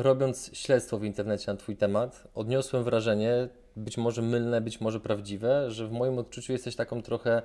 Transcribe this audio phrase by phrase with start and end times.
[0.00, 5.70] robiąc śledztwo w internecie na Twój temat, odniosłem wrażenie, być może mylne, być może prawdziwe,
[5.70, 7.42] że w moim odczuciu jesteś taką trochę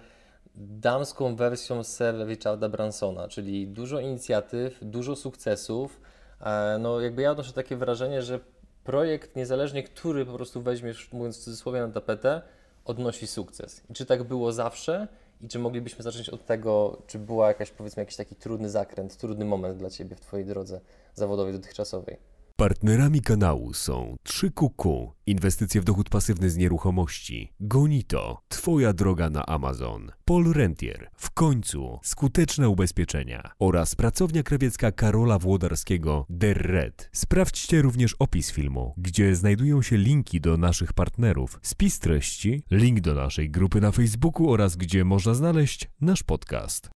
[0.56, 6.02] damską wersją Sir Richarda Bransona, czyli dużo inicjatyw, dużo sukcesów.
[6.42, 8.40] E, no jakby ja odnoszę takie wrażenie, że
[8.84, 12.42] projekt, niezależnie który po prostu weźmiesz, mówiąc w cudzysłowie, na tapetę,
[12.86, 13.84] odnosi sukces.
[13.90, 15.08] I czy tak było zawsze?
[15.42, 19.46] I czy moglibyśmy zacząć od tego, czy była jakaś, powiedzmy, jakiś taki trudny zakręt, trudny
[19.46, 20.82] moment dla Ciebie w Twojej drodze
[21.14, 22.35] zawodowej dotychczasowej?
[22.58, 30.12] Partnerami kanału są 3QQ, inwestycje w dochód pasywny z nieruchomości, Gonito, Twoja droga na Amazon,
[30.26, 37.10] Paul Rentier, w końcu skuteczne ubezpieczenia oraz pracownia krawiecka Karola Włodarskiego Der Red.
[37.14, 43.14] Sprawdźcie również opis filmu, gdzie znajdują się linki do naszych partnerów, spis treści, link do
[43.14, 46.95] naszej grupy na Facebooku oraz gdzie można znaleźć nasz podcast.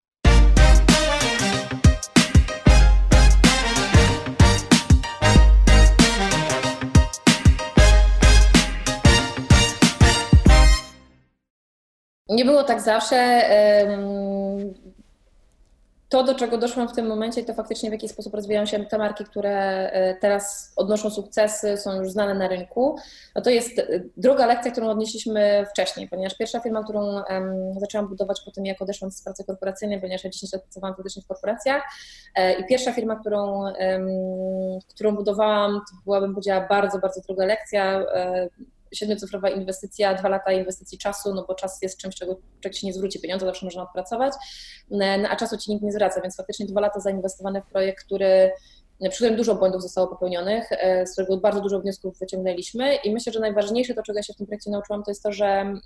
[12.29, 13.43] Nie było tak zawsze.
[16.09, 18.99] To, do czego doszłam w tym momencie, to faktycznie w jaki sposób rozwijają się te
[18.99, 19.51] marki, które
[19.91, 22.97] e, teraz odnoszą sukcesy, są już znane na rynku.
[23.35, 23.85] No to jest e,
[24.17, 28.83] druga lekcja, którą odnieśliśmy wcześniej, ponieważ pierwsza firma, którą um, zaczęłam budować po tym, jak
[28.83, 31.83] odeszłam z pracy korporacyjnej, ponieważ ja 10 lat pracowałam faktycznie w korporacjach
[32.35, 34.09] e, i pierwsza firma, którą, um,
[34.89, 38.05] którą budowałam, to byłabym powiedziała bardzo, bardzo druga lekcja
[38.93, 42.93] siedmiocyfrowa inwestycja, dwa lata inwestycji czasu, no bo czas jest czymś, czego człowiek się nie
[42.93, 44.33] zwróci pieniądze, zawsze można odpracować,
[44.91, 48.53] no, a czasu ci nikt nie zwraca, więc faktycznie dwa lata zainwestowane w projekt, który
[49.03, 52.95] przy którym dużo błędów zostało popełnionych, e, z którego bardzo dużo wniosków wyciągnęliśmy.
[52.95, 55.33] I myślę, że najważniejsze to, czego ja się w tym projekcie nauczyłam, to jest to,
[55.33, 55.77] że mm,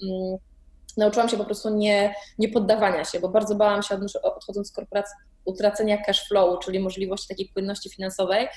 [0.96, 5.14] nauczyłam się po prostu nie, nie poddawania się, bo bardzo bałam się odchodząc z korporacji
[5.44, 8.48] utracenia cash flow, czyli możliwości takiej płynności finansowej,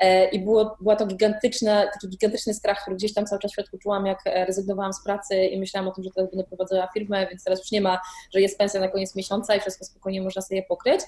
[0.00, 3.54] E, i było, była to gigantyczna, taki gigantyczny strach, który gdzieś tam cały czas w
[3.54, 6.88] środku czułam, jak e, rezygnowałam z pracy i myślałam o tym, że teraz będę prowadzała
[6.94, 8.00] firmę, więc teraz już nie ma,
[8.34, 11.00] że jest pensja na koniec miesiąca i wszystko spokojnie można sobie pokryć,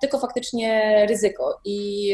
[0.00, 1.60] tylko faktycznie ryzyko.
[1.64, 2.08] I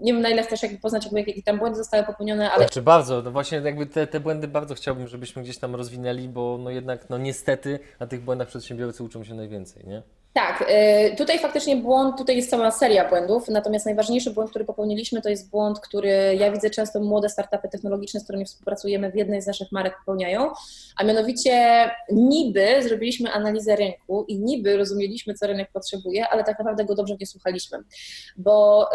[0.00, 2.64] nie wiem na ile chcesz jakby poznać, jakby, jakie tam błędy zostały popełnione, ale...
[2.64, 6.58] Znaczy bardzo, no właśnie jakby te, te błędy bardzo chciałbym, żebyśmy gdzieś tam rozwinęli, bo
[6.60, 10.02] no jednak no niestety na tych błędach przedsiębiorcy uczą się najwięcej, nie?
[10.32, 10.70] Tak,
[11.12, 15.28] y, tutaj faktycznie błąd, tutaj jest cała seria błędów, natomiast najważniejszy błąd, który popełniliśmy, to
[15.28, 19.46] jest błąd, który ja widzę często młode startupy technologiczne, z którymi współpracujemy w jednej z
[19.46, 20.52] naszych marek popełniają,
[20.96, 26.84] a mianowicie niby zrobiliśmy analizę rynku i niby rozumieliśmy, co rynek potrzebuje, ale tak naprawdę
[26.84, 27.78] go dobrze nie słuchaliśmy,
[28.36, 28.88] bo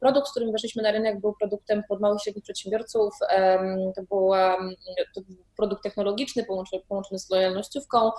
[0.00, 3.14] produkt, z którym weszliśmy na rynek był produktem pod małych i średnich przedsiębiorców,
[3.96, 4.58] to, była,
[5.14, 8.10] to był produkt technologiczny połączony, połączony z lojalnościówką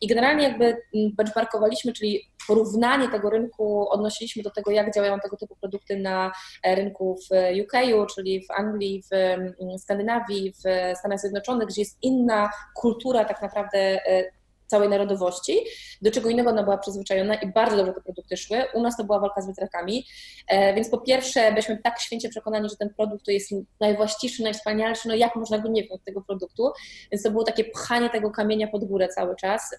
[0.00, 5.36] i generalnie jakby benchmarkowaliśmy, czyli czyli porównanie tego rynku odnosiliśmy do tego, jak działają tego
[5.36, 7.72] typu produkty na e, rynku w UK,
[8.14, 14.24] czyli w Anglii, w Skandynawii, w Stanach Zjednoczonych, gdzie jest inna kultura tak naprawdę e,
[14.66, 15.60] całej narodowości,
[16.02, 18.62] do czego innego ona była przyzwyczajona i bardzo dobrze te produkty szły.
[18.74, 20.06] U nas to była walka z wiatrakami,
[20.48, 23.50] e, więc po pierwsze byliśmy tak święcie przekonani, że ten produkt to jest
[23.80, 26.70] najwłaściwszy, najwspanialszy, no jak można go nie wziąć tego produktu,
[27.12, 29.76] więc to było takie pchanie tego kamienia pod górę cały czas.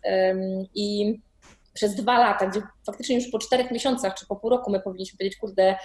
[0.75, 1.19] I
[1.77, 5.17] przez dwa lata, gdzie faktycznie już po czterech miesiącach czy po pół roku my powinniśmy
[5.17, 5.75] powiedzieć, kurde,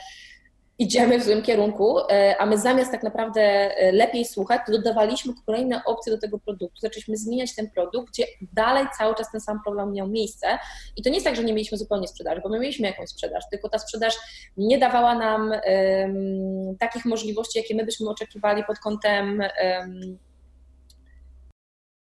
[0.79, 5.33] idziemy w złym kierunku, e, a my zamiast tak naprawdę e, lepiej słuchać, to dodawaliśmy
[5.47, 9.61] kolejne opcje do tego produktu, zaczęliśmy zmieniać ten produkt, gdzie dalej cały czas ten sam
[9.65, 10.59] problem miał miejsce.
[10.97, 13.45] I to nie jest tak, że nie mieliśmy zupełnie sprzedaży, bo my mieliśmy jakąś sprzedaż,
[13.51, 14.15] tylko ta sprzedaż
[14.57, 20.19] nie dawała nam um, takich możliwości, jakie my byśmy oczekiwali pod kątem um,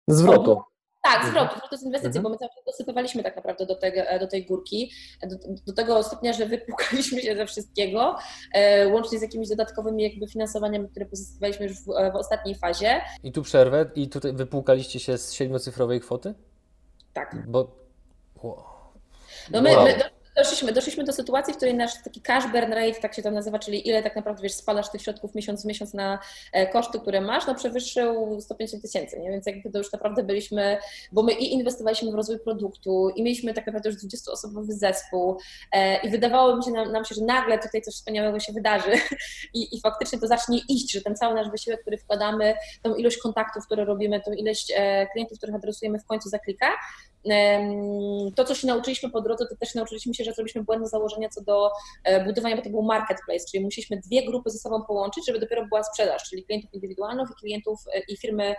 [0.09, 0.63] zwrotu.
[1.03, 1.33] Tak, mhm.
[1.33, 2.23] zwrotu, zwrotu z inwestycji, mhm.
[2.23, 4.93] bo my cały czas dosypywaliśmy tak naprawdę do, tego, do tej górki,
[5.23, 5.37] do,
[5.67, 8.17] do, tego stopnia, że wypłukaliśmy się ze wszystkiego,
[8.55, 13.01] e, łącznie z jakimiś dodatkowymi jakby finansowaniami, które pozyskiwaliśmy już w, w ostatniej fazie.
[13.23, 16.35] I tu przerwę, i tutaj wypłukaliście się z siedmiocyfrowej kwoty?
[17.13, 17.37] Tak.
[17.49, 17.79] Bo...
[18.43, 18.65] Wow.
[19.51, 19.85] No my, wow.
[19.85, 23.31] my doszliśmy, doszliśmy do sytuacji, w której nasz taki cash burn rate, tak się to
[23.31, 26.19] nazywa, czyli ile tak naprawdę wiesz, spalasz tych środków miesiąc w miesiąc na
[26.53, 29.31] e, koszty, które masz, no przewyższył 150 tysięcy, nie?
[29.31, 30.79] więc jakby to już naprawdę byliśmy,
[31.13, 35.39] bo my i inwestowaliśmy w rozwój produktu i mieliśmy tak naprawdę już 20-osobowy zespół
[35.73, 38.91] e, i wydawało mi się nam, nam, się, że nagle tutaj coś wspaniałego się wydarzy
[39.55, 43.19] I, i faktycznie to zacznie iść, że ten cały nasz wysiłek, który wkładamy, tą ilość
[43.19, 46.67] kontaktów, które robimy, tą ilość e, klientów, których adresujemy w końcu zaklika,
[48.37, 51.41] to, co się nauczyliśmy po drodze, to też nauczyliśmy się, że zrobiliśmy błędne założenia co
[51.41, 51.71] do
[52.05, 55.67] e, budowania, bo to był marketplace, czyli musieliśmy dwie grupy ze sobą połączyć, żeby dopiero
[55.67, 58.55] była sprzedaż, czyli klientów indywidualnych i klientów e, i firmy,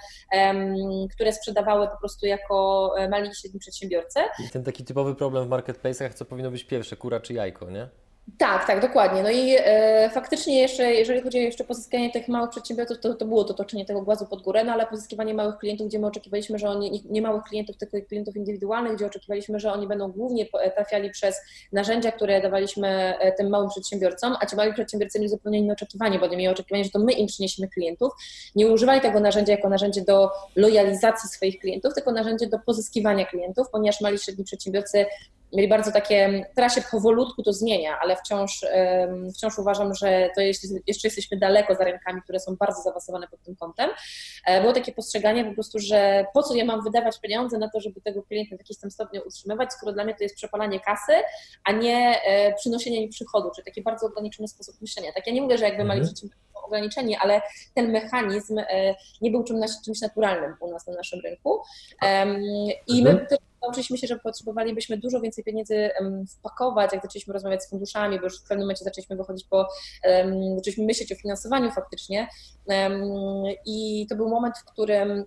[1.11, 4.19] które sprzedawały po prostu jako e, mali i średni przedsiębiorcy.
[4.45, 7.89] I ten taki typowy problem w marketplace'ach, co powinno być pierwsze, kura czy jajko, nie?
[8.37, 9.23] Tak, tak, dokładnie.
[9.23, 13.25] No i e, faktycznie jeszcze, jeżeli chodzi o jeszcze pozyskanie tych małych przedsiębiorców, to, to
[13.25, 16.59] było to toczenie tego głazu pod górę, no ale pozyskiwanie małych klientów, gdzie my oczekiwaliśmy,
[16.59, 20.45] że oni, nie, małych klientów, tylko klientów indywidualnych, gdzie oczekiwaliśmy, że oni będą głównie
[20.75, 21.41] trafiali przez
[21.71, 22.87] narzędzia, które dawaliśmy
[23.19, 26.49] e, tym małym przedsiębiorcom, a ci mali przedsiębiorcy mieli zupełnie inne oczekiwanie, bo nie mieli
[26.49, 28.11] oczekiwania, że to my im przyniesiemy klientów.
[28.55, 33.67] Nie używali tego narzędzia jako narzędzie do lojalizacji swoich klientów, tylko narzędzie do pozyskiwania klientów,
[33.71, 35.05] ponieważ mali średni przedsiębiorcy
[35.53, 38.65] mieli bardzo takie, teraz się powolutku to zmienia, ale wciąż,
[39.35, 40.41] wciąż uważam, że to
[40.87, 43.89] jeszcze jesteśmy daleko za rynkami, które są bardzo zaawansowane pod tym kątem.
[44.45, 47.79] E, było takie postrzeganie po prostu, że po co ja mam wydawać pieniądze na to,
[47.79, 51.13] żeby tego klienta w jakimś tam stopniu utrzymywać, skoro dla mnie to jest przepalanie kasy,
[51.63, 55.13] a nie e, przynoszenie mi przychodu, czyli taki bardzo ograniczony sposób myślenia.
[55.13, 56.15] Tak ja nie mówię, że jakby mali mhm.
[56.69, 57.41] Ograniczeni, ale
[57.75, 59.43] ten mechanizm e, nie był
[59.85, 61.61] czymś naturalnym u nas na naszym rynku.
[62.87, 63.27] I my mhm.
[63.27, 65.89] też nauczyliśmy się, że potrzebowalibyśmy dużo więcej pieniędzy
[66.37, 69.67] wpakować, jak zaczęliśmy rozmawiać z funduszami, bo już w pewnym momencie zaczęliśmy wychodzić po,
[70.55, 72.27] zaczęliśmy myśleć o finansowaniu faktycznie
[73.65, 75.25] i to był moment, w którym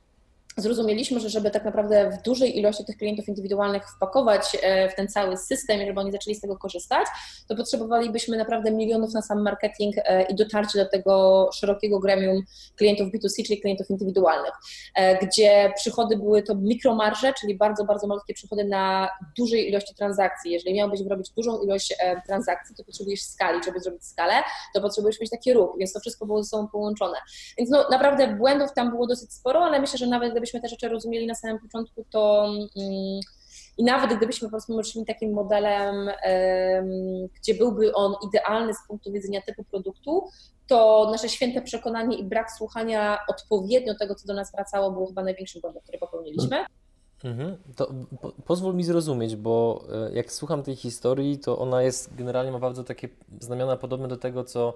[0.57, 5.09] zrozumieliśmy, że żeby tak naprawdę w dużej ilości tych klientów indywidualnych wpakować e, w ten
[5.09, 7.07] cały system i żeby oni zaczęli z tego korzystać,
[7.49, 12.43] to potrzebowalibyśmy naprawdę milionów na sam marketing e, i dotarcie do tego szerokiego gremium
[12.77, 14.53] klientów B2C, czyli klientów indywidualnych,
[14.95, 19.09] e, gdzie przychody były to mikromarże, czyli bardzo, bardzo malutkie przychody na
[19.39, 20.53] dużej ilości transakcji.
[20.53, 21.95] Jeżeli miałbyś robić dużą ilość
[22.27, 23.65] transakcji, to potrzebujesz skali.
[23.65, 24.35] Żeby zrobić skalę,
[24.75, 27.19] to potrzebujesz mieć taki ruch, więc to wszystko było ze sobą połączone.
[27.59, 30.89] Więc no, naprawdę błędów tam było dosyć sporo, ale myślę, że nawet gdybyśmy te rzeczy
[30.89, 32.45] rozumieli na samym początku, to
[32.77, 33.21] mm,
[33.79, 36.11] i nawet gdybyśmy po prostu szli takim modelem,
[37.41, 40.25] gdzie byłby on idealny z punktu widzenia typu produktu,
[40.67, 45.23] to nasze święte przekonanie i brak słuchania odpowiednio tego, co do nas wracało, było chyba
[45.23, 46.65] największym błędem, który popełniliśmy.
[47.25, 47.57] Mhm.
[47.77, 52.53] To po, pozwól mi zrozumieć, bo e, jak słucham tej historii, to ona jest generalnie
[52.53, 53.09] ma bardzo takie
[53.41, 54.75] znamiona podobne do tego, co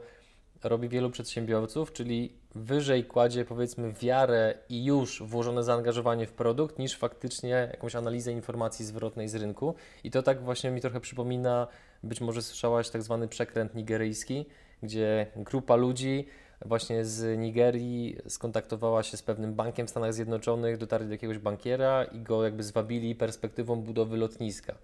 [0.69, 6.97] robi wielu przedsiębiorców, czyli wyżej kładzie powiedzmy wiarę i już włożone zaangażowanie w produkt, niż
[6.97, 9.75] faktycznie jakąś analizę informacji zwrotnej z rynku.
[10.05, 11.67] I to tak właśnie mi trochę przypomina,
[12.03, 14.47] być może słyszałaś tak zwany przekręt nigeryjski,
[14.83, 16.27] gdzie grupa ludzi
[16.65, 22.05] właśnie z Nigerii skontaktowała się z pewnym bankiem w Stanach Zjednoczonych, dotarli do jakiegoś bankiera
[22.05, 24.75] i go jakby zwabili perspektywą budowy lotniska.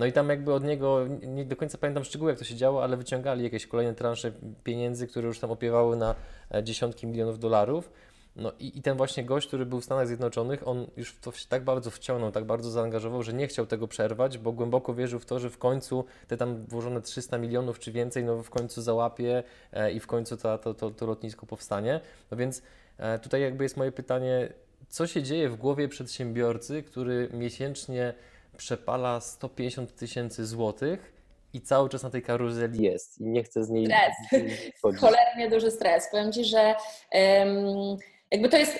[0.00, 2.82] No i tam jakby od niego, nie do końca pamiętam szczegóły jak to się działo,
[2.82, 4.32] ale wyciągali jakieś kolejne transze
[4.64, 6.14] pieniędzy, które już tam opiewały na
[6.54, 7.92] e, dziesiątki milionów dolarów.
[8.36, 11.32] No i, i ten właśnie gość, który był w Stanach Zjednoczonych, on już w to
[11.32, 15.18] się tak bardzo wciągnął, tak bardzo zaangażował, że nie chciał tego przerwać, bo głęboko wierzył
[15.18, 18.82] w to, że w końcu te tam włożone 300 milionów czy więcej, no w końcu
[18.82, 19.42] załapie
[19.72, 22.00] e, i w końcu to, to, to, to lotnisko powstanie.
[22.30, 22.62] No więc
[22.98, 24.52] e, tutaj jakby jest moje pytanie,
[24.88, 28.14] co się dzieje w głowie przedsiębiorcy, który miesięcznie
[28.60, 31.12] przepala 150 tysięcy złotych
[31.52, 34.42] i cały czas na tej karuzeli jest i nie chce z niej Stres,
[35.00, 36.08] cholernie duży stres.
[36.10, 36.74] Powiem Ci, że
[37.12, 37.96] um,
[38.30, 38.78] jakby to jest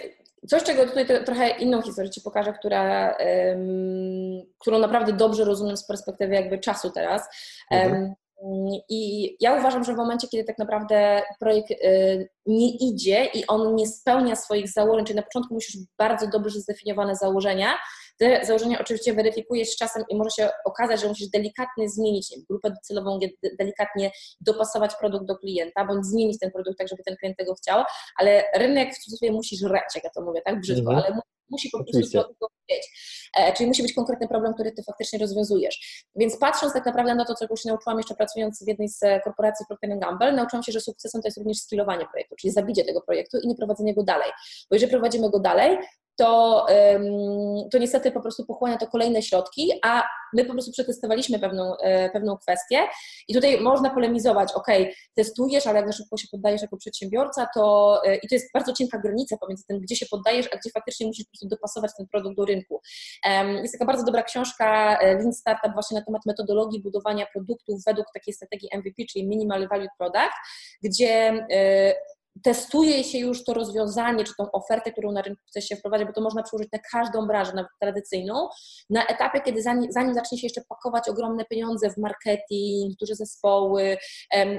[0.48, 3.16] coś, czego tutaj trochę inną historię Ci pokażę, która,
[3.50, 7.28] um, którą naprawdę dobrze rozumiem z perspektywy jakby czasu teraz.
[7.70, 8.14] Mhm.
[8.88, 13.74] I ja uważam, że w momencie, kiedy tak naprawdę projekt y, nie idzie i on
[13.74, 17.68] nie spełnia swoich założeń, czyli na początku musisz bardzo dobrze zdefiniowane założenia,
[18.20, 22.70] te założenia oczywiście weryfikujesz z czasem i może się okazać, że musisz delikatnie zmienić grupę
[22.70, 23.18] docelową,
[23.58, 27.84] delikatnie dopasować produkt do klienta, bądź zmienić ten produkt tak, żeby ten klient tego chciał,
[28.16, 31.06] ale rynek w cudzysłowie musi żreć, jak ja to mówię, tak brzydko, mhm.
[31.06, 32.88] ale musi po prostu tego wiedzieć.
[33.36, 36.04] E, czyli musi być konkretny problem, który ty faktycznie rozwiązujesz.
[36.16, 39.66] Więc patrząc tak naprawdę na to, co się nauczyłam jeszcze pracując w jednej z korporacji
[39.66, 43.38] Procter Gamble, nauczyłam się, że sukcesem to jest również skillowanie projektu, czyli zabicie tego projektu
[43.38, 44.30] i nie prowadzenie go dalej.
[44.70, 45.78] Bo jeżeli prowadzimy go dalej,
[46.20, 46.66] to,
[47.72, 52.10] to niestety po prostu pochłania to kolejne środki, a my po prostu przetestowaliśmy pewną, e,
[52.10, 52.78] pewną kwestię
[53.28, 54.66] i tutaj można polemizować, ok,
[55.14, 58.72] testujesz, ale jak za szybko się poddajesz jako przedsiębiorca, to e, i to jest bardzo
[58.72, 62.06] cienka granica pomiędzy tym, gdzie się poddajesz, a gdzie faktycznie musisz po prostu dopasować ten
[62.06, 62.80] produkt do rynku.
[63.62, 68.06] Jest taka bardzo dobra książka e, Lean Startup właśnie na temat metodologii budowania produktów według
[68.14, 70.34] takiej strategii MVP, czyli Minimal Value Product,
[70.82, 71.46] gdzie
[72.42, 76.12] testuje się już to rozwiązanie, czy tą ofertę, którą na rynku chce się wprowadzić, bo
[76.12, 78.48] to można przełożyć na każdą branżę, nawet tradycyjną,
[78.90, 83.96] na etapie, kiedy zanim, zanim zacznie się jeszcze pakować ogromne pieniądze w marketing, duże zespoły,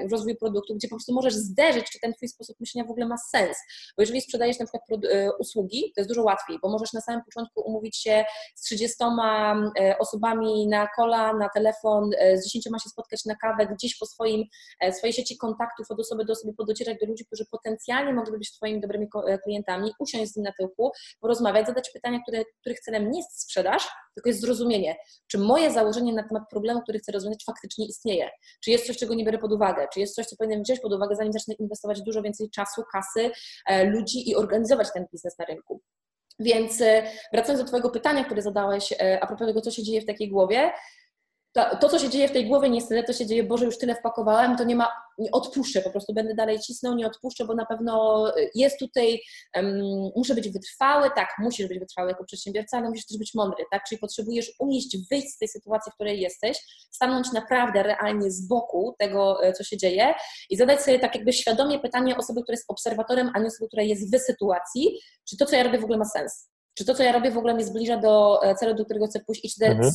[0.08, 3.06] w rozwój produktu, gdzie po prostu możesz zderzyć, czy ten Twój sposób myślenia w ogóle
[3.06, 3.56] ma sens.
[3.96, 7.24] Bo jeżeli sprzedajesz na przykład e, usługi, to jest dużo łatwiej, bo możesz na samym
[7.24, 8.24] początku umówić się
[8.54, 13.66] z 30 e, osobami na kola, na telefon, e, z 10 się spotkać na kawę,
[13.66, 14.44] gdzieś po swoim,
[14.92, 18.52] swojej sieci kontaktów od osoby do osoby podocierać do ludzi, którzy pod potencjalnie mogliby być
[18.52, 20.90] Twoimi dobrymi e, klientami, usiąść z nim na tyłku,
[21.20, 26.12] porozmawiać, zadać pytania, które, których celem nie jest sprzedaż, tylko jest zrozumienie, czy moje założenie
[26.12, 28.30] na temat problemu, który chcę rozwiązać, faktycznie istnieje.
[28.64, 30.92] Czy jest coś, czego nie biorę pod uwagę, czy jest coś, co powinienem wziąć pod
[30.92, 33.30] uwagę, zanim zacznę inwestować dużo więcej czasu, kasy,
[33.66, 35.80] e, ludzi i organizować ten biznes na rynku.
[36.38, 37.02] Więc e,
[37.32, 40.72] wracając do Twojego pytania, które zadałeś a propos tego, co się dzieje w takiej głowie,
[41.52, 43.94] to, to, co się dzieje w tej głowie, niestety to się dzieje, Boże, już tyle
[43.94, 47.66] wpakowałem, to nie ma, nie odpuszczę, po prostu będę dalej cisnął, nie odpuszczę, bo na
[47.66, 49.20] pewno jest tutaj,
[49.56, 49.80] um,
[50.16, 53.84] muszę być wytrwały, tak, musisz być wytrwały jako przedsiębiorca, ale musisz też być mądry, tak,
[53.88, 56.58] czyli potrzebujesz unieść, wyjść z tej sytuacji, w której jesteś,
[56.90, 60.14] stanąć naprawdę realnie z boku tego, e, co się dzieje
[60.50, 63.82] i zadać sobie tak jakby świadomie pytanie osoby, która jest obserwatorem, a nie osoby, która
[63.82, 67.02] jest w sytuacji, czy to, co ja robię w ogóle ma sens, czy to, co
[67.02, 69.60] ja robię w ogóle mnie zbliża do e, celu, do którego chcę pójść i czy
[69.60, 69.92] te mhm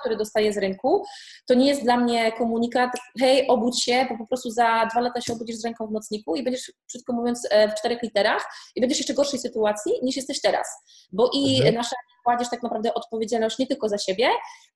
[0.00, 1.04] który dostaję z rynku,
[1.46, 5.20] to nie jest dla mnie komunikat, hej, obudź się, bo po prostu za dwa lata
[5.20, 8.44] się obudzisz z ręką w nocniku i będziesz, krótko mówiąc, e, w czterech literach
[8.74, 10.66] i będziesz jeszcze gorszej sytuacji niż jesteś teraz.
[11.12, 11.74] Bo i mhm.
[11.74, 14.28] nasza kładziesz tak naprawdę odpowiedzialność nie tylko za siebie,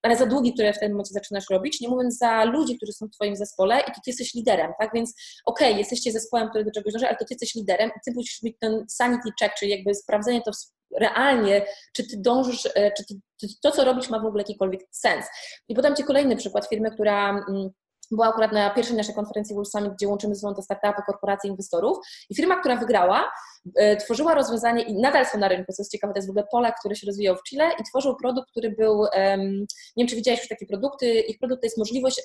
[0.02, 3.06] ale za długi, które w tym momencie zaczynasz robić, nie mówiąc za ludzi, którzy są
[3.06, 4.90] w Twoim zespole i to Ty jesteś liderem, tak?
[4.94, 8.00] Więc okej, okay, jesteście zespołem, który do czegoś dąży, ale to Ty jesteś liderem i
[8.04, 10.52] Ty musisz mieć ten sanity check, czyli jakby sprawdzenie to
[11.00, 13.04] realnie, czy ty dążysz, e, czy,
[13.40, 15.26] ty, to, co robisz, ma w ogóle jakikolwiek sens.
[15.68, 17.70] I podam Ci kolejny przykład firmy, która mm,
[18.10, 21.50] była akurat na pierwszej naszej konferencji World Summit, gdzie łączymy ze sobą te startupy, korporacje,
[21.50, 21.98] inwestorów.
[22.30, 23.32] I firma, która wygrała,
[23.76, 26.46] e, tworzyła rozwiązanie i nadal są na rynku, co jest ciekawe, to jest w ogóle
[26.52, 29.04] Polak, który się rozwijał w Chile i tworzył produkt, który był,
[29.96, 32.22] nie wiem, czy widziałeś już takie produkty, ich produkt to jest możliwość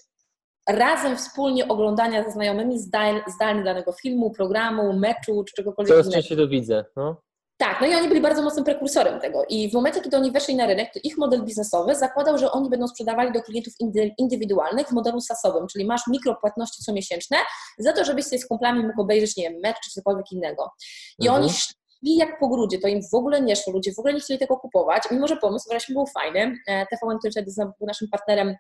[0.67, 6.47] razem wspólnie oglądania ze znajomymi zdalnie danego filmu, programu, meczu czy czegokolwiek Coraz częściej to
[6.47, 6.85] widzę.
[6.95, 7.21] No.
[7.57, 9.45] Tak, no i oni byli bardzo mocnym prekursorem tego.
[9.49, 12.69] I w momencie, kiedy oni weszli na rynek, to ich model biznesowy zakładał, że oni
[12.69, 13.73] będą sprzedawali do klientów
[14.17, 17.37] indywidualnych w modelu SaaSowym, czyli masz mikropłatności comiesięczne
[17.77, 20.71] za to, żebyś sobie z kumplami mógł obejrzeć, nie wiem, mecz czy cokolwiek innego.
[21.19, 21.43] I mhm.
[21.43, 24.19] oni szli jak po grudzie, to im w ogóle nie szło, ludzie w ogóle nie
[24.19, 26.55] chcieli tego kupować, mimo że pomysł właśnie był fajny.
[26.67, 28.55] E, TVN, który wtedy był naszym partnerem,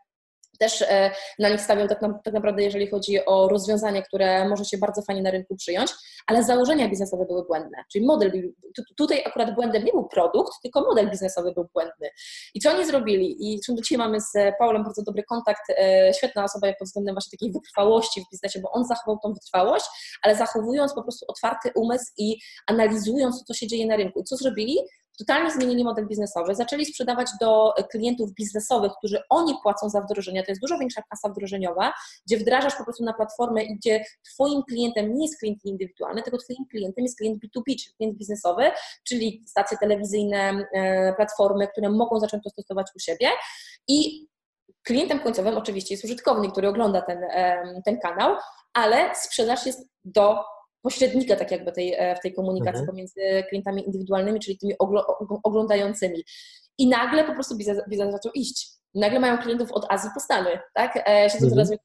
[0.59, 4.77] też e, na nich stawiam tak, tak, naprawdę, jeżeli chodzi o rozwiązanie, które może się
[4.77, 5.91] bardzo fajnie na rynku przyjąć,
[6.27, 7.77] ale założenia biznesowe były błędne.
[7.91, 8.31] Czyli model,
[8.97, 12.09] tutaj akurat błędem nie był produkt, tylko model biznesowy był błędny.
[12.53, 13.53] I co oni zrobili?
[13.53, 17.37] I do dzisiaj mamy z Paulem bardzo dobry kontakt, e, świetna osoba pod względem właśnie
[17.37, 19.85] takiej wytrwałości w biznesie, bo on zachował tą wytrwałość,
[20.23, 22.37] ale zachowując po prostu otwarty umysł i
[22.67, 24.19] analizując co się dzieje na rynku.
[24.19, 24.77] I co zrobili?
[25.17, 30.51] Totalnie zmienili model biznesowy, zaczęli sprzedawać do klientów biznesowych, którzy oni płacą za wdrożenie, to
[30.51, 31.93] jest dużo większa kasa wdrożeniowa,
[32.27, 36.37] gdzie wdrażasz po prostu na platformę i gdzie Twoim klientem nie jest klient indywidualny, tylko
[36.37, 38.71] Twoim klientem jest klient B2B, czyli klient biznesowy,
[39.07, 43.27] czyli stacje telewizyjne, e, platformy, które mogą zacząć to stosować u siebie.
[43.87, 44.27] I
[44.83, 47.19] klientem końcowym oczywiście jest użytkownik, który ogląda ten,
[47.85, 48.35] ten kanał,
[48.73, 50.43] ale sprzedaż jest do
[50.81, 52.87] pośrednika tak jakby tej, e, w tej komunikacji mhm.
[52.87, 54.73] pomiędzy klientami indywidualnymi, czyli tymi
[55.43, 56.23] oglądającymi.
[56.77, 58.69] I nagle po prostu biznes, biznes zaczął iść.
[58.95, 60.95] Nagle mają klientów od Azji po Stany, tak?
[60.95, 61.51] E, siedzą mhm.
[61.67, 61.79] teraz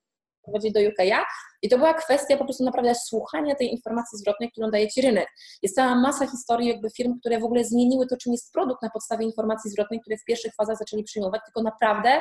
[0.49, 1.25] bardziej do UK'a
[1.63, 5.29] i to była kwestia po prostu naprawdę słuchania tej informacji zwrotnej, którą daje Ci rynek.
[5.63, 8.91] Jest cała masa historii jakby firm, które w ogóle zmieniły to, czym jest produkt na
[8.91, 12.21] podstawie informacji zwrotnej, które w pierwszych fazach zaczęli przyjmować, tylko naprawdę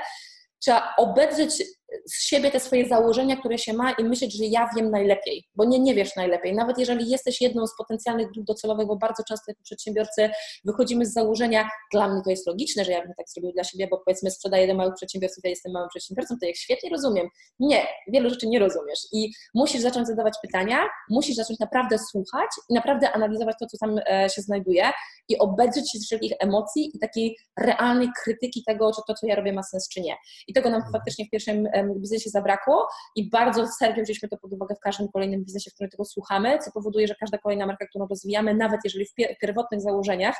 [0.61, 1.63] trzeba obedrzeć
[2.09, 5.65] z siebie te swoje założenia, które się ma i myśleć, że ja wiem najlepiej, bo
[5.65, 6.55] nie, nie wiesz najlepiej.
[6.55, 10.29] Nawet jeżeli jesteś jedną z potencjalnych grup docelowych, bo bardzo często jako przedsiębiorcy
[10.65, 13.87] wychodzimy z założenia, dla mnie to jest logiczne, że ja bym tak zrobił dla siebie,
[13.87, 17.27] bo powiedzmy sprzedaję do małych przedsiębiorców, ja jestem małym przedsiębiorcą, to jak świetnie rozumiem.
[17.59, 20.77] Nie, wielu rzeczy nie rozumiesz i musisz zacząć zadawać pytania,
[21.09, 24.91] musisz zacząć naprawdę słuchać i naprawdę analizować to, co tam e, się znajduje
[25.29, 29.35] i obedrzeć się z wszelkich emocji i takiej realnej krytyki tego, czy to, co ja
[29.35, 30.15] robię ma sens, czy nie.
[30.51, 32.87] I tego nam faktycznie w pierwszym biznesie zabrakło.
[33.15, 36.59] I bardzo serio wzięliśmy to pod uwagę w każdym kolejnym biznesie, w którym tego słuchamy,
[36.59, 40.35] co powoduje, że każda kolejna marka, którą rozwijamy, nawet jeżeli w pierwotnych założeniach,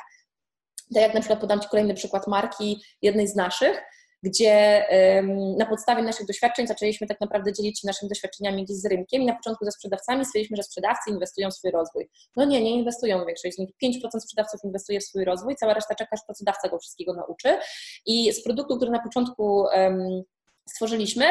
[0.94, 3.82] tak jak na przykład podam Ci kolejny przykład marki jednej z naszych,
[4.22, 4.84] gdzie
[5.58, 9.26] na podstawie naszych doświadczeń zaczęliśmy tak naprawdę dzielić się naszymi doświadczeniami gdzieś z rynkiem i
[9.26, 12.10] na początku ze sprzedawcami stwierdziliśmy, że sprzedawcy inwestują w swój rozwój.
[12.36, 15.94] No nie, nie inwestują, większość z nich 5% sprzedawców inwestuje w swój rozwój, cała reszta
[15.94, 17.58] czeka, aż pracodawca go wszystkiego nauczy
[18.06, 19.66] i z produktu, który na początku
[20.68, 21.24] stworzyliśmy,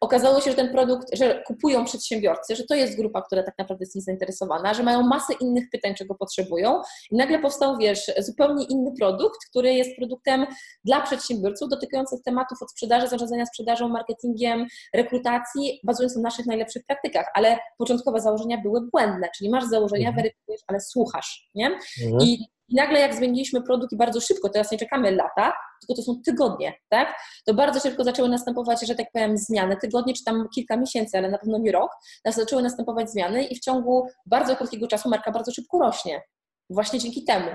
[0.00, 3.84] okazało się, że ten produkt, że kupują przedsiębiorcy, że to jest grupa, która tak naprawdę
[3.94, 8.92] jest zainteresowana, że mają masę innych pytań, czego potrzebują i nagle powstał, wiesz, zupełnie inny
[8.98, 10.46] produkt, który jest produktem
[10.84, 17.26] dla przedsiębiorców dotykających tematów od sprzedaży, zarządzania sprzedażą, marketingiem, rekrutacji, bazując na naszych najlepszych praktykach,
[17.34, 20.16] ale początkowe założenia były błędne, czyli masz założenia, mhm.
[20.16, 21.66] weryfikujesz, ale słuchasz, nie?
[21.66, 22.22] Mhm.
[22.22, 22.38] I
[22.68, 26.20] i nagle jak zmieniliśmy produkt i bardzo szybko, teraz nie czekamy lata, tylko to są
[26.24, 27.14] tygodnie, tak?
[27.46, 31.30] To bardzo szybko zaczęły następować, że tak powiem, zmiany, tygodnie czy tam kilka miesięcy, ale
[31.30, 31.90] na pewno nie rok,
[32.26, 36.22] zaczęły następować zmiany i w ciągu bardzo krótkiego czasu marka bardzo szybko rośnie.
[36.70, 37.46] Właśnie dzięki temu.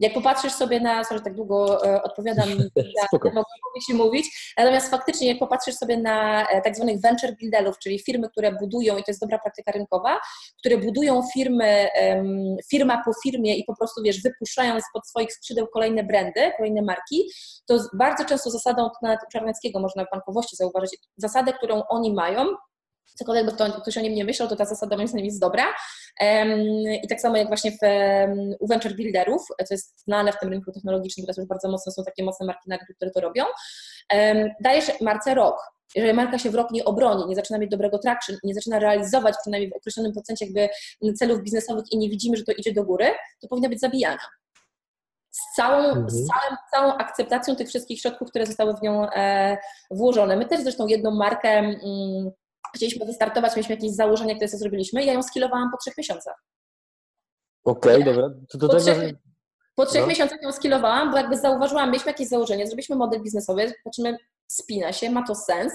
[0.00, 2.48] Jak popatrzysz sobie na, sorry, tak długo e, odpowiadam,
[3.24, 7.98] mogę się mówić, natomiast faktycznie jak popatrzysz sobie na e, tak zwanych venture builderów, czyli
[7.98, 10.20] firmy, które budują, i to jest dobra praktyka rynkowa,
[10.58, 11.88] które budują firmy,
[12.70, 17.30] firma po firmie i po prostu, wiesz, wypuszczają spod swoich skrzydeł kolejne brandy, kolejne marki,
[17.66, 22.46] to bardzo często zasadą, nawet Czarneckiego można w bankowości zauważyć, zasadę, którą oni mają,
[23.14, 25.64] cokolwiek by ktoś o nim nie myślał, to ta zasada moim zdaniem jest dobra.
[27.02, 27.78] I tak samo jak właśnie w,
[28.60, 32.04] u venture builderów, co jest znane w tym rynku technologicznym, teraz już bardzo mocno są
[32.04, 33.44] takie mocne marki na rynku, które to robią,
[34.60, 35.56] dajesz marce rok.
[35.94, 39.34] Jeżeli marka się w rok nie obroni, nie zaczyna mieć dobrego traction, nie zaczyna realizować
[39.40, 40.68] przynajmniej w określonym procencie jakby
[41.14, 43.06] celów biznesowych i nie widzimy, że to idzie do góry,
[43.40, 44.18] to powinna być zabijana
[45.30, 46.10] z całą, mhm.
[46.10, 49.58] z całym, całą akceptacją tych wszystkich środków, które zostały w nią e,
[49.90, 50.36] włożone.
[50.36, 52.30] My też zresztą jedną markę mm,
[52.74, 56.44] chcieliśmy wystartować, mieliśmy jakieś założenia, które sobie zrobiliśmy i ja ją skilowałam po trzech miesiącach.
[57.64, 58.30] Okej, okay, dobra.
[58.48, 59.14] To do po, trzech,
[59.74, 60.06] po trzech no.
[60.06, 64.16] miesiącach ją skilowałam, bo jakby zauważyłam, mieliśmy jakieś założenie, zrobiliśmy model biznesowy, patrzymy,
[64.48, 65.72] spina się, ma to sens,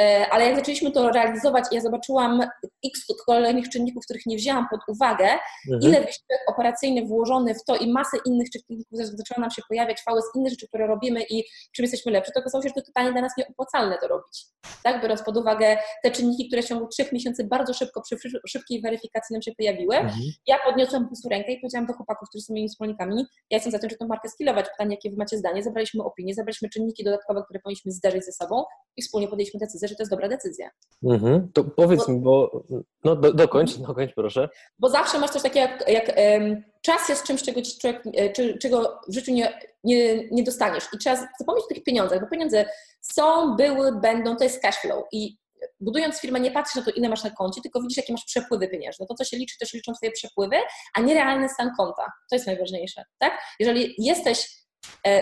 [0.00, 2.40] e, ale jak zaczęliśmy to realizować ja zobaczyłam
[2.86, 5.82] x kolejnych czynników, których nie wzięłam pod uwagę, mhm.
[5.82, 10.20] ile wysiłek operacyjny włożony w to i masę innych czynników zaczęła nam się pojawiać, fały
[10.22, 13.12] z innych rzeczy, które robimy i czym jesteśmy lepsi, to okazało się, że to totalnie
[13.12, 14.46] dla nas nieopłacalne to robić.
[14.82, 18.16] Tak, biorąc pod uwagę te czynniki, które w ciągu trzech miesięcy bardzo szybko przy
[18.48, 20.20] szybkiej weryfikacji nam się pojawiły, mhm.
[20.46, 23.16] ja podniosłam po prostu rękę i powiedziałam do chłopaków, którzy są moimi wspólnikami,
[23.50, 24.66] ja jestem za tym, żeby tę markę skillować.
[24.70, 25.62] Pytanie, jakie wy macie zdanie?
[25.62, 28.64] Zabraliśmy opinię, zabraliśmy czynniki dodatkowe, które powinniśmy zdać zderzyć ze sobą
[28.96, 30.70] i wspólnie podjęliśmy decyzję, że to jest dobra decyzja.
[31.04, 31.50] Mhm.
[31.54, 32.62] To powiedz bo, mi, bo
[33.04, 34.48] no do, dokończ, dokończ proszę.
[34.78, 38.58] Bo zawsze masz coś takiego jak, jak um, czas jest czymś, czego, człowiek, e, czy,
[38.58, 42.64] czego w życiu nie, nie, nie dostaniesz i trzeba zapomnieć o tych pieniądzach, bo pieniądze
[43.00, 45.40] są, były, będą, to jest cash flow i
[45.80, 48.68] budując firmę nie patrzysz na to, ile masz na koncie, tylko widzisz, jakie masz przepływy
[48.68, 49.06] pieniężne.
[49.06, 50.56] To, co się liczy, to się liczą twoje przepływy,
[50.94, 52.12] a nie realny stan konta.
[52.30, 53.32] To jest najważniejsze, tak?
[53.60, 54.59] Jeżeli jesteś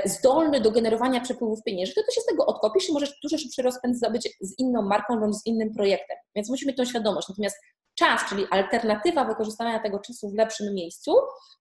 [0.05, 3.97] zdolny do generowania przepływów pieniężnych, to się z tego odkopisz i możesz dużo szybszy rozpęd
[3.97, 6.17] zdobyć z inną marką bądź z innym projektem.
[6.35, 7.29] Więc musimy mieć tą świadomość.
[7.29, 7.57] Natomiast
[7.95, 11.15] czas, czyli alternatywa wykorzystania tego czasu w lepszym miejscu,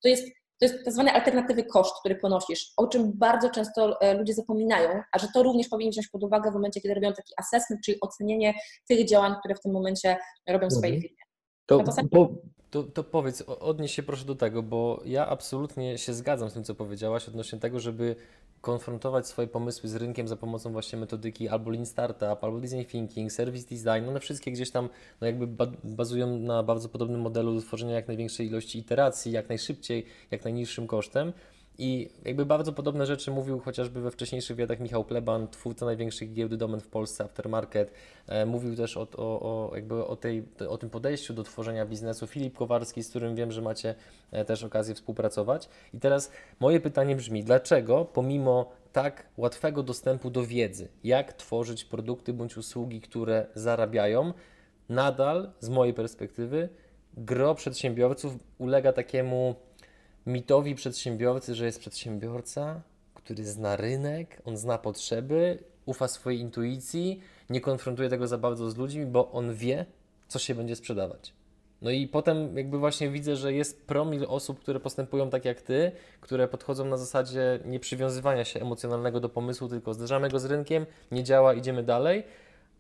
[0.04, 0.24] to jest
[0.60, 5.01] to jest tak zwany alternatywy koszt, który ponosisz, o czym bardzo często e, ludzie zapominają,
[5.12, 7.98] a że to również powinien wziąć pod uwagę w momencie, kiedy robią taki assessment, czyli
[8.01, 8.53] ocenienie
[8.88, 11.01] tych działań, które w tym momencie robią w swojej mhm.
[11.01, 11.24] firmie.
[11.66, 12.29] To, po,
[12.72, 16.64] to, to powiedz, odnieś się proszę do tego, bo ja absolutnie się zgadzam z tym,
[16.64, 18.16] co powiedziałaś odnośnie tego, żeby
[18.62, 23.32] konfrontować swoje pomysły z rynkiem za pomocą właśnie metodyki albo Lean Startup, albo Design Thinking,
[23.32, 24.90] Service Design, one wszystkie gdzieś tam
[25.22, 25.48] no jakby
[25.84, 31.34] bazują na bardzo podobnym modelu tworzenia jak największej ilości iteracji, jak najszybciej, jak najniższym kosztem.
[31.79, 36.57] I jakby bardzo podobne rzeczy mówił chociażby we wcześniejszych wywiadach Michał Pleban, twórca największych giełdy
[36.57, 37.92] domen w Polsce, Aftermarket.
[38.27, 42.27] E, mówił też o, o, o, jakby o, tej, o tym podejściu do tworzenia biznesu.
[42.27, 43.96] Filip Kowarski, z którym wiem, że macie
[44.31, 45.70] e, też okazję współpracować.
[45.94, 52.33] I teraz moje pytanie brzmi, dlaczego pomimo tak łatwego dostępu do wiedzy, jak tworzyć produkty
[52.33, 54.33] bądź usługi, które zarabiają,
[54.90, 56.70] nadal z mojej perspektywy
[57.18, 59.55] gro przedsiębiorców ulega takiemu
[60.27, 62.81] mitowi przedsiębiorcy, że jest przedsiębiorca,
[63.13, 68.77] który zna rynek, on zna potrzeby, ufa swojej intuicji, nie konfrontuje tego za bardzo z
[68.77, 69.85] ludźmi, bo on wie,
[70.27, 71.33] co się będzie sprzedawać.
[71.81, 75.92] No i potem jakby właśnie widzę, że jest promil osób, które postępują tak jak ty,
[76.22, 81.24] które podchodzą na zasadzie nieprzywiązywania się emocjonalnego do pomysłu, tylko zderzamy go z rynkiem, nie
[81.24, 82.24] działa, idziemy dalej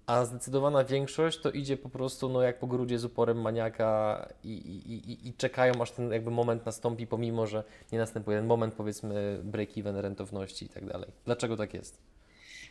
[0.07, 4.51] a zdecydowana większość to idzie po prostu no, jak po grudzie z uporem maniaka i,
[4.51, 8.73] i, i, i czekają aż ten jakby moment nastąpi, pomimo że nie następuje ten moment
[8.73, 11.09] powiedzmy break-even, rentowności i tak dalej.
[11.25, 12.16] Dlaczego tak jest?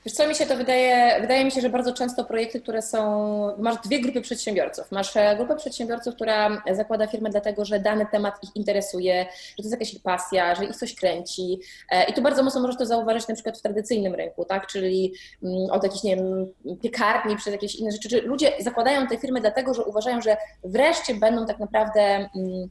[0.04, 3.56] Wiesz co, mi się to wydaje, wydaje mi się, że bardzo często projekty, które są,
[3.58, 4.92] masz dwie grupy przedsiębiorców.
[4.92, 9.62] Masz e, grupę przedsiębiorców, która zakłada firmę dlatego, że dany temat ich interesuje, że to
[9.62, 11.58] jest jakaś ich pasja, że ich coś kręci
[11.90, 15.12] e, i tu bardzo mocno możesz to zauważyć na przykład w tradycyjnym rynku, tak, czyli
[15.42, 16.46] mm, od jakichś, nie wiem,
[16.82, 21.46] piekarni przez jakieś inne rzeczy, ludzie zakładają te firmy dlatego, że uważają, że wreszcie będą
[21.46, 22.68] tak naprawdę mm,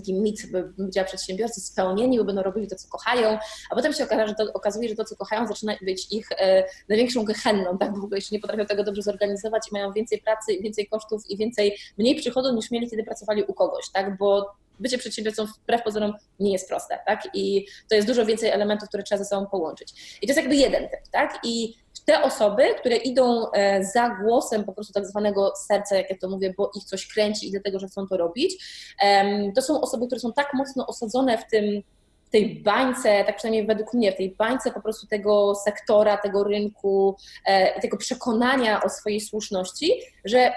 [0.00, 0.42] taki mit
[0.78, 3.38] bycia przedsiębiorcy spełnieni, bo będą robili to, co kochają,
[3.70, 6.64] a potem się okaże, że to, okazuje, że to, co kochają, zaczyna być ich e,
[6.88, 10.18] największą gehenną, tak, bo w ogóle jeszcze nie potrafią tego dobrze zorganizować i mają więcej
[10.18, 14.54] pracy, więcej kosztów i więcej, mniej przychodu niż mieli, kiedy pracowali u kogoś, tak, bo
[14.80, 17.28] bycie przedsiębiorcą wbrew pozorom nie jest proste, tak?
[17.34, 20.18] I to jest dużo więcej elementów, które trzeba ze sobą połączyć.
[20.22, 21.38] I to jest jakby jeden typ, tak?
[21.44, 21.74] I
[22.08, 26.28] te osoby, które idą e, za głosem po prostu tak zwanego serca, jak ja to
[26.28, 28.64] mówię, bo ich coś kręci i dlatego, że chcą to robić,
[29.54, 31.82] to są osoby, które są tak mocno osadzone w tym
[32.24, 36.44] w tej bańce, tak przynajmniej według mnie, w tej bańce po prostu tego sektora, tego
[36.44, 37.16] rynku
[37.78, 39.92] i tego przekonania o swojej słuszności,
[40.24, 40.52] że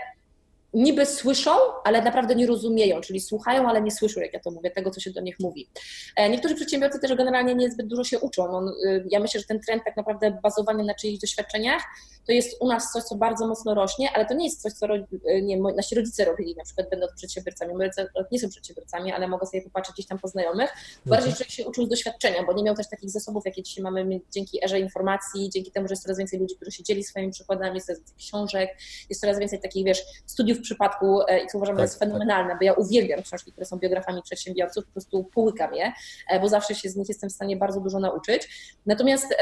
[0.74, 1.52] niby słyszą,
[1.84, 5.00] ale naprawdę nie rozumieją, czyli słuchają, ale nie słyszą, jak ja to mówię, tego, co
[5.00, 5.70] się do nich mówi.
[6.16, 8.44] E, niektórzy przedsiębiorcy też generalnie niezbyt dużo się uczą.
[8.44, 11.82] On, y, ja myślę, że ten trend tak naprawdę bazowany na czyichś doświadczeniach,
[12.28, 14.96] to jest u nas coś, co bardzo mocno rośnie, ale to nie jest coś, co
[14.96, 15.08] y,
[15.42, 17.74] nie, nasi rodzice robili, na przykład będąc przedsiębiorcami.
[17.74, 20.70] Moi rodzice nie są przedsiębiorcami, ale mogę sobie popatrzeć gdzieś tam po znajomych.
[21.06, 21.36] Bardziej mhm.
[21.36, 24.66] człowiek się uczył z doświadczenia, bo nie miał też takich zasobów, jakie dzisiaj mamy dzięki
[24.66, 27.88] erze informacji, dzięki temu, że jest coraz więcej ludzi, którzy się dzieli swoimi przykładami, jest
[27.88, 28.78] coraz więcej książek,
[29.10, 32.00] jest coraz więcej takich, wiesz, studiów w przypadku e, i co uważam, tak, że jest
[32.00, 32.10] tak.
[32.10, 35.92] fenomenalne, bo ja uwielbiam książki, które są biografami przedsiębiorców, po prostu połykam je,
[36.30, 38.72] e, bo zawsze się z nich jestem w stanie bardzo dużo nauczyć.
[38.86, 39.36] Natomiast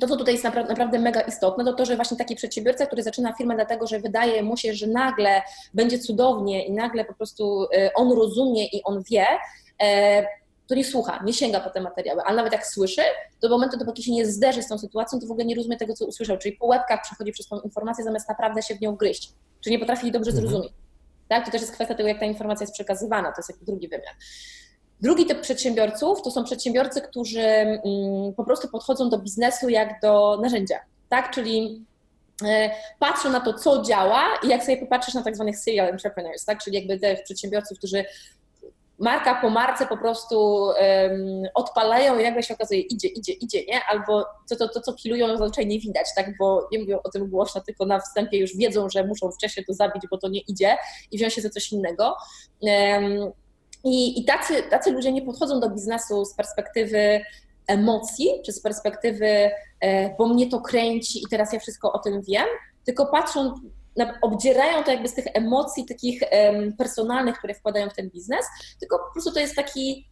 [0.00, 3.32] to, co tutaj jest naprawdę mega istotne, to to, że właśnie taki przedsiębiorca, który zaczyna
[3.32, 5.42] firmę dlatego, że wydaje mu się, że nagle
[5.74, 9.26] będzie cudownie i nagle po prostu e, on rozumie i on wie,
[10.66, 13.02] to nie słucha, nie sięga po te materiały, ale nawet jak słyszy,
[13.40, 15.94] do momentu, dopóki się nie zderzy z tą sytuacją, to w ogóle nie rozumie tego,
[15.94, 19.32] co usłyszał, czyli po łebkach przechodzi przez tą informację, zamiast naprawdę się w nią gryźć,
[19.60, 20.48] czy nie potrafi jej dobrze mhm.
[20.48, 20.72] zrozumieć.
[21.28, 21.44] Tak?
[21.44, 24.14] To też jest kwestia tego, jak ta informacja jest przekazywana, to jest jakiś drugi wymiar.
[25.00, 27.80] Drugi typ przedsiębiorców to są przedsiębiorcy, którzy mm,
[28.36, 31.30] po prostu podchodzą do biznesu jak do narzędzia, tak?
[31.30, 31.84] Czyli
[32.44, 36.44] e, patrzą na to, co działa i jak sobie popatrzysz na tak zwanych serial entrepreneurs,
[36.44, 36.62] tak?
[36.64, 38.04] czyli jakby tych przedsiębiorców, którzy
[38.98, 43.80] marka po marce po prostu um, odpalają i nagle się okazuje, idzie, idzie, idzie, nie?
[43.88, 46.36] Albo to, to, to, co kilują, zazwyczaj nie widać, tak?
[46.38, 49.74] Bo nie mówią o tym głośno, tylko na wstępie już wiedzą, że muszą wcześniej to
[49.74, 50.76] zabić, bo to nie idzie
[51.10, 52.16] i wziąć się za coś innego.
[52.60, 53.32] Um,
[53.84, 57.20] I i tacy, tacy ludzie nie podchodzą do biznesu z perspektywy
[57.66, 62.22] emocji, czy z perspektywy, e, bo mnie to kręci i teraz ja wszystko o tym
[62.22, 62.46] wiem,
[62.84, 63.54] tylko patrzą
[64.22, 66.20] obdzierają to jakby z tych emocji takich
[66.78, 68.46] personalnych, które wkładają w ten biznes,
[68.80, 70.08] tylko po prostu to jest taki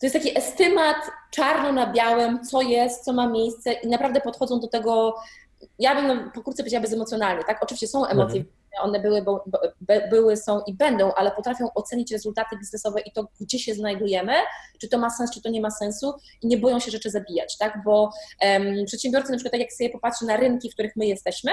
[0.00, 0.96] to jest taki estymat
[1.30, 5.14] czarno na białym, co jest, co ma miejsce i naprawdę podchodzą do tego,
[5.78, 7.62] ja bym pokrótce powiedziała bezemocjonalnie, tak?
[7.62, 8.54] Oczywiście są emocje, mhm.
[8.80, 9.44] one były, bo,
[10.10, 14.32] były, są i będą, ale potrafią ocenić rezultaty biznesowe i to, gdzie się znajdujemy,
[14.80, 17.58] czy to ma sens, czy to nie ma sensu i nie boją się rzeczy zabijać,
[17.58, 17.82] tak?
[17.84, 18.10] Bo
[18.42, 21.50] um, przedsiębiorcy na przykład, tak jak sobie popatrzy na rynki, w których my jesteśmy,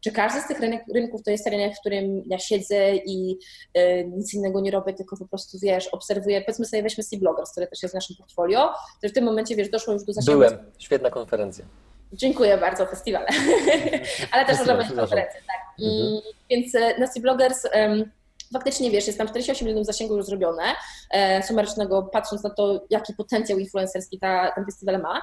[0.00, 3.38] czy każdy z tych rynek, rynków to jest rynek, w którym ja siedzę i
[3.78, 7.66] y, nic innego nie robię, tylko po prostu, wiesz, obserwuję, powiedzmy sobie, weźmy C-Bloggers, który
[7.66, 10.40] też jest w naszym portfolio, to w tym momencie, wiesz, doszło już do zasięgu.
[10.40, 11.64] Byłem, świetna konferencja.
[12.12, 13.26] Dziękuję bardzo, festiwale.
[14.32, 15.86] Ale też można być konferencje, tak.
[15.86, 16.08] Mhm.
[16.08, 18.10] Mm, więc y, na C-Bloggers um,
[18.52, 20.62] faktycznie, wiesz, jest tam 48 milionów zasięgu już zrobione,
[21.10, 25.20] e, sumarycznego, patrząc na to, jaki potencjał influencerski ta, ten festiwal ma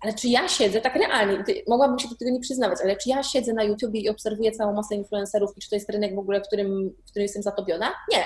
[0.00, 3.22] ale czy ja siedzę tak realnie, mogłabym się do tego nie przyznawać, ale czy ja
[3.22, 6.40] siedzę na YouTubie i obserwuję całą masę influencerów i czy to jest rynek w ogóle,
[6.40, 7.94] w którym, w którym jestem zatopiona?
[8.12, 8.24] Nie.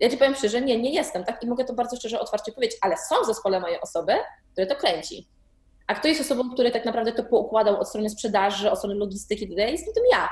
[0.00, 1.42] Ja Ci powiem szczerze, nie, nie jestem, tak?
[1.42, 4.12] I mogę to bardzo szczerze, otwarcie powiedzieć, ale są w zespole moje osoby,
[4.52, 5.28] które to kręci.
[5.86, 9.44] A kto jest osobą, który tak naprawdę to poukładał od strony sprzedaży, od strony logistyki,
[9.44, 10.28] itd., jestem tym ja.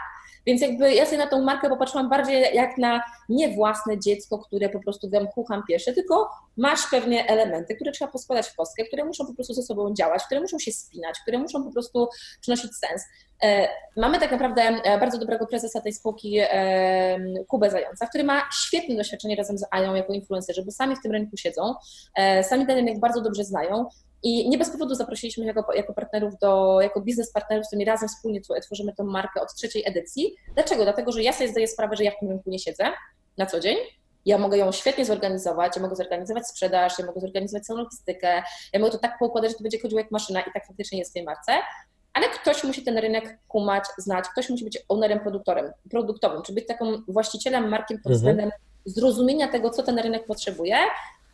[0.47, 4.69] Więc jakby ja sobie na tą markę popatrzyłam bardziej jak na nie własne dziecko, które
[4.69, 9.05] po prostu wam chucham piesze, tylko masz pewnie elementy, które trzeba poskładać w kostkę, które
[9.05, 12.09] muszą po prostu ze sobą działać, które muszą się spinać, które muszą po prostu
[12.41, 13.03] przynosić sens.
[13.43, 17.19] E, mamy tak naprawdę e, bardzo dobrego prezesa tej spółki, e,
[17.49, 21.13] Kubę Zająca, który ma świetne doświadczenie razem z Ają jako influencerzy, bo sami w tym
[21.13, 21.75] rynku siedzą,
[22.43, 23.87] sami ten rynek bardzo dobrze znają
[24.23, 28.09] i nie bez powodu zaprosiliśmy jako, jako partnerów do, jako biznes partnerów, z którymi razem
[28.09, 30.35] wspólnie tworzymy tę markę od trzeciej edycji.
[30.55, 30.83] Dlaczego?
[30.85, 32.85] Dlatego, że ja sobie zdaję sprawę, że ja w tym rynku nie siedzę
[33.39, 33.77] na co dzień.
[34.27, 38.43] Ja mogę ją świetnie zorganizować, ja mogę zorganizować sprzedaż, ja mogę zorganizować całą logistykę,
[38.73, 41.11] ja mogę to tak poukładać, że to będzie chodziło jak maszyna i tak faktycznie jest
[41.11, 41.53] w tej marce,
[42.15, 46.67] ale ktoś musi ten rynek kumać, znać, ktoś musi być ownerem produktorem, produktowym, czy być
[46.67, 48.17] taką właścicielem markiem pod mhm.
[48.17, 48.51] względem
[48.85, 50.77] zrozumienia tego, co ten rynek potrzebuje,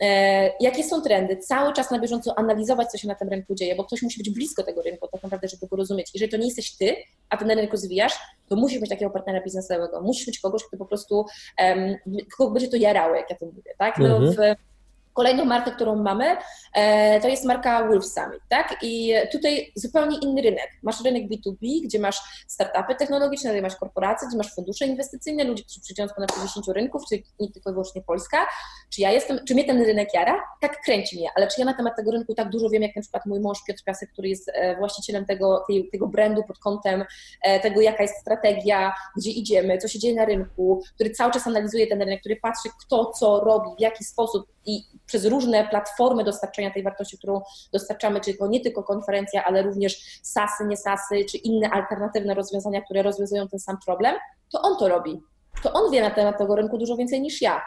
[0.01, 3.75] E, jakie są trendy, cały czas na bieżąco analizować, co się na tym rynku dzieje,
[3.75, 6.11] bo ktoś musi być blisko tego rynku tak naprawdę, żeby go rozumieć.
[6.14, 6.97] Jeżeli to nie jesteś ty,
[7.29, 10.87] a ten rynek rozwijasz, to musisz mieć takiego partnera biznesowego, musisz mieć kogoś, kto po
[10.87, 11.27] prostu,
[11.59, 11.97] um,
[12.37, 13.99] kogo będzie to jarało, jak ja to mówię, tak?
[13.99, 14.33] No, mhm.
[14.33, 14.70] w,
[15.12, 16.37] Kolejną markę, którą mamy,
[16.75, 18.77] e, to jest marka Wolf Summit, tak?
[18.83, 20.68] I tutaj zupełnie inny rynek.
[20.83, 25.64] Masz rynek B2B, gdzie masz startupy technologiczne, gdzie masz korporacje, gdzie masz fundusze inwestycyjne, ludzi,
[25.64, 28.46] którzy z ponad 60 rynków, czyli nie tylko i wyłącznie Polska.
[28.90, 30.42] Czy ja jestem, czy mnie ten rynek jara?
[30.61, 33.03] Tak kręci mnie, ale czy ja na temat tego rynku tak dużo wiem, jak na
[33.03, 37.05] przykład mój mąż Piotr Piasek, który jest e, właścicielem tego, tego brandu pod kątem
[37.42, 41.46] e, tego, jaka jest strategia, gdzie idziemy, co się dzieje na rynku, który cały czas
[41.46, 46.25] analizuje ten rynek, który patrzy, kto co robi, w jaki sposób i przez różne platformy
[46.25, 47.42] dostarczania tej wartości, którą
[47.73, 52.81] dostarczamy, czyli to nie tylko konferencja, ale również SASy, nie SASy, czy inne alternatywne rozwiązania,
[52.81, 54.16] które rozwiązują ten sam problem,
[54.53, 55.20] to on to robi.
[55.62, 57.62] To on wie na temat tego rynku dużo więcej niż ja.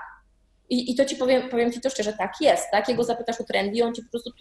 [0.70, 2.90] I, I to ci powiem, powiem ci to szczerze, tak jest, tak?
[2.90, 4.32] Jego zapytasz o trendy i on ci po prostu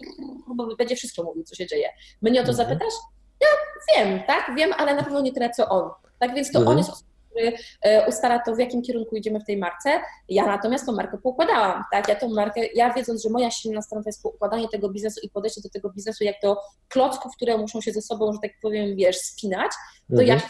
[0.55, 1.89] bo będzie wszystko mówił, co się dzieje.
[2.21, 2.67] Mnie o to mhm.
[2.67, 2.93] zapytasz?
[3.41, 3.47] Ja
[3.95, 4.51] wiem, tak?
[4.57, 5.89] Wiem, ale na pewno nie tyle, co on.
[6.19, 6.71] Tak więc to mhm.
[6.71, 9.89] on jest osobą, który e, ustala to, w jakim kierunku idziemy w tej marce.
[10.29, 12.07] Ja natomiast tą markę poukładałam, tak?
[12.07, 15.29] Ja tą markę, ja wiedząc, że moja silna strona to jest poukładanie tego biznesu i
[15.29, 16.57] podejście do tego biznesu jak do
[16.89, 19.71] klocków, które muszą się ze sobą, że tak powiem, wiesz, spinać,
[20.09, 20.27] to mhm.
[20.27, 20.49] ja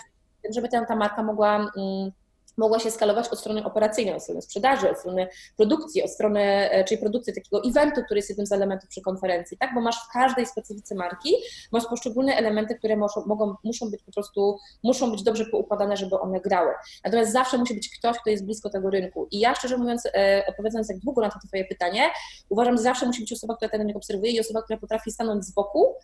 [0.50, 2.12] żeby ta, ta marka mogła mm,
[2.58, 6.84] mogła się skalować od strony operacyjnej, od strony sprzedaży, od strony produkcji, od strony, e,
[6.84, 9.74] czyli produkcji takiego eventu, który jest jednym z elementów przy konferencji, tak?
[9.76, 11.36] Bo masz w każdej specyfice marki,
[11.72, 16.20] masz poszczególne elementy, które muszą, mogą, muszą być po prostu, muszą być dobrze poukładane, żeby
[16.20, 16.72] one grały.
[17.06, 19.28] Natomiast zawsze musi być ktoś, kto jest blisko tego rynku.
[19.32, 22.10] I ja szczerze mówiąc, e, odpowiadając tak długo na to twoje pytanie,
[22.50, 25.46] uważam, że zawsze musi być osoba, która ten rynek obserwuje i osoba, która potrafi stanąć
[25.46, 25.96] z boku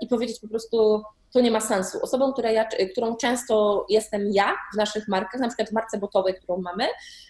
[0.00, 1.02] i powiedzieć po prostu,
[1.34, 1.98] to nie ma sensu.
[2.02, 6.56] Osobą, ja, którą często jestem ja w naszych markach, na przykład w marce botowej, którą
[6.56, 6.84] mamy,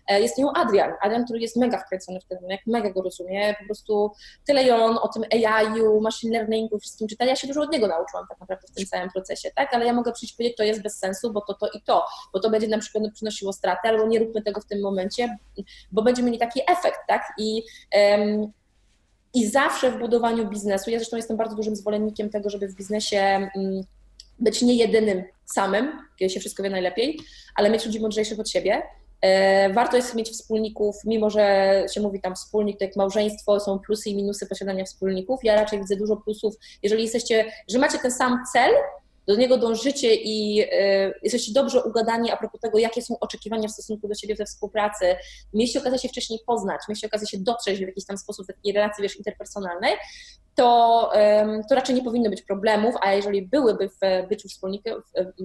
[0.08, 0.92] e, jest nią Adrian.
[1.00, 4.12] Adrian, który jest mega wkręcony w ten rynek, mega go rozumie, po prostu
[4.46, 7.24] tyle ją o tym AI-u, machine learningu, wszystkim czyta.
[7.24, 9.74] Ja się dużo od niego nauczyłam tak naprawdę w tym całym procesie, tak?
[9.74, 12.04] Ale ja mogę przyjść i powiedzieć, to jest bez sensu, bo to, to i to,
[12.32, 15.36] bo to będzie na przykład przynosiło stratę, albo nie róbmy tego w tym momencie,
[15.92, 17.22] bo będziemy mieli taki efekt, tak?
[17.38, 17.62] I
[17.94, 18.52] um,
[19.34, 23.18] i zawsze w budowaniu biznesu, ja zresztą jestem bardzo dużym zwolennikiem tego, żeby w biznesie
[23.18, 23.84] mm,
[24.38, 27.18] być nie jedynym samym, kiedy się wszystko wie najlepiej,
[27.54, 28.82] ale mieć ludzi mądrzejszych od siebie.
[29.20, 33.78] E, warto jest mieć wspólników, mimo że się mówi tam wspólnik, to jak małżeństwo, są
[33.78, 35.40] plusy i minusy posiadania wspólników.
[35.42, 38.70] Ja raczej widzę dużo plusów, jeżeli jesteście, że macie ten sam cel,
[39.26, 43.72] do niego dążycie i y, jesteście dobrze ugadani a propos tego, jakie są oczekiwania w
[43.72, 45.16] stosunku do siebie we współpracy,
[45.52, 49.02] mieliście okazję się wcześniej poznać, mieliście okazję się dotrzeć w jakiś tam sposób takiej relacji,
[49.02, 49.94] wiesz, interpersonalnej,
[50.54, 51.12] to,
[51.68, 54.48] to raczej nie powinno być problemów, a jeżeli byłyby w byciu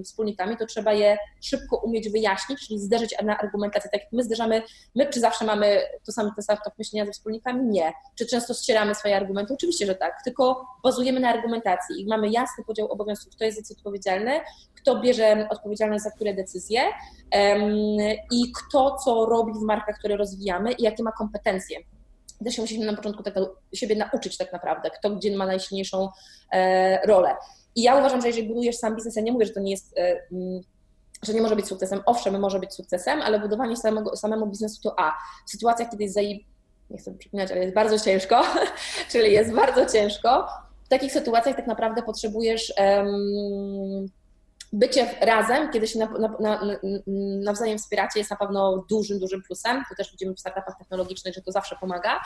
[0.04, 3.90] wspólnikami, to trzeba je szybko umieć wyjaśnić, czyli zderzyć na argumentację.
[3.90, 4.62] Tak jak my zderzamy,
[4.94, 7.64] my czy zawsze mamy to samo, ten sam myślenia ze wspólnikami?
[7.64, 7.92] Nie.
[8.14, 9.54] Czy często ścieramy swoje argumenty?
[9.54, 13.64] Oczywiście, że tak, tylko bazujemy na argumentacji i mamy jasny podział obowiązków, kto jest za
[13.64, 14.40] co odpowiedzialny,
[14.74, 17.62] kto bierze odpowiedzialność za które decyzje um,
[18.32, 21.78] i kto co robi w markach, które rozwijamy i jakie ma kompetencje
[22.44, 26.08] też się musimy na początku tego siebie nauczyć tak naprawdę, kto gdzie ma najsilniejszą
[26.52, 27.36] e, rolę.
[27.74, 29.98] I ja uważam, że jeżeli budujesz sam biznes, ja nie mówię, że to nie jest,
[29.98, 30.60] e, mm,
[31.22, 32.00] że nie może być sukcesem.
[32.06, 35.12] Owszem, może być sukcesem, ale budowanie samego, samemu biznesu to A.
[35.46, 36.46] W sytuacjach, kiedy jest zaib...
[36.90, 38.42] nie chcę przypominać, ale jest bardzo ciężko,
[39.12, 40.48] czyli jest bardzo ciężko,
[40.84, 42.72] w takich sytuacjach tak naprawdę potrzebujesz
[44.72, 46.76] bycie razem, kiedy się na, na, na,
[47.44, 49.82] nawzajem wspieracie, jest na pewno dużym, dużym plusem.
[49.88, 52.20] To też widzimy w startupach technologicznych, że to zawsze pomaga.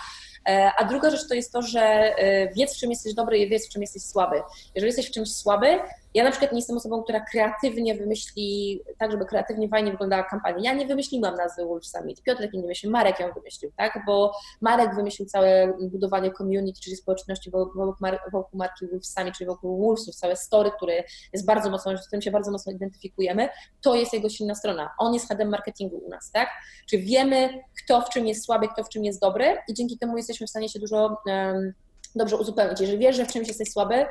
[0.48, 3.48] E, a druga rzecz to jest to, że e, wiedz, w czym jesteś dobry i
[3.48, 4.42] wiedz, w czym jesteś słaby.
[4.74, 5.78] Jeżeli jesteś w czymś słaby,
[6.14, 10.57] ja na przykład nie jestem osobą, która kreatywnie wymyśli, tak żeby kreatywnie, fajnie wyglądała kampania.
[10.61, 12.22] Ja nie wymyśliłam nazwy Wolf Summit.
[12.22, 13.98] Piotrek nie wymyślił, Marek ją wymyślił, tak?
[14.07, 17.94] Bo Marek wymyślił całe budowanie community, czyli społeczności wokół,
[18.33, 22.22] wokół marki Wolf Summit, czyli wokół Wolfsów, całe story, które jest bardzo mocno, z którym
[22.22, 23.48] się bardzo mocno identyfikujemy.
[23.83, 24.90] To jest jego silna strona.
[24.98, 26.48] On jest headem marketingu u nas, tak?
[26.90, 27.48] Czyli wiemy,
[27.85, 30.50] kto w czym jest słaby, kto w czym jest dobry i dzięki temu jesteśmy w
[30.50, 31.72] stanie się dużo um,
[32.14, 32.81] dobrze uzupełnić.
[32.81, 34.07] Jeżeli wiesz, że w czymś jesteś słaby,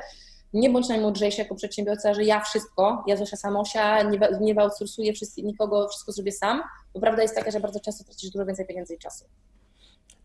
[0.54, 5.88] nie bądź najmądrzejszy jako przedsiębiorca, że ja wszystko, ja Zosia Samosia, nie, nie outsourcuję nikogo,
[5.88, 6.62] wszystko zrobię sam,
[6.94, 9.24] bo prawda jest taka, że bardzo często tracisz dużo więcej pieniędzy i czasu.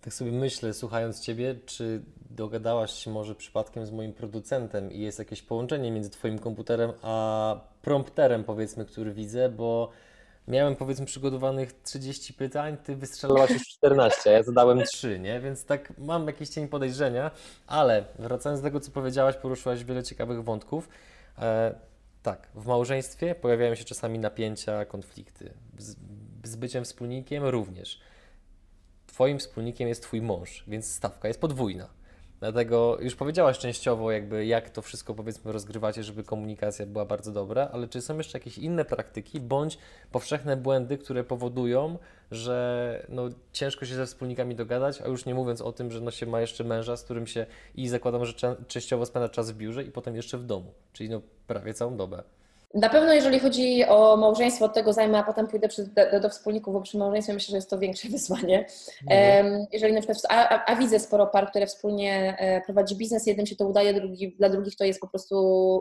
[0.01, 5.19] Tak sobie myślę, słuchając Ciebie, czy dogadałaś się może przypadkiem z moim producentem i jest
[5.19, 9.89] jakieś połączenie między Twoim komputerem a prompterem, powiedzmy, który widzę, bo
[10.47, 15.39] miałem powiedzmy przygotowanych 30 pytań, ty wystrzelałaś już 14, a ja zadałem 3, nie?
[15.39, 17.31] Więc tak mam jakiś cień podejrzenia,
[17.67, 20.89] ale wracając do tego, co powiedziałaś, poruszyłaś wiele ciekawych wątków.
[21.39, 21.75] E,
[22.23, 25.53] tak, w małżeństwie pojawiają się czasami napięcia, konflikty.
[25.77, 25.95] Z,
[26.43, 27.99] z byciem wspólnikiem również.
[29.07, 31.98] Twoim wspólnikiem jest Twój mąż, więc stawka jest podwójna.
[32.39, 37.69] Dlatego już powiedziałaś częściowo, jakby jak to wszystko powiedzmy rozgrywacie, żeby komunikacja była bardzo dobra,
[37.73, 39.77] ale czy są jeszcze jakieś inne praktyki bądź
[40.11, 41.97] powszechne błędy, które powodują,
[42.31, 46.11] że no, ciężko się ze wspólnikami dogadać, a już nie mówiąc o tym, że no,
[46.11, 48.33] się ma jeszcze męża, z którym się i zakładam, że
[48.67, 52.23] częściowo spędza czas w biurze i potem jeszcze w domu, czyli no, prawie całą dobę.
[52.73, 55.67] Na pewno jeżeli chodzi o małżeństwo, od tego zajmę, a potem pójdę
[56.11, 58.65] do, do, wspólników, bo przy małżeństwie myślę, że jest to większe wyzwanie.
[59.11, 59.65] Mhm.
[59.71, 63.45] Jeżeli na przykład, a, a, a, widzę sporo par, które wspólnie e, prowadzi biznes, jednym
[63.45, 65.35] się to udaje, drugi, dla drugich to jest po prostu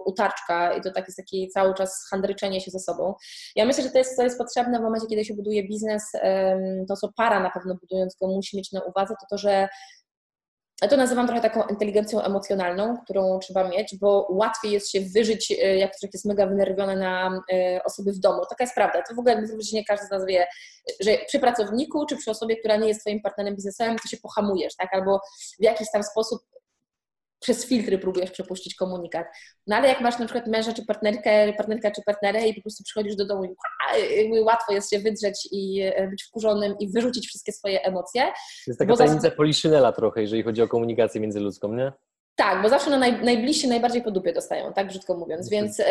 [0.07, 3.14] utarczka i to tak jest taki cały czas handryczenie się ze sobą.
[3.57, 6.12] Ja myślę, że to jest, to jest potrzebne w momencie, kiedy się buduje biznes,
[6.88, 9.68] to co para na pewno budując go musi mieć na uwadze, to to, że
[10.87, 15.77] to nazywam trochę taką inteligencją emocjonalną, którą trzeba mieć, bo łatwiej jest się wyżyć, e,
[15.77, 18.43] jak człowiek jest mega wynerwiony na e, osoby w domu.
[18.51, 19.03] Taka jest prawda.
[19.03, 20.47] To w ogóle nie każdy z nas wie,
[21.01, 24.77] że przy pracowniku czy przy osobie, która nie jest twoim partnerem biznesowym, to się pohamujesz,
[24.77, 24.95] tak?
[24.95, 25.21] Albo
[25.61, 26.43] w jakiś tam sposób
[27.40, 29.27] przez filtry próbujesz przepuścić komunikat.
[29.66, 32.85] No ale jak masz na przykład męża czy partnerkę, partnerka czy partnerę i po prostu
[32.85, 37.53] przychodzisz do domu i łatwo jest się wydrzeć i e, być wkurzonym i wyrzucić wszystkie
[37.53, 38.22] swoje emocje.
[38.22, 39.37] To jest taka tajemnica zawsze...
[39.37, 41.92] Poliszynela trochę, jeżeli chodzi o komunikację międzyludzką, nie?
[42.38, 45.53] Tak, bo zawsze na naj, najbliżsi najbardziej po dupie dostają, tak brzydko mówiąc.
[45.53, 45.64] Mhm.
[45.64, 45.83] Więc,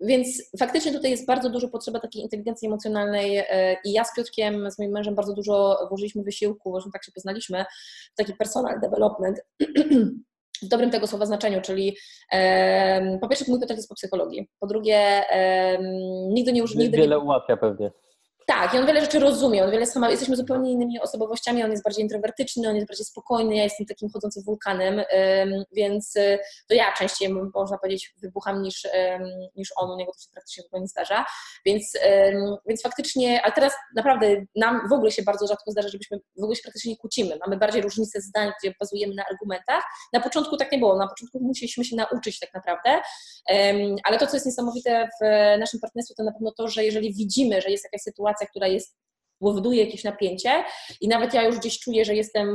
[0.00, 4.70] więc faktycznie tutaj jest bardzo dużo potrzeba takiej inteligencji emocjonalnej e, i ja z Piotrkiem,
[4.70, 7.64] z moim mężem bardzo dużo włożyliśmy wysiłku, właśnie tak się poznaliśmy,
[8.12, 9.40] w taki personal development.
[10.62, 11.96] w dobrym tego słowa znaczeniu, czyli
[13.20, 15.22] po pierwsze mój Piotr jest po psychologii, po drugie
[16.28, 16.80] nigdy nie użył...
[16.90, 17.90] Wiele ułatwia pewnie.
[18.46, 21.84] Tak, i on wiele rzeczy rozumie, on wiele sama, jesteśmy zupełnie innymi osobowościami, on jest
[21.84, 25.02] bardziej introwertyczny, on jest bardziej spokojny, ja jestem takim chodzącym wulkanem,
[25.72, 28.88] więc y, to ja częściej, można powiedzieć, wybucham niż,
[29.56, 31.24] niż on, u niego to się praktycznie zupełnie nie zdarza,
[31.66, 31.92] więc,
[32.66, 36.56] więc faktycznie, ale teraz naprawdę nam w ogóle się bardzo rzadko zdarza, żebyśmy w ogóle
[36.56, 40.72] się praktycznie nie kłócimy, mamy bardziej różnice zdań, gdzie bazujemy na argumentach, na początku tak
[40.72, 43.00] nie było, na początku musieliśmy się nauczyć tak naprawdę,
[44.04, 45.24] ale to, co jest niesamowite w
[45.58, 48.66] naszym partnerstwie, to na pewno to, że jeżeli widzimy, że jest jakaś sytuacja, sytuacja, która
[48.66, 48.96] jest,
[49.40, 50.64] powoduje jakieś napięcie
[51.00, 52.48] i nawet ja już gdzieś czuję, że jestem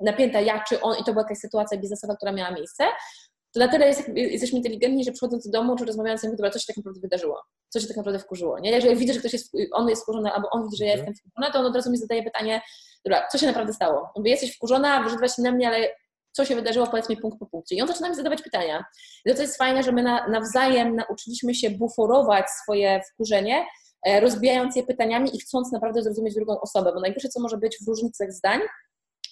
[0.00, 2.84] napięta ja czy on i to była jakaś sytuacja biznesowa, która miała miejsce,
[3.54, 6.58] to na tyle jest, jesteśmy inteligentni, że przychodząc do domu czy rozmawiając, mówię, dobra, co
[6.58, 7.42] się tak naprawdę wydarzyło?
[7.68, 8.58] Co się tak naprawdę wkurzyło?
[8.58, 8.70] Nie?
[8.70, 11.08] Jeżeli widzę, że ktoś jest, on jest wkurzony, albo on widzi, że ja mhm.
[11.08, 12.62] jestem wkurzona, to on od razu mi zadaje pytanie,
[13.04, 14.10] dobra, co się naprawdę stało?
[14.16, 15.88] Mówię, jesteś wkurzona, wyrzucasz się na mnie, ale
[16.32, 17.76] co się wydarzyło, powiedz mi punkt po punkcie.
[17.76, 18.84] I on zaczyna mi zadawać pytania.
[19.24, 23.66] I to, co jest fajne, że my na, nawzajem nauczyliśmy się buforować swoje wkurzenie
[24.20, 27.88] rozbijając je pytaniami i chcąc naprawdę zrozumieć drugą osobę, bo najgorsze, co może być w
[27.88, 28.60] różnicach zdań,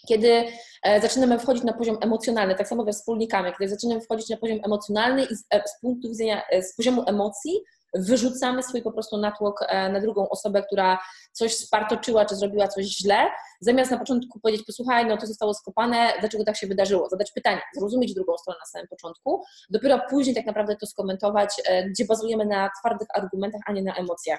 [0.09, 0.45] kiedy
[0.83, 4.61] e, zaczynamy wchodzić na poziom emocjonalny, tak samo we wspólnikami, kiedy zaczynamy wchodzić na poziom
[4.65, 7.61] emocjonalny i z, e, z punktu widzenia, z poziomu emocji
[7.95, 10.99] wyrzucamy swój po prostu natłok e, na drugą osobę, która
[11.33, 13.17] coś spartoczyła czy zrobiła coś źle,
[13.61, 17.61] zamiast na początku powiedzieć, posłuchaj, no to zostało skopane, dlaczego tak się wydarzyło, zadać pytanie,
[17.75, 22.47] zrozumieć drugą stronę na samym początku, dopiero później tak naprawdę to skomentować, e, gdzie bazujemy
[22.47, 24.39] na twardych argumentach, a nie na emocjach.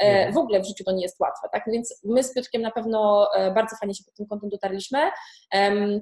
[0.00, 0.34] E, mhm.
[0.34, 1.62] W ogóle w życiu to nie jest łatwe, tak?
[1.66, 4.98] Więc my z Piotrkiem na pewno bardzo fajnie się pod tym kątem dotarliśmy.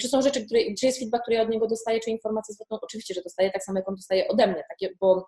[0.01, 2.79] Czy są rzeczy, które, czy jest feedback, który ja od niego dostaję, czy informacje zwrotną?
[2.83, 5.27] Oczywiście, że dostaję, tak samo jak on dostaje ode mnie, takie, bo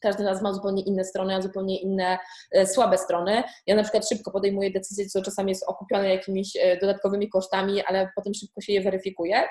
[0.00, 2.18] każdy z nas ma zupełnie inne strony, a zupełnie inne
[2.52, 3.42] e, słabe strony.
[3.66, 8.10] Ja na przykład szybko podejmuję decyzje, co czasami jest okupione jakimiś e, dodatkowymi kosztami, ale
[8.14, 9.48] potem szybko się je weryfikuje.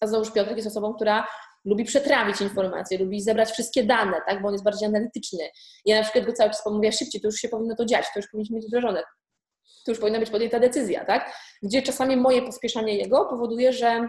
[0.00, 1.26] A znowuż Piotrek jest osobą, która
[1.64, 5.44] lubi przetrawić informacje, lubi zebrać wszystkie dane, tak, bo on jest bardziej analityczny.
[5.84, 8.18] Ja na przykład go cały czas mówię, szybciej, to już się powinno to dziać, to
[8.20, 9.02] już powinniśmy mieć wdrożone,
[9.84, 11.32] to już powinna być podjęta decyzja, tak?
[11.62, 14.08] Gdzie czasami moje pospieszanie jego powoduje, że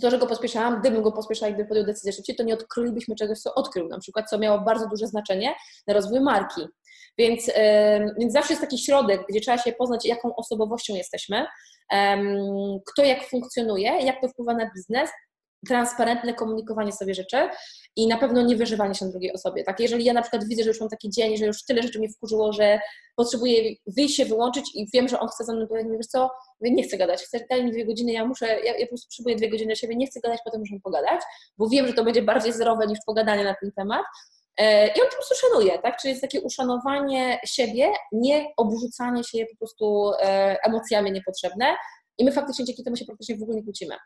[0.00, 3.14] to, że go pospieszałam, gdybym go pospieszała i gdyby podjął decyzję szybciej, to nie odkrylibyśmy
[3.14, 5.54] czegoś, co odkrył, na przykład, co miało bardzo duże znaczenie
[5.86, 6.60] na rozwój marki.
[7.18, 7.50] Więc,
[8.18, 11.46] więc zawsze jest taki środek, gdzie trzeba się poznać, jaką osobowością jesteśmy,
[12.86, 15.10] kto jak funkcjonuje, jak to wpływa na biznes,
[15.68, 17.48] transparentne komunikowanie sobie rzeczy
[17.96, 19.64] i na pewno nie wyżywanie się drugiej osobie.
[19.64, 21.98] Tak, jeżeli ja na przykład widzę, że już mam taki dzień, że już tyle rzeczy
[21.98, 22.80] mnie wkurzyło, że
[23.16, 26.82] potrzebuję wyjść się, wyłączyć i wiem, że on chce ze mną powiedzieć, wiesz co, nie
[26.82, 29.50] chcę gadać, chcę, daj mi dwie godziny, ja muszę, ja, ja po prostu potrzebuję dwie
[29.50, 31.20] godziny dla siebie, nie chcę gadać, potem możemy pogadać,
[31.58, 34.04] bo wiem, że to będzie bardziej zerowe niż pogadanie na ten temat.
[34.56, 35.96] E, I on po prostu szanuje, tak?
[35.96, 41.76] Czyli jest takie uszanowanie siebie, nie obrzucanie się po prostu e, emocjami niepotrzebne.
[42.18, 43.96] I my faktycznie dzięki temu się praktycznie w ogóle nie kłócimy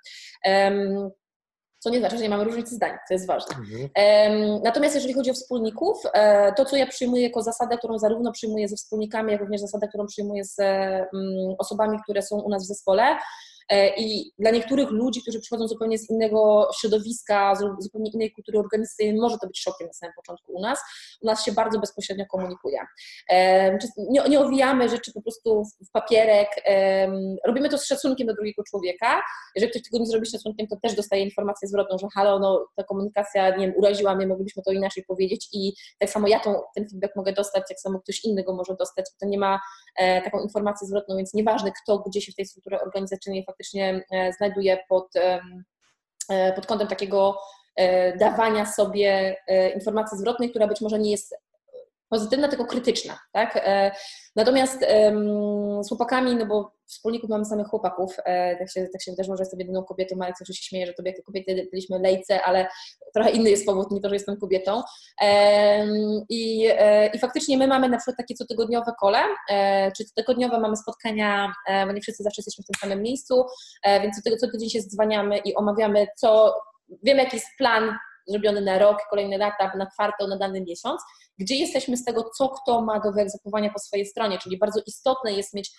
[1.78, 3.56] co nie znaczy, że nie mamy różnicy zdań, to jest ważne.
[3.56, 4.62] Mhm.
[4.62, 8.68] Natomiast jeżeli chodzi o wspólników, e, to co ja przyjmuję jako zasadę, którą zarówno przyjmuję
[8.68, 10.56] ze wspólnikami, jak również zasadę, którą przyjmuję z
[11.58, 13.16] osobami, które są u nas w zespole,
[13.96, 19.20] I dla niektórych ludzi, którzy przychodzą zupełnie z innego środowiska, z zupełnie innej kultury organizacyjnej,
[19.20, 20.78] może to być szokiem na samym początku u nas.
[21.22, 22.80] U nas się bardzo bezpośrednio komunikuje.
[23.30, 23.78] E,
[24.28, 26.48] nie, owijamy rzeczy po prostu w papierek.
[27.46, 29.22] Robimy to z szacunkiem do drugiego człowieka.
[29.54, 32.66] Jeżeli ktoś tego nie zrobi z szacunkiem, to też dostaje informację zwrotną, że halo, no,
[32.76, 36.54] ta komunikacja, nie wiem, uraziła mnie, moglibyśmy to inaczej powiedzieć i tak samo ja tą,
[36.74, 39.06] ten feedback mogę dostać, tak samo ktoś inny go może dostać.
[39.20, 39.60] To nie ma
[39.96, 43.57] e, taką informację zwrotną, więc nieważne kto, gdzie się w tej strukturze organizacyjnej faktycznie
[44.12, 47.38] e, znajduje pod, e, pod kątem takiego
[47.76, 49.36] e, dawania sobie
[49.74, 51.34] informacji zwrotnej, która być może nie jest
[52.08, 53.56] pozytywna, tylko krytyczna, tak?
[53.56, 53.90] E,
[54.36, 54.80] natomiast
[55.82, 59.42] z chłopakami, no bo wspólników mamy samych chłopaków, e, tak się, tak się wydarzyło, że
[59.42, 62.68] jestem jedyną kobietą, Marek zawsze się śmieje, że tobie jako kobiety byliśmy lejce, ale
[63.14, 64.82] trochę inny jest powód, nie to, że jestem kobietą.
[66.28, 69.18] I, e, i faktycznie my mamy na przykład takie cotygodniowe kole,
[69.96, 71.52] czy cotygodniowe mamy spotkania,
[71.86, 73.44] bo nie wszyscy zawsze jesteśmy w tym samym miejscu,
[74.02, 76.54] więc co, co tydzień się dzwaniamy i omawiamy, co,
[77.02, 77.98] wiemy jaki jest plan
[78.28, 81.02] zrobiony na rok, kolejny lata, na kwartał, na dany miesiąc,
[81.38, 85.32] gdzie jesteśmy z tego, co kto ma do wyegzekwowania po swojej stronie, czyli bardzo istotne
[85.32, 85.70] jest mieć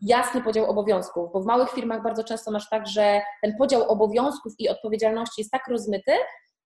[0.00, 4.52] jasny podział obowiązków, bo w małych firmach bardzo często masz tak, że ten podział obowiązków
[4.58, 6.12] i odpowiedzialności jest tak rozmyty,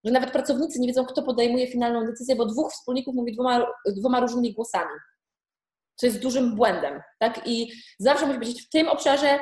[0.04, 3.66] że nawet pracownicy nie wiedzą, kto podejmuje finalną decyzję, bo dwóch wspólników mówi dwoma,
[3.96, 4.94] dwoma różnymi głosami,
[5.96, 7.00] co jest dużym błędem.
[7.18, 7.40] Tak?
[7.46, 9.38] I zawsze musi być w tym obszarze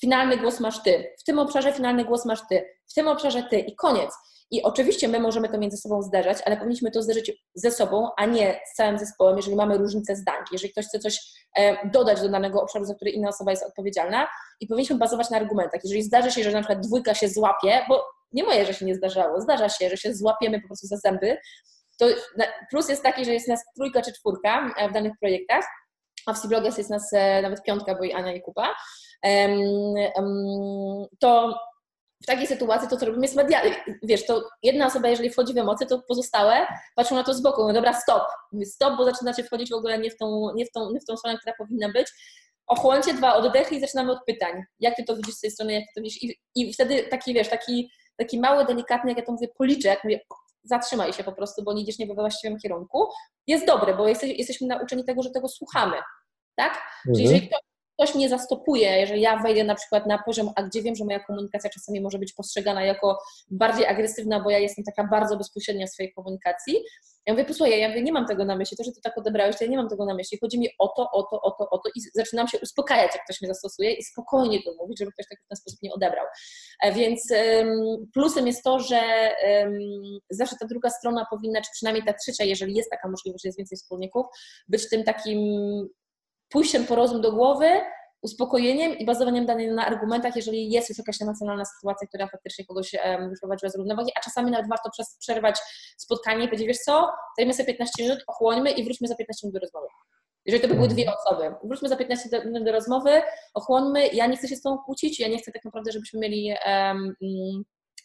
[0.00, 3.58] finalny głos masz ty, w tym obszarze finalny głos masz ty, w tym obszarze ty
[3.58, 4.14] i koniec.
[4.50, 8.26] I oczywiście my możemy to między sobą zderzać, ale powinniśmy to zderzyć ze sobą, a
[8.26, 10.36] nie z całym zespołem, jeżeli mamy różnice zdań.
[10.52, 11.20] Jeżeli ktoś chce coś
[11.56, 14.28] e, dodać do danego obszaru, za który inna osoba jest odpowiedzialna,
[14.60, 15.80] i powinniśmy bazować na argumentach.
[15.84, 18.94] Jeżeli zdarzy się, że na przykład dwójka się złapie, bo nie moje, że się nie
[18.94, 21.36] zdarzało, zdarza się, że się złapiemy po prostu za zęby,
[21.98, 22.06] to
[22.70, 25.64] plus jest taki, że jest nas trójka czy czwórka e, w danych projektach,
[26.26, 28.74] a w Cblogas jest nas e, nawet piątka, bo i Ania i Kuba,
[31.18, 31.58] to
[32.22, 33.76] w takiej sytuacji to, co robimy, jest medialne.
[34.02, 37.72] Wiesz, to jedna osoba, jeżeli wchodzi w emocje, to pozostałe patrzą na to z boku.
[37.72, 38.22] Dobra, stop.
[38.64, 41.16] Stop, bo zaczynacie wchodzić w ogóle nie w tą, nie w tą, nie w tą
[41.16, 42.06] stronę, która powinna być.
[42.66, 44.62] Ochłoncie dwa oddechy i zaczynamy od pytań.
[44.80, 46.22] Jak ty to widzisz z tej strony, jak ty to widzisz?
[46.22, 50.20] I, i wtedy taki, wiesz, taki, taki mały, delikatny, jak ja to mówię, policzek, mówię,
[50.64, 53.08] zatrzymaj się po prostu, bo nie idziesz nie we właściwym kierunku,
[53.46, 55.96] jest dobry, bo jesteś, jesteśmy nauczeni tego, że tego słuchamy.
[56.56, 56.72] Tak?
[56.72, 57.14] Mhm.
[57.14, 57.60] Czyli jeżeli ktoś
[57.96, 61.20] ktoś mnie zastopuje, jeżeli ja wejdę na przykład na poziom, a gdzie wiem, że moja
[61.20, 63.18] komunikacja czasami może być postrzegana jako
[63.50, 66.74] bardziej agresywna, bo ja jestem taka bardzo bezpośrednia w swojej komunikacji.
[67.26, 69.56] Ja mówię, posłuchaj, ja mówię, nie mam tego na myśli, to, że ty tak odebrałeś,
[69.58, 70.38] to ja nie mam tego na myśli.
[70.40, 73.24] Chodzi mi o to, o to, o to, o to i zaczynam się uspokajać, jak
[73.24, 76.26] ktoś mnie zastosuje i spokojnie to mówić, żeby ktoś tak w ten sposób nie odebrał.
[76.82, 77.32] E, więc
[78.14, 79.00] plusem jest to, że
[80.30, 83.58] zawsze ta druga strona powinna, czy przynajmniej ta trzecia, jeżeli jest taka możliwość, że jest
[83.58, 84.26] więcej wspólników,
[84.68, 85.38] być tym takim
[86.48, 87.66] pójściem po rozum do głowy,
[88.22, 92.94] uspokojeniem i bazowaniem danych na argumentach, jeżeli jest już jakaś emocjonalna sytuacja, która faktycznie kogoś
[92.94, 94.90] um, wyprowadziła z równowagi, a czasami nawet warto
[95.20, 95.58] przerwać
[95.96, 99.54] spotkanie i powiedzieć, wiesz co, dajmy sobie 15 minut, ochłońmy i wróćmy za 15 minut
[99.54, 99.86] do rozmowy.
[100.46, 103.22] Jeżeli to by były dwie osoby, wróćmy za 15 minut do rozmowy,
[103.54, 106.54] ochłońmy, ja nie chcę się z tą kłócić, ja nie chcę tak naprawdę, żebyśmy mieli
[106.66, 107.14] um,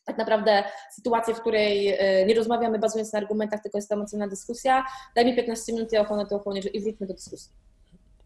[0.05, 0.63] tak naprawdę
[0.95, 4.85] sytuację, w której e, nie rozmawiamy bazując na argumentach, tylko jest to emocjonalna dyskusja,
[5.15, 7.51] daj mi 15 minut, ja ochłonę to ochłonię i wróćmy do dyskusji.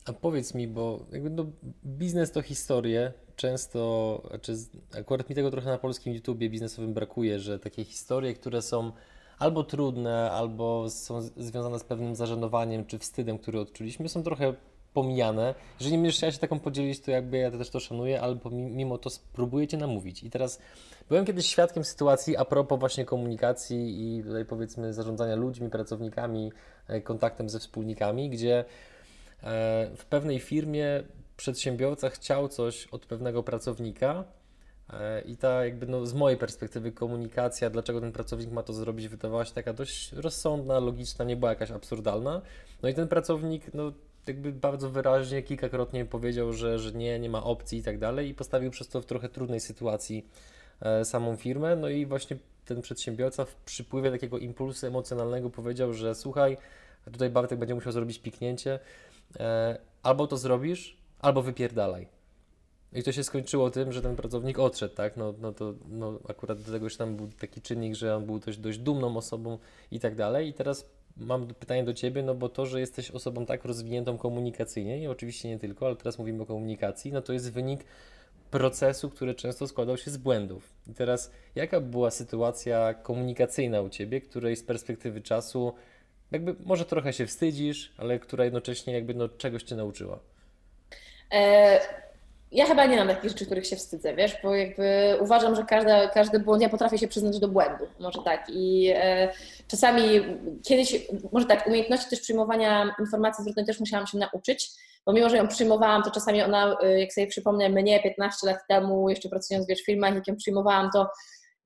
[0.05, 1.45] A powiedz mi, bo jakby no,
[1.85, 3.13] biznes to historie.
[3.35, 4.55] Często, znaczy
[4.99, 8.91] akurat mi tego trochę na polskim YouTubie biznesowym brakuje, że takie historie, które są
[9.39, 14.53] albo trudne, albo są związane z pewnym zażenowaniem czy wstydem, który odczuliśmy, są trochę
[14.93, 15.55] pomijane.
[15.79, 19.09] Jeżeli będziesz chciała się taką podzielić, to jakby ja też to szanuję, ale mimo to
[19.09, 20.23] spróbuję namówić.
[20.23, 20.59] I teraz
[21.09, 26.51] byłem kiedyś świadkiem sytuacji a propos właśnie komunikacji i tutaj powiedzmy zarządzania ludźmi, pracownikami,
[26.87, 28.65] e, kontaktem ze wspólnikami, gdzie
[29.95, 31.03] w pewnej firmie
[31.37, 34.23] przedsiębiorca chciał coś od pewnego pracownika
[34.89, 39.07] e, i ta jakby no, z mojej perspektywy komunikacja, dlaczego ten pracownik ma to zrobić,
[39.07, 42.41] wydawała się taka dość rozsądna, logiczna, nie była jakaś absurdalna.
[42.83, 43.91] No i ten pracownik no,
[44.27, 48.33] jakby bardzo wyraźnie kilkakrotnie powiedział, że, że nie, nie ma opcji i tak dalej i
[48.33, 50.25] postawił przez to w trochę trudnej sytuacji
[50.81, 51.75] e, samą firmę.
[51.75, 56.57] No i właśnie ten przedsiębiorca w przypływie takiego impulsu emocjonalnego powiedział, że słuchaj,
[57.11, 59.14] tutaj Bartek będzie musiał zrobić piknięcie, E,
[60.03, 62.07] albo to zrobisz, albo wypierdalaj.
[62.93, 65.17] I to się skończyło tym, że ten pracownik odszedł, tak?
[65.17, 68.39] No, no to no, akurat do tego już tam był taki czynnik, że on był
[68.39, 69.57] dość, dość dumną osobą
[69.91, 70.49] i tak dalej.
[70.49, 74.99] I teraz mam pytanie do Ciebie, no bo to, że jesteś osobą tak rozwiniętą komunikacyjnie,
[74.99, 77.85] i oczywiście nie tylko, ale teraz mówimy o komunikacji, no to jest wynik
[78.51, 80.73] procesu, który często składał się z błędów.
[80.87, 85.73] I teraz, jaka była sytuacja komunikacyjna u Ciebie, której z perspektywy czasu
[86.35, 90.19] jakby może trochę się wstydzisz, ale która jednocześnie jakby no czegoś cię nauczyła?
[91.31, 91.79] E,
[92.51, 96.09] ja chyba nie mam takich rzeczy, których się wstydzę, wiesz, bo jakby uważam, że każda,
[96.09, 98.45] każdy błąd, ja potrafię się przyznać do błędu, może tak.
[98.49, 99.33] I e,
[99.67, 100.03] czasami
[100.63, 104.71] kiedyś, może tak, umiejętności też przyjmowania informacji zwrotnej też musiałam się nauczyć,
[105.05, 108.57] bo mimo, że ją przyjmowałam, to czasami ona, e, jak sobie przypomnę mnie 15 lat
[108.67, 111.09] temu, jeszcze pracując wiesz, w firmach, jak ją przyjmowałam, to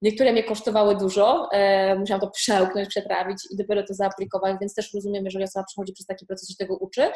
[0.01, 4.93] Niektóre mnie kosztowały dużo, e, musiałam to przełknąć, przetrawić i dopiero to zaaplikować, więc też
[4.93, 7.11] rozumiem, jeżeli osoba przechodzi przez taki proces i tego uczy.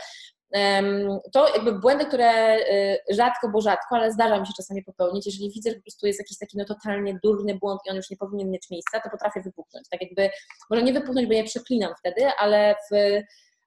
[1.33, 5.25] To jakby błędy, które e, rzadko, bo rzadko, ale zdarza mi się czasami popełnić.
[5.25, 8.09] Jeżeli widzę, że po prostu jest jakiś taki no, totalnie durny błąd i on już
[8.09, 9.89] nie powinien mieć miejsca, to potrafię wybuchnąć.
[9.89, 10.29] Tak jakby,
[10.69, 12.95] może nie wybuchnąć, bo nie przeklinam wtedy, ale w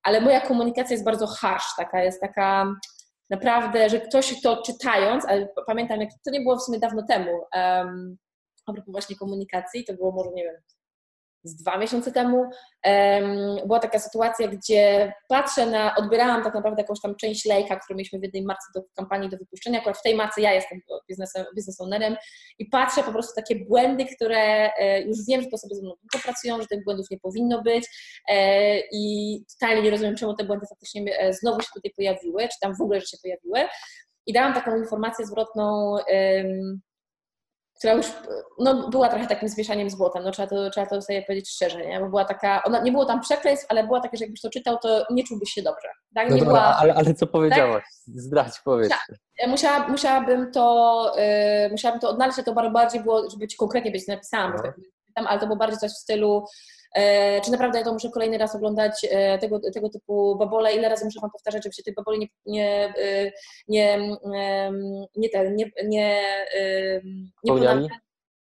[0.07, 2.75] ale moja komunikacja jest bardzo harsh, taka jest taka
[3.31, 7.31] naprawdę, że ktoś to czytając, ale pamiętam, jak to nie było w sumie dawno temu,
[7.55, 8.17] um,
[8.67, 10.57] a propos właśnie komunikacji, to było może, nie wiem,
[11.47, 12.51] z dwa miesiące temu
[13.67, 18.19] była taka sytuacja, gdzie patrzę na, odbierałam tak naprawdę jakąś tam część lejka, którą mieliśmy
[18.19, 20.81] w jednej marce do kampanii do wypuszczenia, akurat w tej marce ja jestem
[21.57, 22.17] biznes ownerem
[22.59, 25.95] i patrzę po prostu takie błędy, które e, już wiem, że to sobie ze mną
[26.25, 27.85] pracują, że tych błędów nie powinno być
[28.29, 32.59] e, i totalnie nie rozumiem, czemu te błędy faktycznie e, znowu się tutaj pojawiły, czy
[32.61, 33.69] tam w ogóle, że się pojawiły.
[34.27, 35.97] I dałam taką informację zwrotną
[37.79, 38.07] która już
[38.59, 41.87] no, była trochę takim zmieszaniem z błotem, no trzeba to, trzeba to sobie powiedzieć szczerze,
[41.87, 42.01] nie?
[42.01, 44.79] bo była taka, ona, nie było tam przekleństw, ale była takie, że jakbyś to czytał,
[44.79, 45.89] to nie czułbyś się dobrze.
[46.15, 46.29] Tak?
[46.31, 46.77] No nie dobra, była...
[46.77, 47.83] ale, ale co powiedziałaś?
[47.83, 48.15] Tak?
[48.17, 48.93] Zdradź, powiedz.
[49.49, 54.53] Musiała, musiałabym, to, yy, musiałabym to odnaleźć, to bardziej było, żeby ci konkretnie być napisałam,
[54.57, 54.63] no.
[54.63, 56.45] tak, ale to było bardziej coś w stylu
[57.45, 60.75] czy naprawdę ja to muszę kolejny raz oglądać e, tego, tego typu babole?
[60.75, 63.33] Ile razy muszę Wam powtarzać, żeby się tych baboli nie, nie, e,
[63.69, 63.99] nie,
[65.17, 66.23] nie, ten, nie, nie,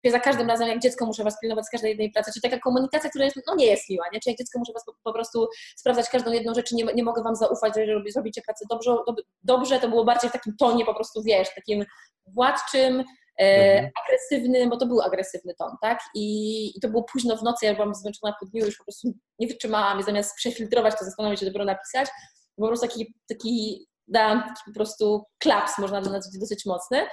[0.03, 2.59] nie za każdym razem, jak dziecko muszę Was pilnować z każdej jednej pracy, czy taka
[2.59, 4.19] komunikacja, która jest, no nie jest miła, nie?
[4.19, 7.23] Czy jak dziecko muszę Was po, po prostu sprawdzać każdą jedną rzecz, nie, nie mogę
[7.23, 8.95] Wam zaufać, że zrobicie pracę dobrze,
[9.43, 11.85] dobrze, to było bardziej w takim tonie po prostu, wiesz, takim
[12.27, 13.03] władczym, E,
[13.41, 13.91] mhm.
[14.05, 15.99] agresywny, bo to był agresywny ton, tak?
[16.15, 19.11] I, I, to było późno w nocy, ja byłam zmęczona po dniu, już po prostu
[19.39, 22.09] nie wytrzymałam i zamiast przefiltrować to, zastanowić się dopiero napisać,
[22.55, 27.07] po prostu taki, taki dałam taki po prostu klaps, można nazwać dosyć mocny.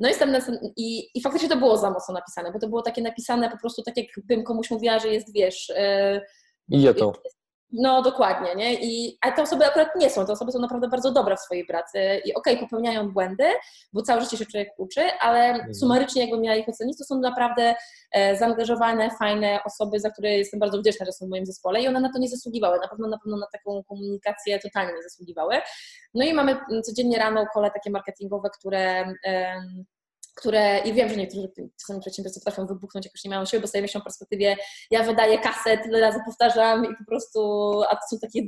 [0.00, 0.12] No i,
[0.76, 3.82] i, i faktycznie to było za mocno napisane, bo to było takie napisane po prostu
[3.82, 5.68] tak, jakbym komuś mówiła, że jest, wiesz...
[5.68, 6.20] Yy,
[6.94, 7.12] to.
[7.72, 8.74] No dokładnie, nie?
[8.74, 11.66] I, a te osoby akurat nie są, te osoby są naprawdę bardzo dobre w swojej
[11.66, 13.44] pracy i okej, okay, popełniają błędy,
[13.92, 15.74] bo całe życie się człowiek uczy, ale mhm.
[15.74, 17.74] sumarycznie jakbym miała ich ocenić, to są naprawdę
[18.12, 21.88] e, zaangażowane, fajne osoby, za które jestem bardzo wdzięczna, że są w moim zespole i
[21.88, 25.54] one na to nie zasługiwały, na pewno na pewno na taką komunikację totalnie nie zasługiwały.
[26.14, 29.14] No i mamy codziennie rano kole takie marketingowe, które
[30.34, 31.48] które, i wiem, że niektórzy
[31.80, 34.56] czasami przedsiębiorcy potrafią wybuchnąć, jak już nie mają siły, bo sobie myślą w perspektywie,
[34.90, 37.40] ja wydaję kasę, tyle razy powtarzam i po prostu,
[37.90, 38.42] a to są takie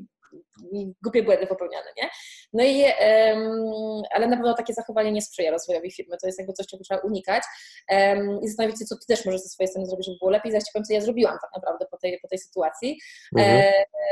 [1.02, 2.09] głupie błędy popełniane, nie?
[2.52, 6.52] No i, um, ale na pewno takie zachowanie nie sprzyja rozwojowi firmy, to jest jakby
[6.52, 7.42] coś, czego trzeba unikać
[7.90, 10.52] um, i zastanowić się, co ty też możesz ze swojej strony zrobić, żeby było lepiej,
[10.52, 12.98] zaś powiem, co ja zrobiłam tak naprawdę po tej, po tej sytuacji,
[13.36, 13.62] mhm.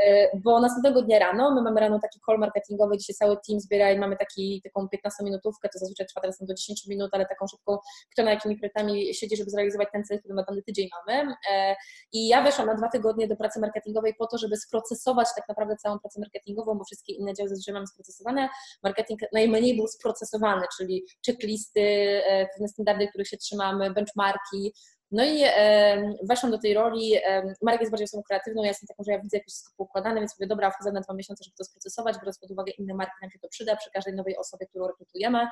[0.06, 3.60] e, bo następnego dnia rano, my mamy rano taki call marketingowy, gdzie się cały team
[3.60, 7.46] zbiera i mamy taki, taką 15-minutówkę, to zazwyczaj trwa teraz do 10 minut, ale taką
[7.46, 7.78] szybką,
[8.12, 11.76] kto na jakimi projektami siedzi, żeby zrealizować ten cel, który na dany tydzień mamy e,
[12.12, 15.76] i ja weszłam na dwa tygodnie do pracy marketingowej po to, żeby sprocesować tak naprawdę
[15.76, 16.33] całą pracę marketingową,
[16.66, 18.48] bo wszystkie inne działy zazwyczaj mamy sprocesowane.
[18.82, 24.72] Marketing najmniej był sprocesowany, czyli checklisty, e, pewne standardy, których się trzymamy, benchmarki,
[25.10, 27.14] no i e, weszłam do tej roli.
[27.14, 30.20] E, Marek jest bardziej osobą kreatywną, ja jestem taką, że ja widzę jakieś wszystko poukładane,
[30.20, 33.12] więc mówię, dobra, wchodzę na dwa miesiące, żeby to sprocesować, biorąc pod uwagę inne marki,
[33.22, 35.48] nam się to przyda przy każdej nowej osobie, którą rekrutujemy.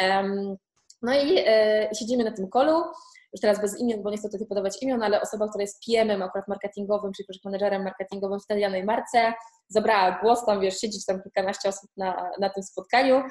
[0.00, 0.30] E,
[1.02, 2.84] no i e, siedzimy na tym kolu.
[3.32, 6.22] Już teraz bez imion, bo nie chcę tutaj podawać imion, ale osoba, która jest PM-em
[6.22, 9.32] akurat marketingowym, czyli project managerem marketingowym w tej marce,
[9.68, 13.22] zabrała głos, tam wiesz, siedzieć tam kilkanaście osób na, na tym spotkaniu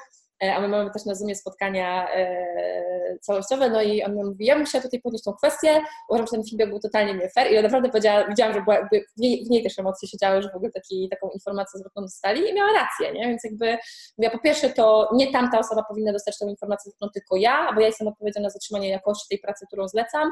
[0.42, 4.66] a my mamy też na Zoomie spotkania e, całościowe, no i on mówi, ja bym
[4.66, 7.62] chciała tutaj podnieść tą kwestię, uważam, że ten feedback był totalnie nie fair i ja
[7.62, 7.90] naprawdę
[8.30, 11.30] widziałam, że była, w, niej, w niej też emocje siedziały, że w ogóle taki, taką
[11.30, 13.28] informację zwrotną dostali i miała rację, nie?
[13.28, 13.78] Więc jakby,
[14.18, 17.82] ja po pierwsze to nie tamta osoba powinna dostać tą informację zwrotną, tylko ja, bo
[17.82, 20.32] ja jestem odpowiedzialna za zatrzymanie jakości tej pracy, którą zlecam.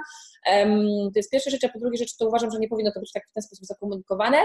[1.13, 3.11] To jest pierwsza rzecz, a po drugie rzecz to uważam, że nie powinno to być
[3.11, 4.37] tak w ten sposób zakomunikowane.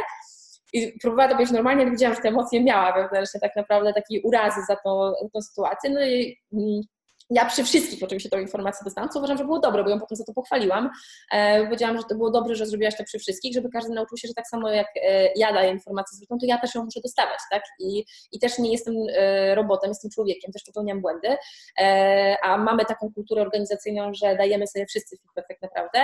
[0.72, 4.22] I próbowała to być normalnie, ale widziałam, że te emocje miała wewnętrznie tak naprawdę takiej
[4.22, 5.90] urazy za tą, tą sytuację.
[5.90, 6.80] No i mm,
[7.30, 10.16] ja przy wszystkich oczywiście tą informację dostałam, co uważam, że było dobre, bo ją potem
[10.16, 10.90] za to pochwaliłam.
[11.32, 14.28] E, powiedziałam, że to było dobrze, że zrobiłaś to przy wszystkich, żeby każdy nauczył się,
[14.28, 17.38] że tak samo jak e, ja daję informację zwrotną, to ja też ją muszę dostawać,
[17.50, 17.62] tak?
[17.78, 21.36] I, i też nie jestem e, robotem, jestem człowiekiem, też popełniam błędy,
[21.80, 25.98] e, a mamy taką kulturę organizacyjną, że dajemy sobie wszyscy feedback tak naprawdę,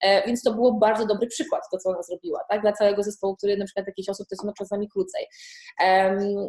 [0.00, 2.62] e, więc to było bardzo dobry przykład, to co ona zrobiła, tak?
[2.62, 5.26] Dla całego zespołu, który na przykład jakichś osób to jest z nami krócej.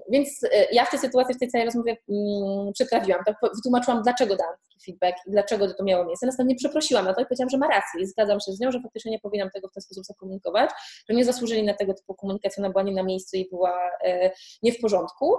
[0.09, 3.35] Więc e, ja w tej sytuacji, w tej całej rozmowie mm, przetrawiłam, tak?
[3.55, 6.25] Wytłumaczyłam, dlaczego dlaczego dałam taki feedback i dlaczego to miało miejsce.
[6.25, 8.79] Następnie przeprosiłam na to i powiedziałam, że ma rację i zgadzam się z nią, że
[8.81, 10.69] faktycznie nie powinnam tego w ten sposób zakomunikować,
[11.09, 14.31] że nie zasłużyli na tego typu komunikację, ona była nie na miejscu i była e,
[14.63, 15.35] nie w porządku.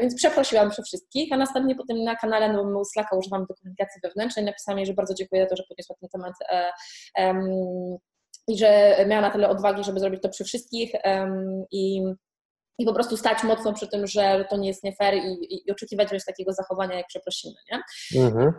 [0.00, 4.44] Więc przeprosiłam przy wszystkich, a następnie potem na kanale, no Slacka używamy do komunikacji wewnętrznej,
[4.44, 7.34] napisałam jej, że bardzo dziękuję za to, że podniosła ten temat e,
[8.48, 10.92] i że miała na tyle odwagi, żeby zrobić to przy wszystkich
[11.70, 12.02] i
[12.78, 15.68] i po prostu stać mocno przy tym, że to nie jest nie fair i, i,
[15.68, 17.82] i oczekiwać jest takiego zachowania, jak przeprosimy, nie?
[18.22, 18.52] Mhm.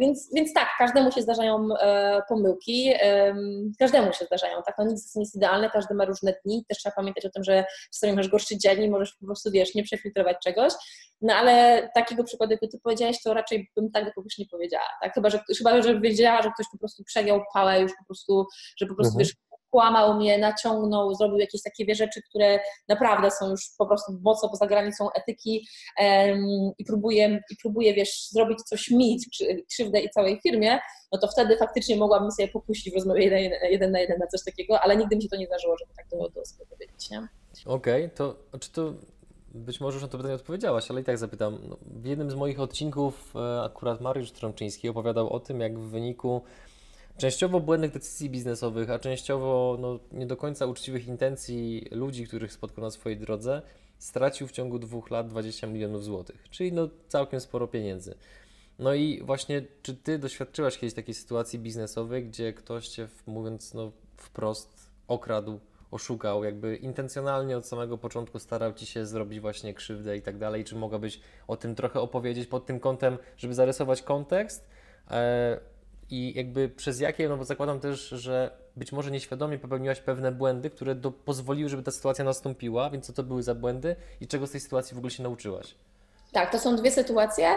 [0.00, 3.34] więc, więc tak, każdemu się zdarzają e, pomyłki, e,
[3.78, 6.94] każdemu się zdarzają, tak, no nic nie jest idealne, każdy ma różne dni, też trzeba
[6.96, 10.36] pamiętać o tym, że czasami masz gorszy dzień i możesz po prostu, wiesz, nie przefiltrować
[10.44, 10.72] czegoś,
[11.20, 14.88] no ale takiego przykładu, jak ty powiedziałeś, to raczej bym tak do kogoś nie powiedziała,
[15.02, 18.46] tak, chyba, że, chyba, że wiedziała, że ktoś po prostu przegiął pałę już po prostu,
[18.76, 19.18] że po prostu, mhm.
[19.18, 19.34] wiesz,
[19.72, 24.48] kłamał mnie, naciągnął, zrobił jakieś takie wie, rzeczy, które naprawdę są już po prostu mocno
[24.48, 25.66] poza granicą etyki
[26.78, 29.18] i próbuje, i próbuje, wiesz, zrobić coś mi,
[29.70, 30.78] krzywdę i całej firmie,
[31.12, 34.44] no to wtedy faktycznie mogłabym sobie popuścić w rozmowie jeden, jeden na jeden na coś
[34.44, 37.28] takiego, ale nigdy mi się to nie zdarzyło, żeby tak do, do osoby powiedzieć, nie?
[37.66, 38.94] Okej, okay, to czy to
[39.54, 41.58] być może już na to pytanie odpowiedziałaś, ale i tak zapytam.
[41.68, 45.90] No, w jednym z moich odcinków e, akurat Mariusz Trączyński opowiadał o tym, jak w
[45.90, 46.42] wyniku
[47.18, 52.84] częściowo błędnych decyzji biznesowych, a częściowo no, nie do końca uczciwych intencji ludzi, których spotkał
[52.84, 53.62] na swojej drodze,
[53.98, 58.14] stracił w ciągu dwóch lat 20 milionów złotych, czyli no całkiem sporo pieniędzy.
[58.78, 63.92] No i właśnie, czy ty doświadczyłaś kiedyś takiej sytuacji biznesowej, gdzie ktoś cię, mówiąc no,
[64.16, 65.60] wprost, okradł,
[65.90, 70.64] oszukał, jakby intencjonalnie od samego początku starał ci się zrobić właśnie krzywdę i tak dalej?
[70.64, 74.68] Czy mogłabyś o tym trochę opowiedzieć pod tym kątem, żeby zarysować kontekst?
[75.10, 75.60] E,
[76.12, 80.70] i jakby przez jakie, no bo zakładam też, że być może nieświadomie popełniłaś pewne błędy,
[80.70, 84.46] które do, pozwoliły, żeby ta sytuacja nastąpiła, więc co to były za błędy i czego
[84.46, 85.74] z tej sytuacji w ogóle się nauczyłaś?
[86.32, 87.48] Tak, to są dwie sytuacje.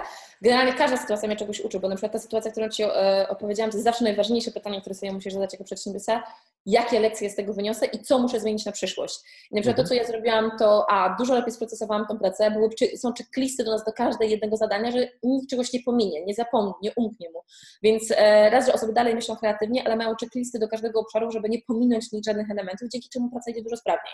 [0.42, 3.72] Generalnie każda sytuacja mnie czegoś uczy, bo na przykład ta sytuacja, którą Ci e, opowiedziałam,
[3.72, 6.24] to jest zawsze najważniejsze pytanie, które sobie musisz zadać jako przedsiębiorca.
[6.66, 9.20] Jakie lekcje z tego wyniosę i co muszę zmienić na przyszłość?
[9.52, 9.86] I na przykład mhm.
[9.86, 13.72] to, co ja zrobiłam, to a, dużo lepiej sprocesowałam tą pracę, były, są checklisty do
[13.72, 17.42] nas do każdego jednego zadania, że nikt czegoś nie pominie, nie zapomni, nie umknie mu.
[17.84, 21.50] Więc e, raz, że osoby dalej myślą kreatywnie, ale mają checklisty do każdego obszaru, żeby
[21.50, 24.14] nie pominąć nic żadnych elementów, dzięki czemu praca idzie dużo sprawniej.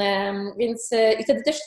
[0.00, 1.60] E, więc e, i wtedy też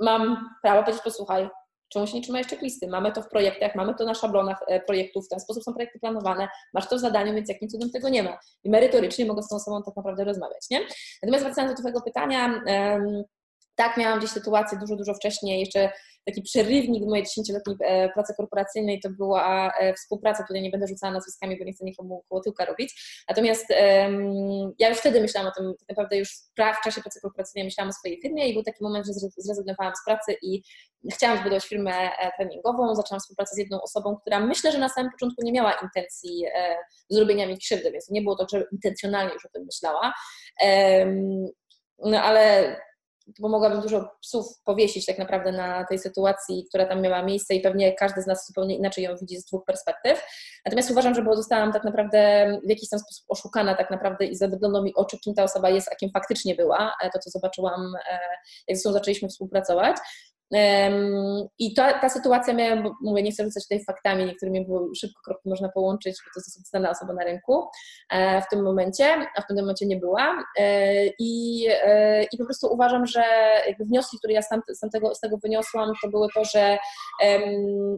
[0.00, 1.48] mam prawo powiedzieć, posłuchaj,
[1.88, 2.88] Czemu się nie trzyma jeszcze listy?
[2.88, 5.98] Mamy to w projektach, mamy to na szablonach e, projektów, w ten sposób są projekty
[5.98, 8.38] planowane, masz to w zadaniu, więc jakim cudem tego nie ma?
[8.64, 10.80] I merytorycznie mogę z tą osobą tak naprawdę rozmawiać, nie?
[11.22, 12.60] Natomiast wracając do Twojego pytania,
[13.76, 15.92] tak, miałam gdzieś sytuację dużo, dużo wcześniej, jeszcze
[16.26, 21.12] taki przerywnik mojej 10-letniej e, pracy korporacyjnej to była e, współpraca, tutaj nie będę rzucała
[21.12, 25.60] nazwiskami, bo nie chcę nikomu koło tyłka robić, natomiast um, ja już wtedy myślałam o
[25.60, 26.28] tym, tak naprawdę już
[26.78, 30.04] w czasie pracy korporacyjnej myślałam o swojej firmie i był taki moment, że zrezygnowałam z
[30.04, 30.62] pracy i
[31.12, 35.10] chciałam zbudować firmę e, treningową, zaczęłam współpracę z jedną osobą, która myślę, że na samym
[35.10, 36.76] początku nie miała intencji e,
[37.10, 40.12] zrobienia mi krzywdy, więc nie było to, że intencjonalnie już o tym myślała,
[41.98, 42.76] no ale
[43.40, 47.60] bo mogłabym dużo psów powiesić tak naprawdę na tej sytuacji, która tam miała miejsce i
[47.60, 50.26] pewnie każdy z nas zupełnie inaczej ją widzi z dwóch perspektyw.
[50.64, 54.36] Natomiast uważam, że bo zostałam tak naprawdę w jakiś tam sposób oszukana tak naprawdę i
[54.36, 57.94] zawyglądło mi oczy, kim ta osoba jest, a kim faktycznie była, e, to co zobaczyłam,
[58.10, 58.18] e,
[58.68, 59.96] jak ze sobą zaczęliśmy współpracować.
[61.58, 65.48] I ta, ta sytuacja miała, mówię, nie chcę rzucać tutaj faktami, niektórymi było szybko kropki
[65.48, 67.68] można połączyć, bo to jest znana osoba na rynku
[68.10, 70.44] e, w tym momencie, a w tym momencie nie była.
[70.58, 73.22] E, I, e, i po prostu uważam, że
[73.80, 76.78] wnioski, które ja z, z, tego, z tego wyniosłam, to były to, że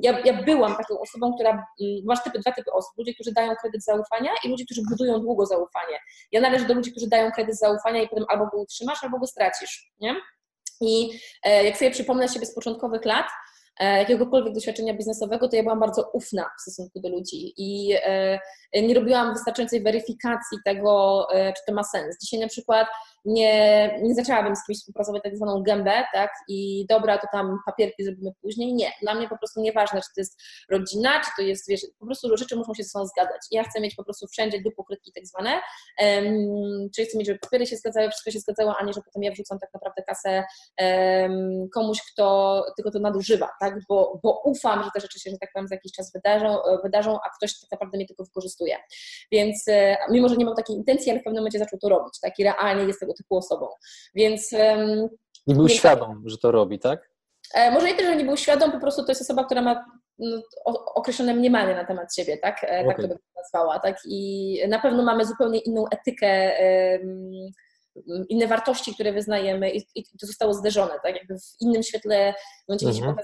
[0.03, 1.65] ja, ja byłam taką osobą, która, mm,
[2.05, 5.47] masz typy, dwa typy osób, ludzie, którzy dają kredyt zaufania i ludzie, którzy budują długo
[5.47, 5.99] zaufanie.
[6.33, 9.27] Ja należę do ludzi, którzy dają kredyt zaufania i potem albo go utrzymasz, albo go
[9.27, 10.15] stracisz, nie?
[10.81, 11.11] I
[11.43, 13.27] e, jak sobie przypomnę siebie z początkowych lat,
[13.81, 18.39] jakiegokolwiek doświadczenia biznesowego, to ja byłam bardzo ufna w stosunku do ludzi i e,
[18.75, 22.17] nie robiłam wystarczającej weryfikacji tego, czy to ma sens.
[22.21, 22.89] Dzisiaj na przykład
[23.25, 28.05] nie, nie zaczęłabym z kimś współpracować tak zwaną gębę, tak, i dobra, to tam papierki
[28.05, 28.75] zrobimy później.
[28.75, 32.07] Nie, dla mnie po prostu nieważne, czy to jest rodzina, czy to jest, wiesz, po
[32.07, 33.41] prostu rzeczy muszą się ze sobą zgadzać.
[33.51, 37.67] Ja chcę mieć po prostu wszędzie dupokrytki tak zwane, um, czyli chcę mieć, żeby papiery
[37.67, 40.45] się zgadzały, wszystko się zgadzało, a nie, że potem ja wrzucam tak naprawdę kasę
[40.81, 45.39] um, komuś, kto tylko to nadużywa, tak, bo, bo ufam, że te rzeczy się, że
[45.39, 48.77] tak powiem, za jakiś czas wydarzą, wydarzą a ktoś tak naprawdę mnie tylko wykorzystuje.
[49.33, 52.21] Więc e, mimo, że nie mam takiej intencji, ale w pewnym momencie zaczął to robić,
[52.23, 53.69] tak, i realnie jest tego typu osobą.
[54.15, 54.53] Więc.
[55.47, 57.11] Nie był więc, świadom, że to robi, tak?
[57.55, 59.85] E, może nie też, że nie był świadom, po prostu to jest osoba, która ma
[60.19, 60.43] no,
[60.95, 62.59] określone mniemanie na temat siebie, tak?
[62.65, 62.87] Okay.
[62.87, 63.97] Tak to bym nazwała, tak?
[64.05, 66.53] I na pewno mamy zupełnie inną etykę,
[68.29, 71.15] inne wartości, które wyznajemy i, i to zostało zderzone, tak?
[71.15, 72.35] Jakby w innym świetle,
[72.69, 73.17] momencie, kiedy się mhm.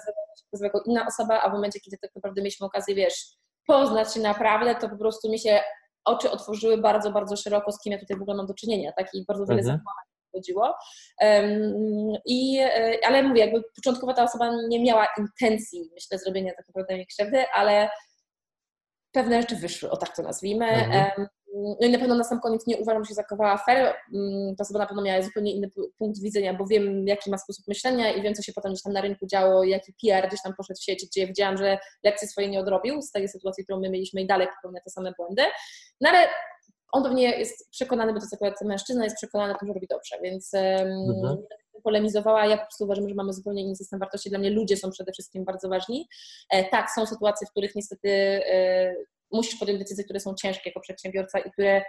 [0.60, 3.26] Jako inna osoba, a w momencie, kiedy tak naprawdę mieliśmy okazję, wiesz,
[3.66, 5.60] poznać się naprawdę, to po prostu mi się
[6.04, 9.14] oczy otworzyły bardzo, bardzo szeroko, z kim ja tutaj w ogóle mam do czynienia, tak?
[9.14, 9.78] I bardzo wiele mhm.
[9.78, 10.04] zakłamań
[10.34, 10.74] chodziło.
[11.20, 16.68] Um, i, e, ale mówię, jakby początkowo ta osoba nie miała intencji, myślę, zrobienia tak
[16.68, 17.88] naprawdę mi krzywdy, ale
[19.12, 20.66] pewne rzeczy wyszły, o tak to nazwijmy.
[20.66, 21.12] Mhm.
[21.18, 23.94] Um, no i na pewno na sam koniec nie uważam, że się zakowała fair.
[24.58, 28.12] Ta osoba na pewno miała zupełnie inny punkt widzenia, bo wiem, jaki ma sposób myślenia
[28.12, 30.80] i wiem, co się potem gdzieś tam na rynku działo, jaki PR gdzieś tam poszedł
[30.80, 34.20] w sieci, gdzie widziałam, że lekcje swoje nie odrobił z tej sytuacji, którą my mieliśmy
[34.20, 35.42] i dalej popełnia te same błędy.
[36.00, 36.28] No ale
[36.92, 40.54] on pewnie jest przekonany, bo to jest akurat mężczyzna, jest przekonany że robi dobrze, więc
[40.54, 41.36] mhm.
[41.82, 42.46] polemizowała.
[42.46, 44.30] Ja po prostu uważam, że mamy zupełnie inny system wartości.
[44.30, 46.08] Dla mnie ludzie są przede wszystkim bardzo ważni.
[46.50, 48.94] E, tak, są sytuacje, w których niestety e,
[49.34, 51.82] musisz podjąć decyzje, które są ciężkie jako przedsiębiorca i które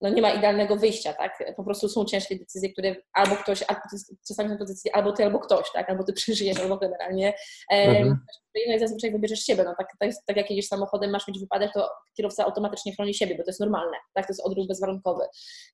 [0.00, 1.54] no nie ma idealnego wyjścia, tak?
[1.56, 3.80] Po prostu są ciężkie decyzje, które albo ktoś, albo
[4.28, 5.90] czasami są to decyzje albo ty, albo ktoś, tak?
[5.90, 7.34] Albo ty przeżyjesz, albo generalnie.
[7.70, 8.18] Mhm.
[8.68, 11.72] No i zazwyczaj wybierzesz siebie, no tak, tak, tak jak jedziesz samochodem, masz mieć wypadek,
[11.74, 14.26] to kierowca automatycznie chroni siebie, bo to jest normalne, tak?
[14.26, 15.24] To jest odruch bezwarunkowy.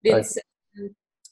[0.04, 0.44] Więc tak.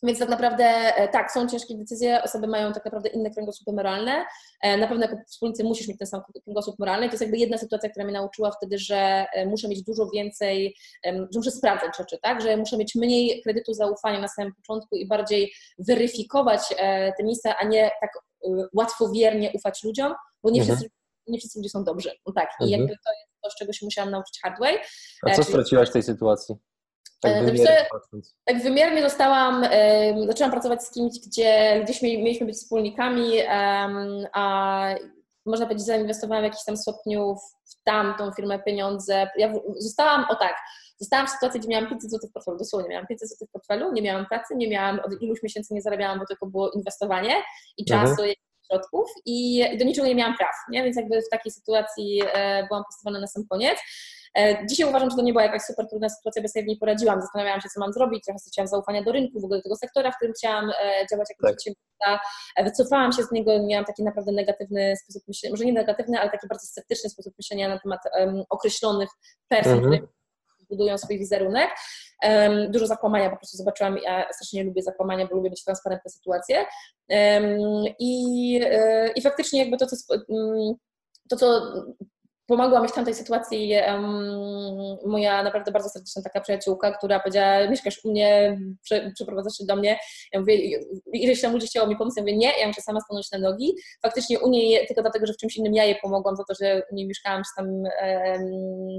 [0.03, 4.24] Więc tak naprawdę e, tak, są ciężkie decyzje, osoby mają tak naprawdę inne kręgosłupy moralne.
[4.62, 7.07] E, na pewno jako wspólnicy musisz mieć ten sam kręgosłup moralny.
[7.07, 10.76] To jest jakby jedna sytuacja, która mnie nauczyła wtedy, że e, muszę mieć dużo więcej,
[11.05, 12.42] że muszę sprawdzać rzeczy, tak?
[12.42, 16.61] Że muszę mieć mniej kredytu zaufania na samym początku i bardziej weryfikować
[17.18, 18.11] te miejsca, a nie tak
[18.74, 20.78] łatwowiernie ufać ludziom, bo nie, mhm.
[20.78, 20.96] wszyscy,
[21.26, 22.11] nie wszyscy ludzie są dobrzy.
[22.26, 22.70] No tak, i mhm.
[22.70, 24.78] jakby to jest to, z czego się musiałam nauczyć hard way.
[25.26, 26.55] A co straciłaś w tej sytuacji?
[27.21, 27.87] Tak wymiernie,
[28.45, 29.64] tak wymiernie dostałam,
[30.27, 33.33] zaczęłam pracować z kimś, gdzie gdzieś mieliśmy być wspólnikami,
[34.33, 34.95] a
[35.47, 39.31] można powiedzieć, zainwestowałam w jakiś tam stopniu w tamtą firmę pieniądze.
[39.37, 40.57] Ja zostałam, o tak,
[41.01, 43.93] zostałam w sytuacji, gdzie miałam 500 zł w portfelu, dosłownie miałam 500 zł w portfelu,
[43.93, 47.35] nie miałam pracy, nie miałam, od iluś miesięcy nie zarabiałam, bo tylko było inwestowanie
[47.77, 48.35] i czasu, mhm.
[48.66, 50.83] środków i do niczego nie miałam praw, nie?
[50.83, 53.79] więc jakby w takiej sytuacji e, byłam postawiona na sam koniec.
[54.39, 56.76] E, dzisiaj uważam, że to nie była jakaś super trudna sytuacja, bo sobie w niej
[56.76, 57.20] poradziłam.
[57.20, 60.11] Zastanawiałam się, co mam zrobić, trochę straciłam zaufania do rynku, w ogóle do tego sektora,
[60.12, 61.57] w którym chciałam e, działać jako tak.
[61.57, 62.26] przedsiębiorca.
[62.57, 66.31] E, wycofałam się z niego, miałam taki naprawdę negatywny sposób myślenia, może nie negatywny, ale
[66.31, 69.09] taki bardzo sceptyczny sposób myślenia na temat um, określonych
[69.49, 69.93] person, mhm.
[69.93, 70.09] które
[70.70, 71.70] budują swój wizerunek.
[72.22, 73.99] Um, dużo zakłamania po prostu zobaczyłam.
[73.99, 76.57] Ja strasznie lubię zakłamania, bo lubię mieć transparentne sytuacje.
[76.59, 78.55] Um, i,
[79.16, 79.97] I faktycznie jakby to, co,
[81.31, 81.72] to, co
[82.51, 88.05] pomogła mi w tamtej sytuacji um, moja naprawdę bardzo serdeczna taka przyjaciółka, która powiedziała, mieszkasz
[88.05, 88.59] u mnie,
[89.14, 89.98] przeprowadzasz się do mnie.
[90.32, 90.80] Ja mówię,
[91.12, 93.72] ileś tam ludzi chciało mi pomóc, ja mówię, nie, ja muszę sama stanąć na nogi.
[94.03, 96.82] Faktycznie u niej, tylko dlatego, że w czymś innym ja jej pomogłam, za to, że
[96.92, 97.82] u niej mieszkałam tam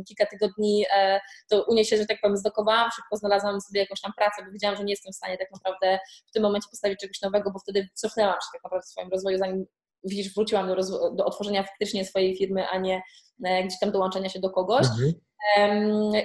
[0.07, 4.01] kilka tygodni, e, to u niej się, że tak powiem, zdokowałam, szybko znalazłam sobie jakąś
[4.01, 6.99] tam pracę, bo wiedziałam, że nie jestem w stanie tak naprawdę w tym momencie postawić
[6.99, 9.65] czegoś nowego, bo wtedy cofnęłam się tak naprawdę w swoim rozwoju, zanim
[10.03, 10.75] widzisz, wróciłam do,
[11.11, 13.01] do otworzenia faktycznie swojej firmy, a nie
[13.45, 14.85] e, gdzieś tam dołączenia się do kogoś.
[14.87, 15.13] Mhm.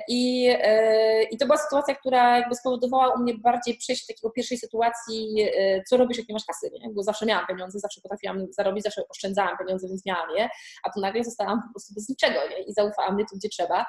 [0.09, 4.31] I, e, I to była sytuacja, która jakby spowodowała u mnie bardziej przejść do takiego
[4.31, 6.91] pierwszej sytuacji, e, co robisz, jak nie masz kasy, nie?
[6.91, 10.49] bo zawsze miałam pieniądze, zawsze potrafiłam zarobić, zawsze oszczędzałam pieniądze, więc miałam je,
[10.83, 12.63] a tu nagle zostałam po prostu bez niczego nie?
[12.63, 13.87] i zaufałam mnie tu, gdzie trzeba.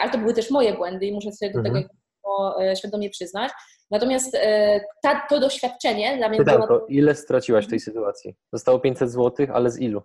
[0.00, 1.88] Ale to były też moje błędy i muszę sobie do mhm.
[2.28, 3.52] Tego świadomie przyznać.
[3.90, 6.86] Natomiast e, ta, to doświadczenie dla mnie Pytanko, było...
[6.86, 8.36] ile straciłaś w tej sytuacji?
[8.52, 10.02] Zostało 500 zł, ale z ilu?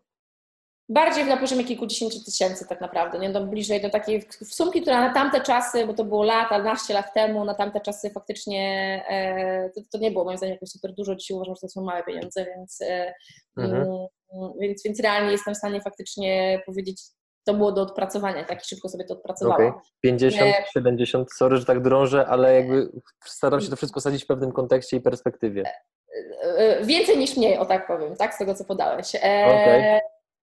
[0.89, 3.29] Bardziej na poziomie kilkudziesięciu tysięcy tak naprawdę, nie?
[3.29, 7.13] Do bliżej do takiej sumki, która na tamte czasy, bo to było lata, 12 lat
[7.13, 8.61] temu, na tamte czasy faktycznie
[9.09, 11.81] e, to, to, nie było moim zdaniem jakoś super dużo, dzisiaj uważam, że to są
[11.81, 13.13] małe pieniądze, więc, e,
[13.57, 13.83] mhm.
[14.33, 17.01] Mm, więc, więc realnie jestem w stanie faktycznie powiedzieć
[17.45, 19.67] to było do odpracowania, tak szybko sobie to odpracowałam.
[19.67, 19.81] Okay.
[20.01, 20.63] 50, e...
[20.73, 22.89] 70, sorry, że tak drążę, ale jakby
[23.25, 25.63] staram się to wszystko sadzić w pewnym kontekście i perspektywie.
[25.63, 29.15] E, e, więcej niż mniej, o tak powiem, tak, z tego co podałeś.
[29.15, 29.45] E...
[29.45, 29.99] Okay.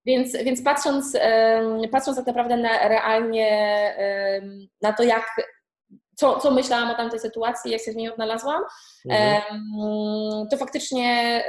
[0.07, 1.17] Więc, więc patrząc,
[1.93, 3.51] patrząc tak naprawdę na, realnie
[4.83, 5.25] na to, jak,
[6.21, 8.63] co, co myślałam o tamtej sytuacji, jak się w niej odnalazłam,
[9.11, 9.43] mhm.
[10.51, 11.43] to faktycznie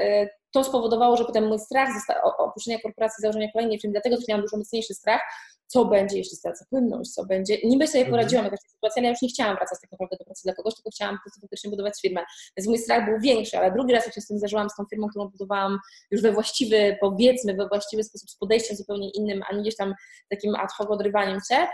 [0.51, 1.89] to spowodowało, że potem mój strach
[2.38, 5.22] opuszczenia korporacji, założenia kolejnej firmy, dlatego też miałam dużo mocniejszy strach,
[5.67, 7.57] co będzie, jeśli stracę płynność, co będzie.
[7.63, 8.11] Niby sobie mhm.
[8.11, 10.41] poradziłam jakoś w tej sytuacji, ale ja już nie chciałam wracać tak naprawdę do pracy
[10.43, 12.22] dla kogoś, tylko chciałam po prostu faktycznie budować firmę.
[12.57, 14.86] Więc mój strach był większy, ale drugi raz, jak się z tym zdarzyłam, z tą
[14.86, 15.80] firmą, którą budowałam
[16.11, 19.93] już we właściwy, powiedzmy, we właściwy sposób, z podejściem zupełnie innym, a nie gdzieś tam
[20.30, 21.67] takim ad hoc odrywaniem się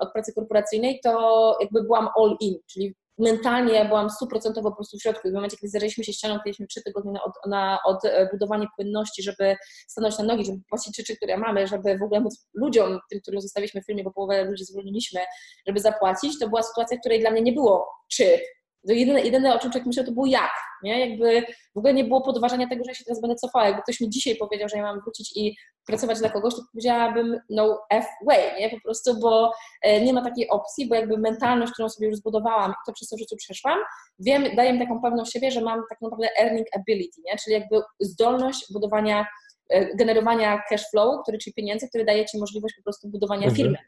[0.00, 4.98] od pracy korporacyjnej, to jakby byłam all in, czyli mentalnie ja byłam stuprocentowo po prostu
[4.98, 5.28] w środku.
[5.28, 9.22] I w momencie, kiedy zderzyliśmy się ścianą, mieliśmy trzy tygodnie na, od, na odbudowanie płynności,
[9.22, 9.56] żeby
[9.88, 13.40] stanąć na nogi, żeby płacić rzeczy, które mamy, żeby w ogóle móc ludziom, tym, którym
[13.40, 15.20] zostawiliśmy w filmie, bo połowę ludzi zwolniliśmy,
[15.66, 18.40] żeby zapłacić, to była sytuacja, której dla mnie nie było czy,
[18.86, 20.50] to jedyne, jedyne, o czym człowiek myślał, to było jak,
[20.82, 21.08] nie?
[21.08, 21.42] Jakby
[21.74, 23.66] w ogóle nie było podważania tego, że ja się teraz będę cofała.
[23.66, 25.56] Jakby ktoś mi dzisiaj powiedział, że ja mam wrócić i
[25.86, 28.70] pracować dla kogoś, to powiedziałabym no F way, nie?
[28.70, 29.52] Po prostu, bo
[29.82, 33.08] e, nie ma takiej opcji, bo jakby mentalność, którą sobie już zbudowałam i to przez
[33.08, 33.78] to w życiu przeszłam,
[34.18, 37.36] wiem, daje mi taką pewność siebie, że mam tak naprawdę earning ability, nie?
[37.44, 39.26] Czyli jakby zdolność budowania,
[39.68, 43.56] e, generowania cash flow, który, czyli pieniędzy, który daje Ci możliwość po prostu budowania mhm.
[43.56, 43.78] firmy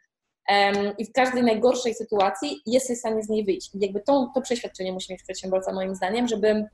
[0.98, 3.74] i w każdej najgorszej sytuacji jesteś w stanie z niej wyjść.
[3.74, 6.64] I jakby to, to przeświadczenie musi mieć przedsiębiorca moim zdaniem, żeby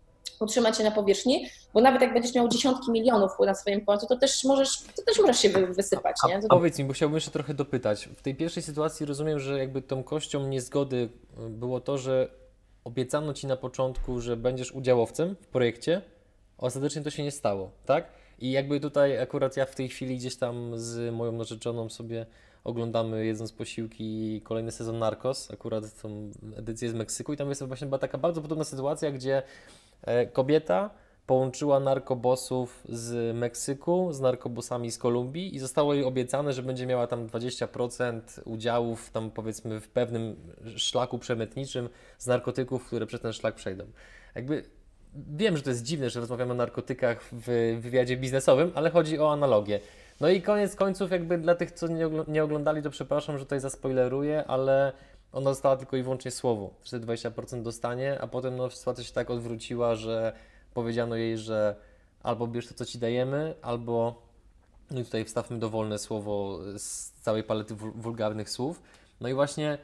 [0.41, 4.17] utrzymać się na powierzchni, bo nawet jak będziesz miał dziesiątki milionów na swoim koncie, to
[4.17, 6.17] też możesz, to też możesz się wysypać.
[6.29, 6.41] Nie?
[6.41, 6.49] To...
[6.49, 8.09] Powiedz mi, bo chciałbym jeszcze trochę dopytać.
[8.17, 11.09] W tej pierwszej sytuacji rozumiem, że jakby tą kością niezgody
[11.51, 12.29] było to, że
[12.85, 16.03] obiecano Ci na początku, że będziesz udziałowcem w projekcie,
[16.59, 18.13] a ostatecznie to się nie stało, tak?
[18.39, 22.27] I jakby tutaj akurat ja w tej chwili gdzieś tam z moją narzeczoną sobie
[22.65, 27.87] oglądamy jedząc posiłki kolejny sezon Narcos, akurat tą edycję z Meksyku i tam jest właśnie
[27.87, 29.43] była taka bardzo podobna sytuacja, gdzie
[30.03, 30.91] e, kobieta
[31.29, 37.07] połączyła narkobosów z Meksyku z narkobosami z Kolumbii i zostało jej obiecane, że będzie miała
[37.07, 40.37] tam 20% udziałów tam powiedzmy w pewnym
[40.77, 41.89] szlaku przemytniczym
[42.19, 43.85] z narkotyków, które przez ten szlak przejdą.
[44.35, 44.65] Jakby
[45.15, 49.33] wiem, że to jest dziwne, że rozmawiamy o narkotykach w wywiadzie biznesowym, ale chodzi o
[49.33, 49.81] analogię.
[50.21, 51.87] No i koniec końców, jakby dla tych, co
[52.29, 54.93] nie oglądali, to przepraszam, że tutaj zaspoileruję, ale
[55.33, 59.31] ona dostała tylko i wyłącznie słowo, że 20% dostanie, a potem no, sytuacja się tak
[59.31, 60.33] odwróciła, że
[60.75, 61.77] powiedziano jej, że
[62.23, 64.23] albo bierz to, co ci dajemy, albo
[64.91, 68.83] no i tutaj wstawmy dowolne słowo z całej palety wulgarnych słów.
[69.21, 69.79] No i właśnie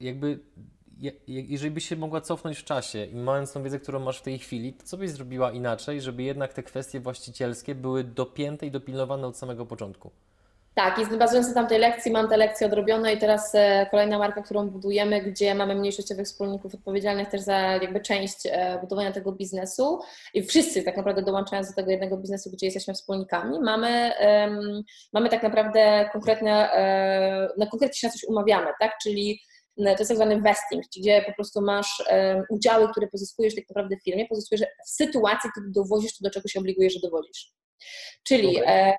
[0.00, 0.38] jakby
[1.26, 4.38] jeżeli byś się mogła cofnąć w czasie i mając tą wiedzę, którą masz w tej
[4.38, 9.26] chwili, to co byś zrobiła inaczej, żeby jednak te kwestie właścicielskie były dopięte i dopilnowane
[9.26, 10.10] od samego początku?
[10.74, 14.42] Tak, i bazując na tamtej lekcji, mam te lekcje odrobione i teraz e, kolejna marka,
[14.42, 20.00] którą budujemy, gdzie mamy mniejszościowych wspólników odpowiedzialnych też za jakby część e, budowania tego biznesu
[20.34, 24.82] i wszyscy tak naprawdę dołączając do tego jednego biznesu, gdzie jesteśmy wspólnikami, mamy, um,
[25.12, 29.40] mamy tak naprawdę konkretne, um, na konkretnie się na coś umawiamy, tak, czyli
[29.76, 32.04] to jest tak zwany vesting, gdzie po prostu masz
[32.50, 36.48] udziały, które pozyskujesz tak naprawdę w firmie, pozyskujesz w sytuacji, kiedy dowozisz to, do czego
[36.48, 37.52] się obligujesz, że dowozisz.
[38.24, 38.74] Czyli, okay.
[38.74, 38.96] e,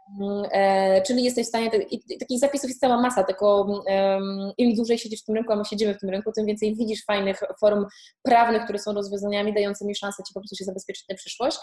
[0.51, 4.19] e, czyli jesteś w stanie, i takich zapisów jest cała masa, tylko e,
[4.57, 7.05] im dłużej siedzisz w tym rynku, a my siedzimy w tym rynku, tym więcej widzisz
[7.05, 7.86] fajnych form
[8.24, 11.57] prawnych, które są rozwiązaniami dającymi szansę Ci po prostu się zabezpieczyć na przyszłość.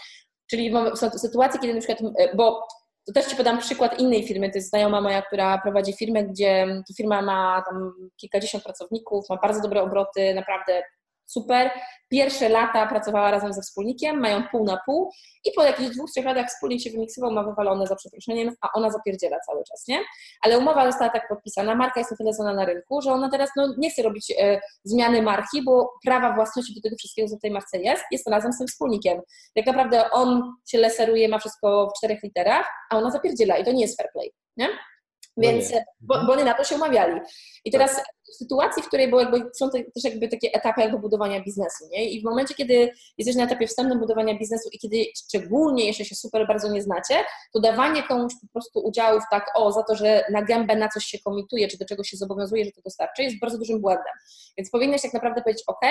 [0.49, 2.67] Czyli są sytuacje, kiedy na przykład, e, bo
[3.05, 6.83] to też Ci podam przykład innej firmy, to jest znajoma moja, która prowadzi firmę, gdzie
[6.97, 10.83] firma ma tam kilkadziesiąt pracowników, ma bardzo dobre obroty, naprawdę
[11.31, 11.71] super.
[12.09, 15.11] Pierwsze lata pracowała razem ze wspólnikiem, mają pół na pół
[15.45, 18.89] i po jakichś dwóch, trzech latach wspólnik się wymiksował, ma wywalone za przeproszeniem, a ona
[18.89, 19.99] zapierdziela cały czas, nie?
[20.41, 23.49] Ale umowa została tak podpisana, marka jest na tyle znana na rynku, że ona teraz
[23.55, 27.41] no, nie chce robić e, zmiany marki, bo prawa własności do tego wszystkiego, co w
[27.41, 29.21] tej marce jest, jest razem z tym wspólnikiem.
[29.55, 33.71] Tak naprawdę on się leseruje, ma wszystko w czterech literach, a ona zapierdziela i to
[33.71, 34.69] nie jest fair play, nie?
[35.37, 37.19] No Więc, bo, bo oni na to się umawiali.
[37.65, 38.05] I teraz tak.
[38.31, 42.09] w sytuacji, w której bo jakby, są też jakby takie etapy jakby budowania biznesu, nie?
[42.09, 46.15] I w momencie, kiedy jesteś na etapie wstępnym budowania biznesu i kiedy szczególnie jeszcze się
[46.15, 47.15] super bardzo nie znacie,
[47.53, 51.05] to dawanie komuś po prostu udziałów tak, o, za to, że na gębę na coś
[51.05, 54.13] się komituje, czy do czegoś się zobowiązuje, że to dostarczy, jest bardzo dużym błędem.
[54.57, 55.81] Więc powinnaś tak naprawdę powiedzieć, ok,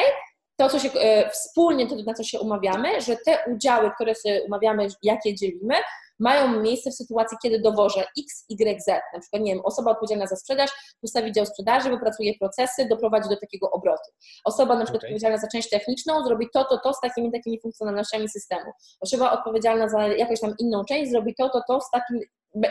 [0.56, 4.42] to, co się e, wspólnie, to na co się umawiamy, że te udziały, które sobie
[4.42, 5.74] umawiamy, jakie dzielimy,
[6.20, 8.86] mają miejsce w sytuacji, kiedy dowożę X, Y, Z.
[9.14, 10.70] Na przykład, nie wiem, osoba odpowiedzialna za sprzedaż
[11.02, 14.10] ustawi dział sprzedaży, wypracuje procesy, doprowadzi do takiego obrotu.
[14.44, 15.08] Osoba na przykład okay.
[15.08, 18.70] odpowiedzialna za część techniczną zrobi to, to, to z takimi, takimi funkcjonalnościami systemu.
[19.00, 22.20] Osoba odpowiedzialna za jakąś tam inną część zrobi to, to, to z takim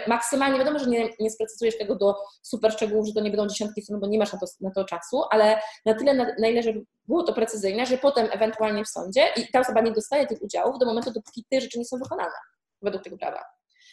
[0.08, 3.82] maksymalnie, wiadomo, że nie, nie sprecyzujesz tego do super szczegółów, że to nie będą dziesiątki
[3.82, 6.64] stron, bo nie masz na to, na to czasu, ale na tyle, na, na ile,
[6.64, 10.42] żeby było to precyzyjne, że potem ewentualnie w sądzie i ta osoba nie dostaje tych
[10.42, 12.32] udziałów do momentu, dopóki te rzeczy nie są wykonane
[12.82, 13.46] według tego prawa.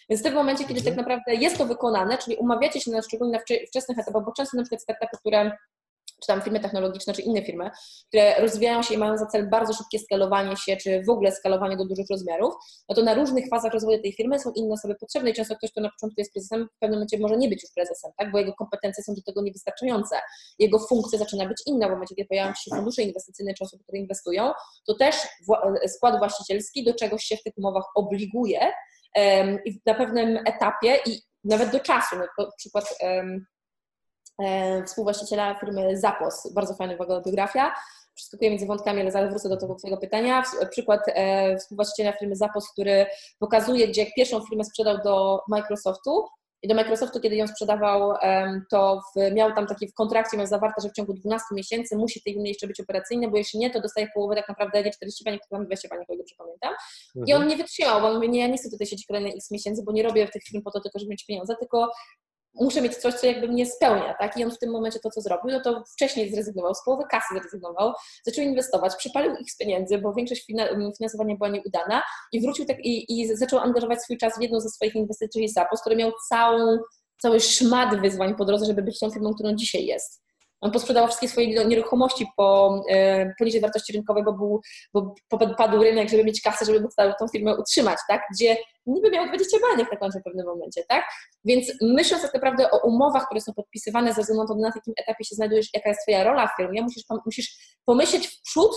[0.08, 3.38] Więc w tym momencie, kiedy tak naprawdę jest to wykonane, czyli umawiacie się na szczególnie
[3.38, 5.56] na wczesnych etapach, bo często na przykład startupy, które
[6.20, 7.70] czy tam firmy technologiczne, czy inne firmy,
[8.08, 11.76] które rozwijają się i mają za cel bardzo szybkie skalowanie się, czy w ogóle skalowanie
[11.76, 12.54] do dużych rozmiarów,
[12.88, 15.70] no to na różnych fazach rozwoju tej firmy są inne osoby potrzebne i często ktoś,
[15.70, 18.32] kto na początku jest prezesem, w pewnym momencie może nie być już prezesem, tak?
[18.32, 20.16] bo jego kompetencje są do tego niewystarczające.
[20.58, 23.98] Jego funkcja zaczyna być inna w momencie, kiedy pojawiają się fundusze inwestycyjne, czy osoby, które
[23.98, 24.52] inwestują,
[24.86, 25.16] to też
[25.86, 28.72] skład właścicielski do czegoś się w tych umowach obliguje,
[29.64, 32.84] i na pewnym etapie i nawet do czasu, na przykład
[34.86, 37.72] współwłaściciela firmy Zapos, bardzo fajna uwaga biografia,
[38.14, 40.42] przeskakuję między wątkami, ale zaraz wrócę do tego Twojego pytania.
[40.70, 43.06] Przykład e, współwłaściciela firmy Zapos, który
[43.38, 46.24] pokazuje, gdzie jak pierwszą firmę sprzedał do Microsoftu,
[46.62, 48.12] i do Microsoftu, kiedy ją sprzedawał,
[48.70, 52.22] to w, miał tam taki w kontrakcie, miał zawarte, że w ciągu 12 miesięcy musi
[52.22, 55.24] tej firmie jeszcze być operacyjny, bo jeśli nie, to dostaje połowę tak naprawdę nie 40
[55.24, 56.74] pani, tylko 20 pani, o dobrze pamiętam.
[57.14, 57.48] I on mhm.
[57.48, 59.92] nie wytrzymał, bo on mówi, nie, ja nie chcę tutaj siedzieć kolejne x miesięcy, bo
[59.92, 61.90] nie robię w tych firm po to tylko, żeby mieć pieniądze, tylko
[62.60, 64.36] muszę mieć coś, co jakby mnie spełnia, tak?
[64.36, 67.34] I on w tym momencie to, co zrobił, no to wcześniej zrezygnował, z połowy kasy
[67.40, 67.92] zrezygnował,
[68.26, 70.46] zaczął inwestować, przypalił ich z pieniędzy, bo większość
[70.96, 72.02] finansowania była nieudana
[72.32, 75.80] i wrócił tak i, i zaczął angażować swój czas w jedną ze swoich inwestycji, Zapos,
[75.80, 76.78] który miał całą
[77.18, 80.25] cały szmat wyzwań po drodze, żeby być tą firmą, którą dzisiaj jest.
[80.60, 84.60] On posprzedawał wszystkie swoje nieruchomości po, e, poniżej wartości rynkowej, bo, był,
[84.94, 85.14] bo
[85.54, 88.22] padł rynek, żeby mieć kasę, żeby móc tą firmę utrzymać, tak?
[88.34, 91.04] Gdzie niby miał 20 baniek na końcu w pewnym momencie, tak?
[91.44, 95.34] Więc myśląc tak naprawdę o umowach, które są podpisywane, na to, na jakim etapie się
[95.34, 98.76] znajdujesz, jaka jest Twoja rola w firmie, musisz, musisz pomyśleć w przód,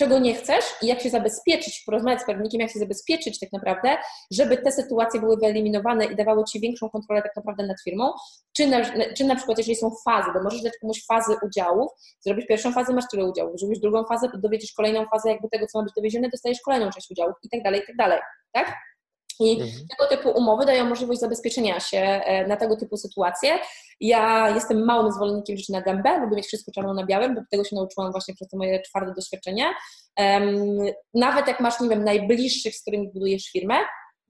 [0.00, 3.96] czego nie chcesz i jak się zabezpieczyć, porozmawiać z prawnikiem, jak się zabezpieczyć tak naprawdę,
[4.30, 8.12] żeby te sytuacje były wyeliminowane i dawały Ci większą kontrolę tak naprawdę nad firmą,
[8.56, 8.84] czy na,
[9.16, 11.90] czy na przykład jeżeli są fazy, bo możesz dać komuś fazy udziałów,
[12.20, 15.78] zrobisz pierwszą fazę, masz tyle udziałów, zrobisz drugą fazę, dowiedziesz kolejną fazę jakby tego, co
[15.78, 18.18] ma być dowiezione, dostajesz kolejną część udziałów i tak dalej, i tak dalej,
[18.52, 18.74] tak?
[19.40, 19.86] I mhm.
[19.88, 23.58] tego typu umowy dają możliwość zabezpieczenia się e, na tego typu sytuacje.
[24.00, 27.64] Ja jestem małym zwolennikiem rzeczy na gębę, lubię mieć wszystko czarno na białym, bo tego
[27.64, 29.74] się nauczyłam właśnie przez to moje twarde doświadczenie.
[31.14, 33.74] Nawet jak masz, nie wiem, najbliższych, z którymi budujesz firmę,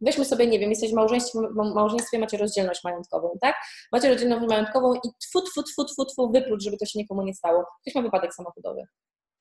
[0.00, 3.56] weźmy sobie, nie wiem, jesteś w małżeństwie, małżeństwie macie rozdzielność majątkową, tak?
[3.92, 7.34] Macie rozdzielność majątkową i tfu, tfu, tfu, tfu, tfu, wypluć, żeby to się nikomu nie
[7.34, 7.66] stało.
[7.80, 8.86] Ktoś ma wypadek samochodowy.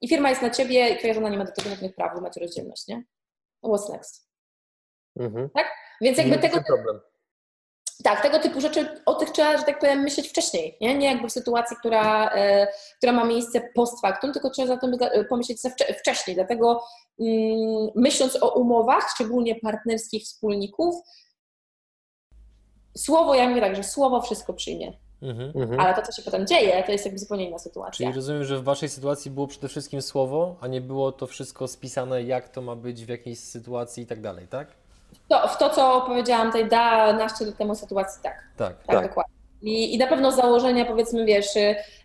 [0.02, 2.22] I firma jest na ciebie i twoja żona nie ma do tego żadnych praw, bo
[2.22, 3.04] macie rozdzielność, nie?
[3.64, 4.30] What's next?
[5.20, 5.50] Mhm.
[5.50, 5.68] Tak?
[6.02, 6.62] Więc jakby nie tego.
[6.68, 7.00] Problem.
[8.04, 11.28] Tak, tego typu rzeczy, o tych trzeba, że tak powiem, myśleć wcześniej, nie, nie jakby
[11.28, 14.98] w sytuacji, która, e, która ma miejsce post factum, tylko trzeba za tym
[15.30, 15.60] pomyśleć
[16.00, 16.36] wcześniej.
[16.36, 16.84] Dlatego
[17.20, 20.96] mm, myśląc o umowach, szczególnie partnerskich wspólników,
[22.98, 24.94] słowo, ja mówię tak, że słowo wszystko przyjmie.
[25.22, 25.52] Mhm.
[25.56, 25.80] mhm.
[25.80, 28.06] Ale to, co się potem dzieje, to jest jakby zupełnie inna sytuacja.
[28.06, 31.68] Czyli rozumiem, że w Waszej sytuacji było przede wszystkim słowo, a nie było to wszystko
[31.68, 34.79] spisane, jak to ma być w jakiejś sytuacji i tak dalej, tak?
[35.30, 38.44] To, w to, co powiedziałam tutaj da naście do temu sytuacji, tak.
[38.58, 39.08] Tak, tak, tak.
[39.08, 39.34] dokładnie.
[39.62, 41.50] I, I na pewno założenia, powiedzmy, wiesz,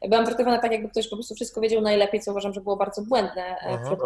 [0.09, 3.03] byłam traktowana tak, jakby ktoś po prostu wszystko wiedział najlepiej, co uważam, że było bardzo
[3.03, 3.97] błędne e, aha.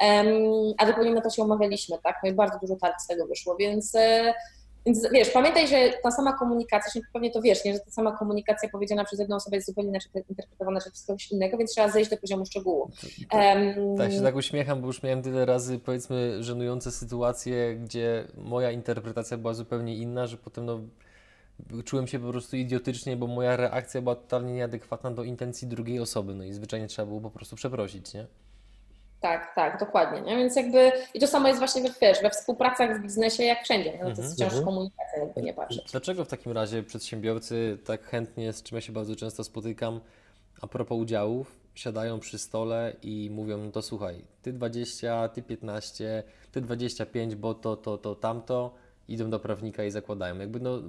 [0.00, 2.16] Um, a zupełnie na to się umawialiśmy, tak?
[2.24, 4.34] No i bardzo dużo targ z tego wyszło, więc e,
[4.86, 8.68] więc wiesz, pamiętaj, że ta sama komunikacja, pewnie to wiesz, nie, że ta sama komunikacja
[8.68, 12.16] powiedziana przez jedną osobę jest zupełnie inaczej interpretowana przez kogoś innego, więc trzeba zejść do
[12.16, 12.90] poziomu szczegółu.
[13.32, 18.70] Um, tak się tak uśmiecham, bo już miałem tyle razy, powiedzmy, żenujące sytuacje, gdzie moja
[18.70, 20.80] interpretacja była zupełnie inna, że potem no,
[21.84, 26.34] czułem się po prostu idiotycznie, bo moja reakcja była totalnie nieadekwatna do intencji drugiej osoby,
[26.34, 28.26] no i zwyczajnie trzeba było po prostu przeprosić, nie?
[29.20, 30.20] Tak, tak, dokładnie.
[30.20, 30.36] Nie?
[30.36, 33.92] Więc jakby i to samo jest właśnie wiesz, we współpracach w biznesie jak wszędzie.
[33.92, 34.64] No, to jest mhm, wciąż -hmm.
[34.64, 35.90] komunikacja, jakby nie patrzeć.
[35.90, 40.00] Dlaczego w takim razie przedsiębiorcy tak chętnie, z czym ja się bardzo często spotykam,
[40.60, 46.22] a propos udziałów, siadają przy stole i mówią, no to słuchaj, ty 20, ty 15,
[46.52, 48.74] ty 25, bo to, to, to, tamto,
[49.08, 50.38] idą do prawnika i zakładają.
[50.38, 50.82] Jakby no,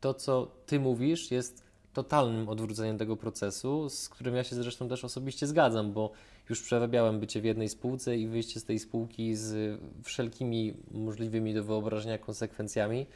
[0.00, 1.62] to, co ty mówisz, jest
[1.92, 6.12] totalnym odwróceniem tego procesu, z którym ja się zresztą też osobiście zgadzam, bo
[6.48, 11.64] już przerabiałem bycie w jednej spółce i wyjście z tej spółki z wszelkimi możliwymi do
[11.64, 13.06] wyobrażenia konsekwencjami,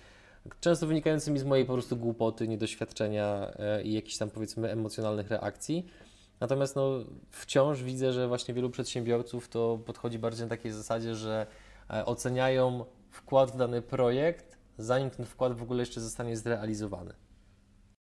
[0.60, 5.86] często wynikającymi z mojej po prostu głupoty, niedoświadczenia e, i jakichś tam powiedzmy emocjonalnych reakcji.
[6.40, 11.46] Natomiast no, wciąż widzę, że właśnie wielu przedsiębiorców to podchodzi bardziej na takiej zasadzie, że
[11.90, 17.14] e, oceniają wkład w dany projekt, zanim ten wkład w ogóle jeszcze zostanie zrealizowany.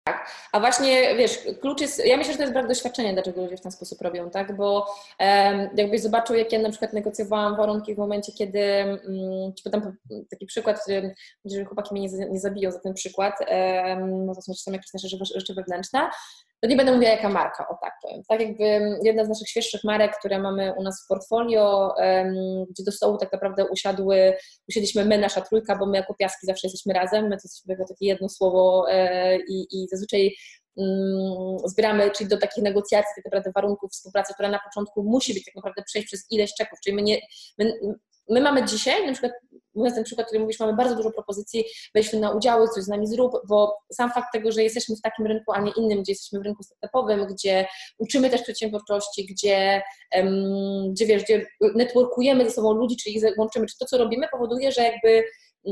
[0.05, 3.57] Tak, a właśnie wiesz, klucz jest, ja myślę, że to jest brak doświadczenia, dlaczego ludzie
[3.57, 4.86] w ten sposób robią, tak, bo
[5.20, 9.96] um, jakbyś zobaczył, jak ja na przykład negocjowałam warunki w momencie, kiedy, um, ci podam
[10.30, 10.80] taki przykład,
[11.44, 15.55] że chłopaki mnie nie, nie zabiją za ten przykład, um, no są jakieś nasze rzeczy
[15.55, 16.11] wewnętrzne,
[16.64, 18.22] to nie będę mówiła jaka marka, o tak powiem.
[18.28, 18.64] Tak jakby
[19.02, 21.94] jedna z naszych świeższych marek, które mamy u nas w portfolio,
[22.70, 24.36] gdzie do stołu tak naprawdę usiadły,
[24.68, 28.06] usiedliśmy my, nasza trójka, bo my jako piaski zawsze jesteśmy razem, my to jesteśmy takie
[28.06, 30.36] jedno słowo e, i, i zazwyczaj
[30.78, 35.44] mm, zbieramy, czyli do takich negocjacji, tak naprawdę warunków współpracy, która na początku musi być
[35.44, 37.20] tak naprawdę przejść przez ileś czeków, czyli my nie,
[37.58, 37.72] my,
[38.30, 39.32] my mamy dzisiaj, na przykład
[39.75, 41.64] mówiąc ten przykład, który mówisz, mamy bardzo dużo propozycji,
[41.95, 45.27] weźmy na udziały, coś z nami zrób, bo sam fakt tego, że jesteśmy w takim
[45.27, 47.66] rynku, a nie innym, gdzie jesteśmy w rynku startupowym, gdzie
[47.99, 49.83] uczymy też przedsiębiorczości, gdzie,
[50.14, 54.72] um, gdzie wiesz, gdzie networkujemy ze sobą ludzi, czyli łączymy, czy to, co robimy, powoduje,
[54.72, 55.25] że jakby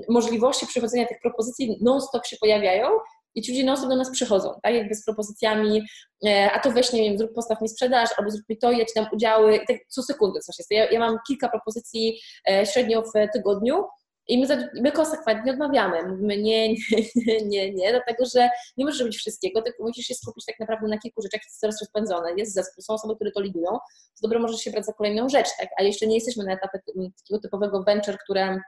[0.08, 2.88] możliwości przechodzenia tych propozycji non-stop się pojawiają
[3.34, 5.82] i ci ludzie non do nas przychodzą, tak, jakby z propozycjami,
[6.26, 8.84] e, a to weź, nie wiem, zrób, postaw mi sprzedaż, albo zrób mi to, ja
[8.84, 10.70] ci dam udziały, i tak co sekundę coś jest.
[10.70, 12.20] Ja, ja mam kilka propozycji
[12.50, 13.84] e, średnio w tygodniu,
[14.28, 16.08] i my, my konsekwentnie odmawiamy.
[16.08, 16.76] Mówimy nie, nie,
[17.16, 20.88] nie, nie, nie, dlatego że nie możesz robić wszystkiego, tylko musisz się skupić tak naprawdę
[20.88, 22.32] na kilku rzeczach, jest coraz rozpędzone.
[22.36, 25.48] Jest zespół, są osoby, które to lidują, to dobre możesz się brać za kolejną rzecz,
[25.58, 25.68] tak?
[25.78, 28.60] a jeszcze nie jesteśmy na etapie takiego typowego venture, które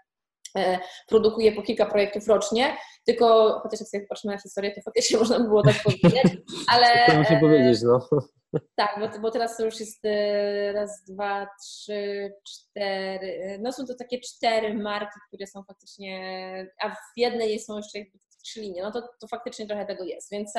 [1.08, 2.76] produkuje po kilka projektów rocznie,
[3.06, 6.32] tylko chociaż jak sobie patrzymy na historię, to faktycznie można by było tak powiedzieć,
[6.68, 6.86] ale...
[7.08, 8.00] To muszę powiedzieć, no.
[8.76, 13.94] Tak, bo, bo teraz to już jest e, raz, dwa, trzy, cztery, no są to
[13.94, 17.98] takie cztery marki, które są faktycznie, a w jednej są jeszcze
[18.44, 20.52] trzy linie, no to, to faktycznie trochę tego jest, więc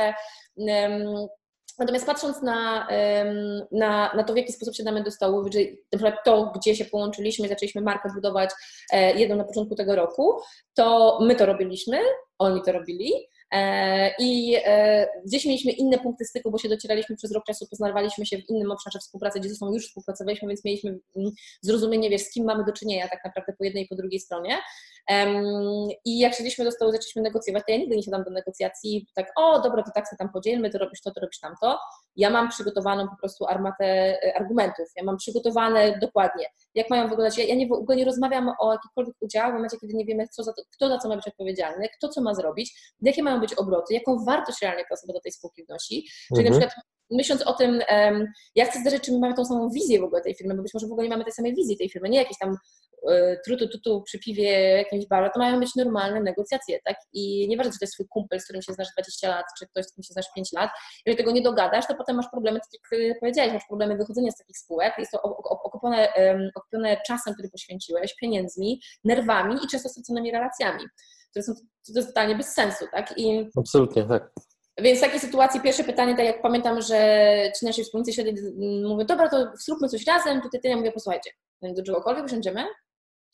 [0.56, 1.28] um,
[1.80, 2.88] Natomiast patrząc na,
[3.72, 5.78] na, na to, w jaki sposób siadamy do stołu, czyli
[6.26, 8.50] to, gdzie się połączyliśmy, zaczęliśmy markę budować
[8.92, 10.40] e, jedną na początku tego roku,
[10.74, 12.00] to my to robiliśmy,
[12.40, 13.12] oni to robili.
[13.52, 18.26] E, I e, gdzieś mieliśmy inne punkty styku, bo się docieraliśmy przez rok czasu, poznawaliśmy
[18.26, 22.32] się w innym obszarze współpracy, gdzie zresztą już współpracowaliśmy, więc mieliśmy mm, zrozumienie, wiesz, z
[22.32, 24.58] kim mamy do czynienia tak naprawdę po jednej i po drugiej stronie.
[26.06, 29.32] I jak siedliśmy do stołu, zaczęliśmy negocjować, to ja nigdy nie siadam do negocjacji tak,
[29.36, 31.80] o dobra, to tak sobie tam podzielmy, to robisz to, to robisz tamto.
[32.16, 36.46] Ja mam przygotowaną po prostu armatę e, argumentów, ja mam przygotowane dokładnie,
[36.76, 37.38] jak mają wyglądać.
[37.38, 40.28] Ja, ja nie, w ogóle nie rozmawiam o jakichkolwiek udziałach w momencie, kiedy nie wiemy,
[40.32, 43.54] za to, kto za co ma być odpowiedzialny, kto co ma zrobić, jakie mają być
[43.54, 46.08] obroty, jaką wartość realnie ta osoba do tej spółki wnosi.
[46.36, 46.62] Czyli mhm.
[46.62, 47.82] na przykład myśląc o tym,
[48.56, 50.74] jak chcę zdarzyć, czy my mamy tą samą wizję w ogóle tej firmy, bo być
[50.74, 52.58] może w ogóle nie mamy tej samej wizji tej firmy, nie jakieś tam
[53.10, 56.98] e, trutu tutu przy piwie jakimś barze, to mają być normalne negocjacje, tak?
[57.14, 59.86] I nieważne, czy to jest twój kumpel, z którym się znasz 20 lat, czy ktoś,
[59.86, 60.70] z którym się znasz 5 lat,
[61.06, 64.38] jeżeli tego nie dogadasz, to potem masz problemy, tak jak powiedziałeś, masz problemy wychodzenia z
[64.38, 66.08] takich spółek, jest to okupione,
[66.56, 70.84] okupione czasem, który poświęciłeś, pieniędzmi, nerwami i często straconymi relacjami,
[71.32, 71.54] które są
[72.06, 73.18] totalnie bez sensu, tak?
[73.18, 74.32] I Absolutnie, tak.
[74.78, 76.98] Więc w takiej sytuacji pierwsze pytanie, tak jak pamiętam, że
[77.60, 78.24] ci nasi wspólnicy się
[78.84, 82.66] mówią, dobra, to zróbmy coś razem, tutaj ty, ja mówię, posłuchajcie, do czegokolwiek usiądziemy,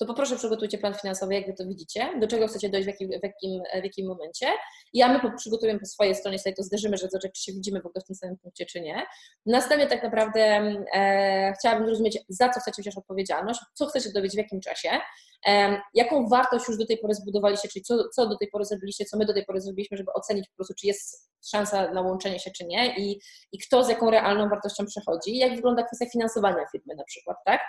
[0.02, 3.10] to poproszę przygotujcie plan finansowy, jak wy to widzicie, do czego chcecie dojść, w jakim,
[3.10, 4.48] w jakim, w jakim momencie.
[4.94, 8.02] Ja my przygotujemy po swojej stronie, sobie to zderzymy, że czy się widzimy w ogóle
[8.02, 9.06] w tym samym punkcie, czy nie.
[9.46, 10.40] Następnie tak naprawdę
[10.94, 14.90] e, chciałabym zrozumieć, za co chcecie wziąć odpowiedzialność, co chcecie dowiedzieć w jakim czasie,
[15.94, 19.18] jaką wartość już do tej pory zbudowaliście, czyli co, co do tej pory zrobiliście, co
[19.18, 22.52] my do tej pory zrobiliśmy, żeby ocenić po prostu, czy jest szansa na łączenie się,
[22.52, 23.22] czy nie i,
[23.52, 27.62] i kto z jaką realną wartością przechodzi, jak wygląda kwestia finansowania firmy na przykład, tak?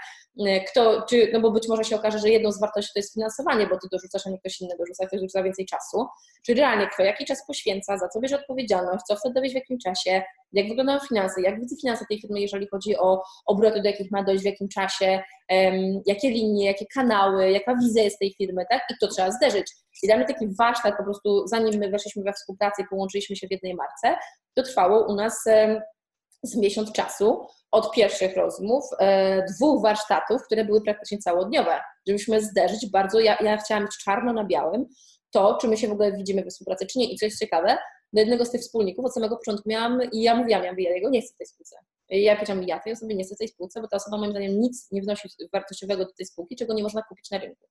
[0.47, 3.15] E, kto, czy, no bo być może się okaże, że jedną z wartości to jest
[3.15, 6.07] finansowanie, bo ty dorzucasz, a nie ktoś inny dorzuca, ktoś dorzuca więcej czasu,
[6.47, 10.23] czy realnie kto jaki czas poświęca, za co bierze odpowiedzialność, co dowieść w jakim czasie,
[10.53, 14.23] jak wyglądają finanse, jak widzę finanse tej firmy, jeżeli chodzi o obroty, do jakich ma
[14.23, 15.23] dojść, w jakim czasie,
[16.07, 18.83] jakie linie, jakie kanały, jaka wizja jest tej firmy, tak?
[18.91, 19.73] I to trzeba zderzyć.
[20.03, 23.47] I dla mnie taki warsztat po prostu, zanim my weszliśmy we współpracę i połączyliśmy się
[23.47, 24.17] w jednej marce,
[24.55, 25.45] to trwało u nas
[26.43, 32.91] z miesiąc czasu od pierwszych rozmów, e, dwóch warsztatów, które były praktycznie całodniowe, żebyśmy zderzyć
[32.91, 34.87] bardzo, ja, ja chciałam mieć czarno na białym,
[35.31, 37.13] to, czy my się w ogóle widzimy we współpracy, czy nie.
[37.13, 37.79] I co jest ciekawe,
[38.13, 40.95] do jednego z tych wspólników od samego początku miałam, i ja mówiłam, ja mówię, ja
[40.95, 41.77] jego nie chcę w tej spółce.
[42.09, 44.61] Ja powiedziałam, ja tej osoby nie chcę w tej spółce, bo ta osoba moim zdaniem
[44.61, 47.67] nic nie wnosi wartościowego do tej spółki, czego nie można kupić na rynku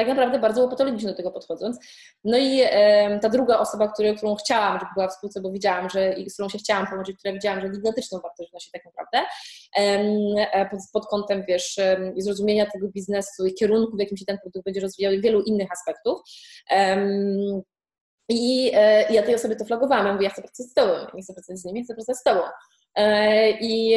[0.00, 1.78] tak naprawdę bardzo łopatologicznie do tego podchodząc.
[2.24, 5.90] No i e, ta druga osoba, który, którą chciałam, żeby była w spółce, bo widziałam,
[5.90, 9.28] że i z którą się chciałam połączyć, która widziałam, że gigantyczną wartość wnosi tak naprawdę
[9.76, 14.38] e, pod, pod kątem, wiesz, e, zrozumienia tego biznesu i kierunku, w jakim się ten
[14.38, 16.20] produkt będzie rozwijał i wielu innych aspektów.
[18.30, 21.22] I e, ja tej osobie to flagowałam, ja mówię, ja chcę pracować z tobą, nie
[21.22, 22.40] chcę pracować z nimi, chcę pracować z tobą.
[22.94, 23.96] E, I,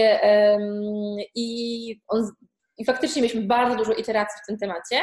[1.36, 2.32] i, on,
[2.78, 5.00] I faktycznie mieliśmy bardzo dużo iteracji w tym temacie,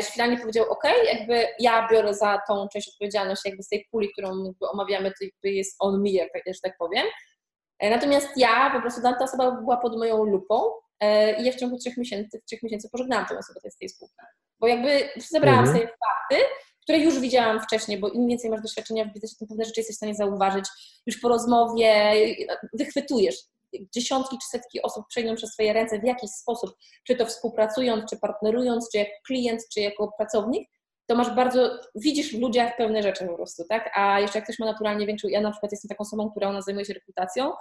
[0.00, 4.12] i finalnie powiedział, ok, jakby ja biorę za tą część odpowiedzialności jakby z tej puli,
[4.12, 7.06] którą omawiamy, to jest on me, jak, że tak powiem.
[7.80, 11.56] E, natomiast ja po prostu, ta osoba była pod moją lupą e, i ja w
[11.56, 14.14] ciągu trzech miesięcy, trzech miesięcy pożegnałam tę osobę z tej spółki.
[14.60, 15.76] Bo jakby zebrałam mhm.
[15.76, 16.46] sobie fakty,
[16.82, 19.94] które już widziałam wcześniej, bo im więcej masz doświadczenia w biznesie, tym pewne rzeczy jesteś
[19.94, 20.64] w stanie zauważyć
[21.06, 22.14] już po rozmowie,
[22.72, 23.36] wychwytujesz
[23.94, 26.76] dziesiątki czy setki osób przejdą przez Twoje ręce w jakiś sposób,
[27.06, 30.70] czy to współpracując, czy partnerując, czy jako klient, czy jako pracownik,
[31.06, 33.90] to masz bardzo, widzisz w ludziach pewne rzeczy po prostu, tak?
[33.94, 36.62] A jeszcze jak ktoś ma naturalnie większą, ja na przykład jestem taką osobą, która ona
[36.62, 37.52] zajmuje się rekrutacją,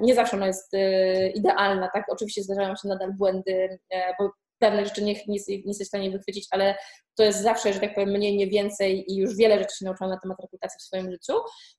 [0.00, 2.04] nie zawsze ona jest e, idealna, tak?
[2.12, 4.30] Oczywiście zdarzają się nadal błędy, e, bo
[4.60, 6.74] pewne rzeczy nie, nie, nie jesteś w stanie wychwycić, ale
[7.16, 10.10] to jest zawsze, że tak powiem, mniej, nie więcej i już wiele rzeczy się nauczyłam
[10.10, 11.32] na temat rekrutacji w swoim życiu.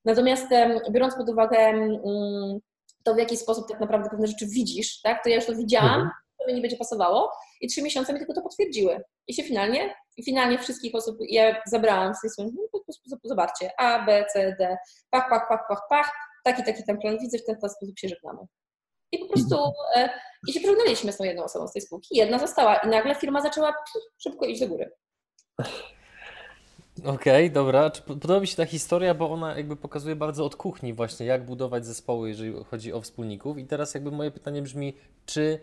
[0.06, 0.48] Natomiast
[0.92, 1.74] biorąc pod uwagę
[3.04, 5.94] to w jaki sposób tak naprawdę pewne rzeczy widzisz, tak, to ja już to widziałam,
[5.94, 6.10] mhm.
[6.40, 9.02] to mi nie będzie pasowało i trzy miesiące mi tylko to potwierdziły.
[9.28, 12.80] I się finalnie, i finalnie wszystkich osób ja zabrałam z tej strony, no,
[13.24, 14.78] zobaczcie, A, B, C, D,
[15.10, 16.12] pach, pach, pach, pach, pach,
[16.44, 18.40] taki, taki ten plan widzę, w ten, ten sposób się żegnamy.
[19.12, 19.56] I po prostu
[19.96, 20.10] e,
[20.48, 22.18] i się pożegnaliśmy z tą jedną osobą z tej spółki.
[22.18, 23.74] Jedna została i nagle firma zaczęła
[24.24, 24.92] szybko iść do góry.
[27.00, 27.90] Okej, okay, dobra.
[27.90, 31.86] Podoba mi się ta historia, bo ona jakby pokazuje bardzo od kuchni właśnie, jak budować
[31.86, 33.58] zespoły, jeżeli chodzi o wspólników.
[33.58, 35.60] I teraz jakby moje pytanie brzmi, czy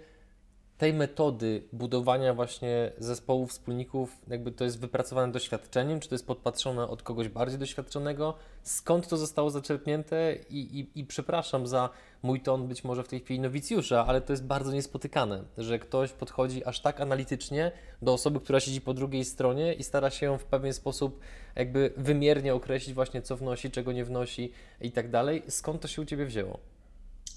[0.78, 6.88] tej metody budowania właśnie zespołów, wspólników, jakby to jest wypracowane doświadczeniem, czy to jest podpatrzone
[6.88, 8.34] od kogoś bardziej doświadczonego?
[8.62, 10.36] Skąd to zostało zaczerpnięte?
[10.50, 11.90] I, i, i przepraszam za
[12.22, 16.12] mój ton być może w tej chwili nowicjusza, ale to jest bardzo niespotykane, że ktoś
[16.12, 20.38] podchodzi aż tak analitycznie do osoby, która siedzi po drugiej stronie i stara się ją
[20.38, 21.20] w pewien sposób
[21.56, 25.42] jakby wymiernie określić właśnie co wnosi, czego nie wnosi i tak dalej.
[25.48, 26.77] Skąd to się u Ciebie wzięło?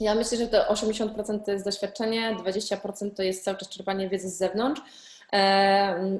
[0.02, 4.30] Ja myślę, że to 80% to jest doświadczenie, 20% to jest cały czas czerpanie wiedzy
[4.30, 4.82] z zewnątrz.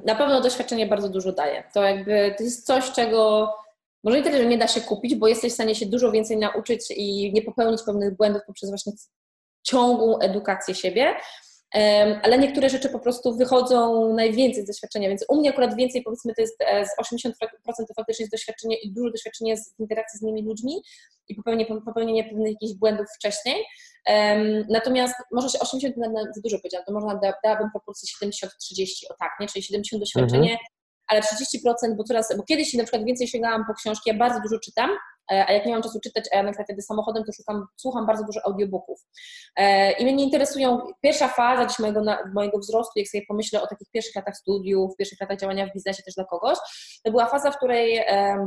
[0.04, 1.64] Na pewno doświadczenie bardzo dużo daje.
[1.74, 3.48] To jakby to jest coś, czego
[4.04, 6.36] może nie tyle, że nie da się kupić, bo jesteś w stanie się dużo więcej
[6.36, 8.92] nauczyć i nie popełnić pewnych błędów poprzez właśnie
[9.62, 11.14] ciągłą edukację siebie,
[12.22, 16.34] ale niektóre rzeczy po prostu wychodzą najwięcej z doświadczenia, więc u mnie akurat więcej powiedzmy
[16.34, 17.30] to jest e, z 80%
[17.88, 20.82] to faktycznie jest doświadczenie i dużo doświadczenie w interakcji z innymi ludźmi
[21.28, 23.64] i popełnienie, popełnienie pewnych jakichś błędów wcześniej.
[24.68, 25.94] Natomiast może się 80
[26.34, 29.46] za dużo powiedziałam, to można da, dałabym proporcję 70-30, o tak, nie?
[29.46, 30.68] czyli 70 doświadczenie, mhm.
[31.06, 34.58] ale 30%, bo coraz, bo kiedyś na przykład więcej sięgałam po książki, ja bardzo dużo
[34.58, 34.90] czytam,
[35.48, 38.06] a jak nie mam czasu czytać, a ja na przykład kiedy samochodem, to szukam, słucham
[38.06, 39.00] bardzo dużo audiobooków.
[39.56, 42.02] E, I mnie interesują, pierwsza faza dziś mojego,
[42.34, 46.02] mojego wzrostu, jak sobie pomyślę o takich pierwszych latach studiów, pierwszych latach działania w biznesie
[46.02, 46.58] też dla kogoś,
[47.04, 48.00] to była faza, w której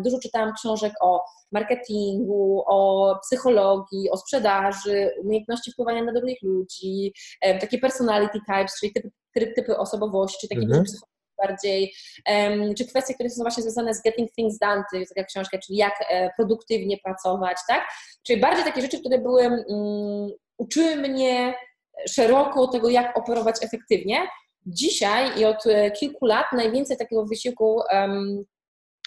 [0.03, 7.77] dużo czytałam książek o marketingu, o psychologii, o sprzedaży, umiejętności wpływania na drugich ludzi, takie
[7.77, 10.83] personality types, czyli typy, typy osobowości, takie mhm.
[10.83, 11.93] dużo bardziej,
[12.77, 15.77] czy kwestie, które są właśnie związane z getting things done, to jest taka książka, czyli
[15.77, 17.87] jak e, produktywnie pracować, tak?
[18.27, 21.53] Czyli bardziej takie rzeczy, które były, um, uczyły mnie
[22.09, 24.27] szeroko tego, jak operować efektywnie.
[24.65, 28.45] Dzisiaj i od e, kilku lat najwięcej takiego wysiłku um,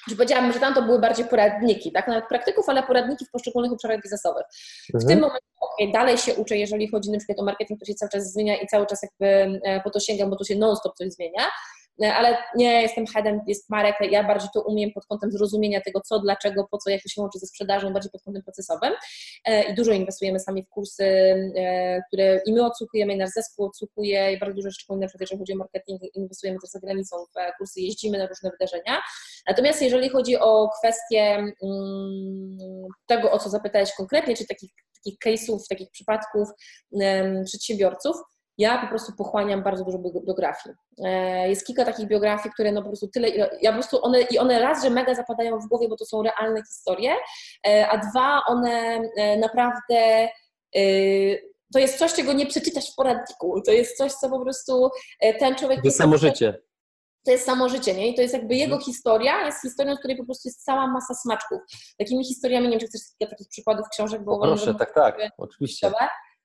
[0.09, 3.73] że powiedziałabym, że tam to były bardziej poradniki, tak, nawet praktyków, ale poradniki w poszczególnych
[3.73, 4.45] obszarach biznesowych.
[4.91, 5.09] W mhm.
[5.09, 8.11] tym momencie, okay, dalej się uczę, jeżeli chodzi na przykład o marketing, to się cały
[8.11, 11.43] czas zmienia i cały czas jakby po to sięgam, bo tu się non-stop coś zmienia,
[12.07, 16.19] ale nie jestem headem, jest Marek, ja bardziej to umiem pod kątem zrozumienia tego, co,
[16.19, 18.93] dlaczego, po co, jak to się łączy ze sprzedażą, bardziej pod kątem procesowym
[19.45, 23.67] e, i dużo inwestujemy sami w kursy, e, które i my odsłukujemy, i nasz zespół
[23.67, 27.17] odsłukuje i bardzo dużo szczególnie na przykład jeżeli chodzi o marketing, inwestujemy też za granicą
[27.17, 29.01] w kursy, jeździmy na różne wydarzenia.
[29.49, 32.59] Natomiast jeżeli chodzi o kwestię mm,
[33.07, 36.49] tego, o co zapytałeś konkretnie, czy takich, takich case'ów, takich przypadków
[37.45, 38.17] przedsiębiorców,
[38.59, 40.75] ja po prostu pochłaniam bardzo dużo biografii.
[41.05, 43.29] E, jest kilka takich biografii, które no po prostu tyle,
[43.63, 46.23] ja po prostu one, i one raz, że mega zapadają w głowie, bo to są
[46.23, 47.13] realne historie,
[47.67, 50.29] e, a dwa, one e, naprawdę
[51.73, 53.63] to jest coś, czego nie przeczytasz w poradniku.
[53.67, 54.91] To jest coś, co po prostu
[55.39, 55.81] ten człowiek...
[55.81, 56.59] To jest samo życie.
[57.25, 58.09] To jest samo życie, nie?
[58.09, 58.83] I to jest jakby jego mhm.
[58.83, 61.59] historia, jest historią, w której po prostu jest cała masa smaczków.
[61.99, 64.41] Takimi historiami, nie wiem, czy chcesz kilka takich przykładów książek, bo...
[64.41, 65.93] Proszę, tak, tak, oczywiście.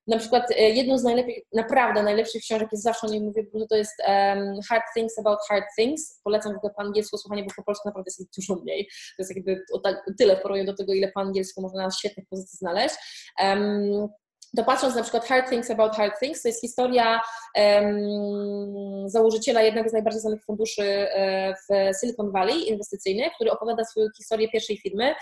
[0.08, 3.68] Na przykład e, jedną z najlepiej, naprawdę najlepszych książek jest zawsze o niej mówię, bo
[3.68, 6.22] to jest um, Hard Things About Hard Things.
[6.24, 8.86] Polecam w ogóle po angielsku słuchanie, bo po polsku naprawdę jest dużo mniej.
[8.86, 11.92] To jest jakby o tak, tyle w porównaniu do tego, ile po angielsku można na
[11.92, 12.96] świetnych pozycji znaleźć.
[13.40, 14.10] Um,
[14.58, 17.22] to patrząc na przykład Hard Things About Hard Things, to jest historia
[17.56, 24.08] um, założyciela jednego z najbardziej znanych funduszy e, w Silicon Valley inwestycyjnych, który opowiada swoją
[24.18, 25.16] historię pierwszej firmy,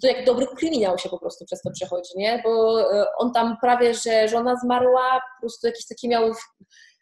[0.00, 2.40] to jak dobry kryminał się po prostu przez to przechodzi, nie?
[2.44, 6.32] Bo e, on tam prawie, że żona zmarła, po prostu jakiś taki miał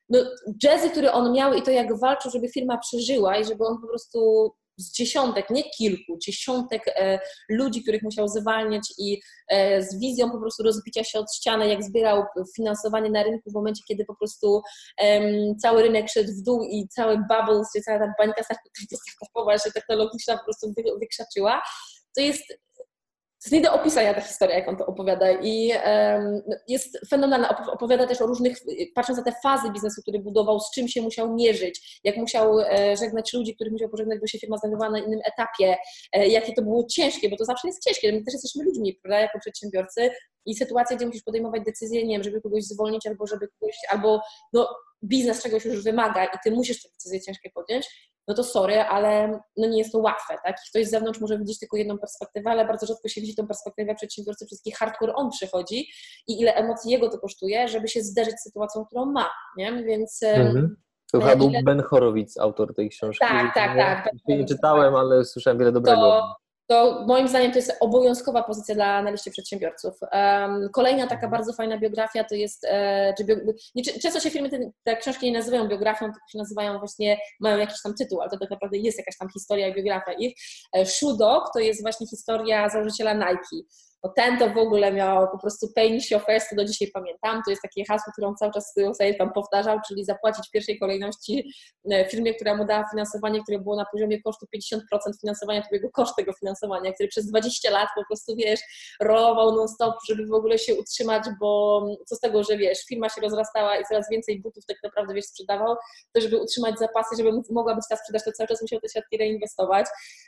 [0.08, 0.18] no,
[0.62, 3.88] jazzy, który on miał i to jak walczył, żeby firma przeżyła i żeby on po
[3.88, 10.30] prostu z dziesiątek, nie kilku, dziesiątek e, ludzi, których musiał zwalniać i e, z wizją
[10.30, 12.24] po prostu rozbicia się od ściany, jak zbierał
[12.56, 14.62] finansowanie na rynku w momencie, kiedy po prostu
[15.62, 20.44] cały rynek szedł w dół i cały bubble, cała ta panika startupowa się technologiczna po
[20.44, 21.62] prostu wykrzaczyła.
[22.16, 22.44] To jest
[23.44, 25.32] jest nie do opisania ta historia, jak on to opowiada.
[25.32, 27.66] I um, jest fenomenalna.
[27.72, 28.58] Opowiada też o różnych,
[28.94, 32.96] patrząc na te fazy biznesu, który budował, z czym się musiał mierzyć, jak musiał e,
[32.96, 35.76] żegnać ludzi, których musiał pożegnać, bo się firma znajdowała na innym etapie,
[36.12, 39.20] e, jakie to było ciężkie, bo to zawsze jest ciężkie, my też jesteśmy ludźmi, prawda,
[39.20, 40.10] jako przedsiębiorcy.
[40.46, 44.20] I sytuacja, gdzie musisz podejmować decyzje, nie wiem, żeby kogoś zwolnić albo żeby kogoś, albo
[44.52, 44.68] no,
[45.04, 49.40] biznes czegoś już wymaga i ty musisz te decyzje ciężkie podjąć, no to sorry, ale
[49.56, 50.56] no nie jest to łatwe, tak?
[50.66, 53.46] I ktoś z zewnątrz może widzieć tylko jedną perspektywę, ale bardzo rzadko się widzi tą
[53.46, 55.86] perspektywę przedsiębiorcy, przez jaki hardcore on przychodzi
[56.28, 59.84] i ile emocji jego to kosztuje, żeby się zderzyć z sytuacją, którą ma, nie?
[59.84, 60.22] Więc...
[60.22, 60.76] Mhm.
[61.12, 63.26] To chyba był Ben Horowitz, autor tej książki.
[63.28, 64.12] Tak, tak, tak.
[64.28, 66.00] Nie, nie czytałem, ale słyszałem wiele dobrego.
[66.00, 66.36] To,
[66.66, 69.94] to moim zdaniem to jest obowiązkowa pozycja dla, na liście przedsiębiorców.
[70.12, 73.36] Um, kolejna taka bardzo fajna biografia to jest, e, czy bio,
[73.74, 77.58] nie, często się firmy te, te, książki nie nazywają biografią, tylko się nazywają właśnie, mają
[77.58, 80.34] jakiś tam tytuł, ale to tak naprawdę jest jakaś tam historia i biografia ich.
[80.76, 80.86] E,
[81.54, 83.66] to jest właśnie historia założyciela Nike.
[84.08, 87.42] Ten to w ogóle miał po prostu pay me first, do dzisiaj pamiętam.
[87.44, 91.52] To jest takie hasło, którą cały czas sobie tam powtarzał, czyli zapłacić w pierwszej kolejności
[91.90, 94.78] e, firmie, która mu dała finansowanie, które było na poziomie kosztu 50%
[95.20, 98.60] finansowania, to jego koszt tego finansowania, który przez 20 lat po prostu, wiesz,
[99.00, 103.20] rolował non-stop, żeby w ogóle się utrzymać, bo co z tego, że wiesz, firma się
[103.20, 105.76] rozrastała i coraz więcej butów tak naprawdę, wiesz, sprzedawał,
[106.12, 109.18] to żeby utrzymać zapasy, żeby mogła być ta sprzedaż, to cały czas musiał te świadki
[109.18, 109.86] reinwestować,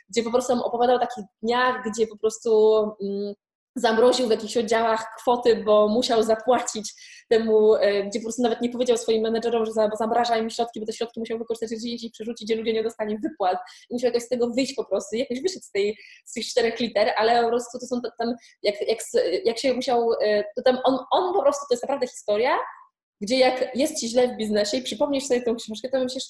[0.09, 3.35] gdzie po prostu opowiadał o takich dniach, gdzie po prostu mm,
[3.75, 6.93] zamroził w jakichś oddziałach kwoty, bo musiał zapłacić
[7.29, 10.85] temu, e, gdzie po prostu nawet nie powiedział swoim menedżerom, że zamraża im środki, bo
[10.85, 13.57] te środki musiał wykorzystać gdzieś indziej przerzucić, gdzie ludzie nie dostali wypłat.
[13.89, 16.79] I musiał jakoś z tego wyjść po prostu, jakoś wyszedł z, tej, z tych czterech
[16.79, 18.33] liter, ale po prostu to są tam,
[18.63, 18.99] jak, jak,
[19.45, 22.57] jak się musiał, e, to tam on, on po prostu, to jest naprawdę historia,
[23.21, 26.25] gdzie jak jest ci źle w biznesie i przypomnisz sobie tą książkę, to myślisz,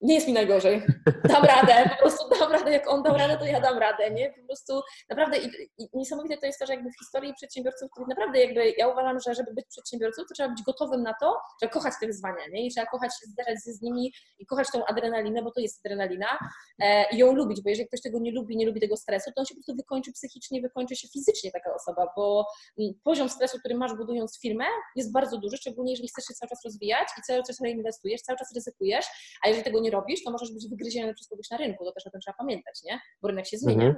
[0.00, 0.82] nie jest mi najgorzej.
[1.24, 2.70] Dam radę, po prostu dam radę.
[2.70, 4.30] Jak on dał radę, to ja dam radę, nie?
[4.40, 8.08] Po prostu naprawdę i, i niesamowite to jest to, że jakby w historii przedsiębiorców, których
[8.08, 11.72] naprawdę jakby ja uważam, że żeby być przedsiębiorcą, to trzeba być gotowym na to, trzeba
[11.72, 12.66] kochać te wyzwania, nie?
[12.66, 15.86] I trzeba kochać się zderzać się z nimi i kochać tą adrenalinę, bo to jest
[15.86, 16.38] adrenalina
[16.78, 19.40] e, i ją lubić, bo jeżeli ktoś tego nie lubi, nie lubi tego stresu, to
[19.40, 22.46] on się po prostu wykończy psychicznie, wykończy się fizycznie taka osoba, bo
[22.78, 24.64] mm, poziom stresu, który masz budując firmę
[24.96, 28.38] jest bardzo duży, szczególnie jeżeli chcesz się cały czas rozwijać i cały czas reinwestujesz, cały
[28.38, 29.06] czas ryzykujesz,
[29.44, 32.06] a jeżeli tego nie robisz, to możesz być wygryziony przez kogoś na rynku, to też
[32.06, 33.00] o tym trzeba pamiętać, nie?
[33.22, 33.94] Bo rynek się zmienia.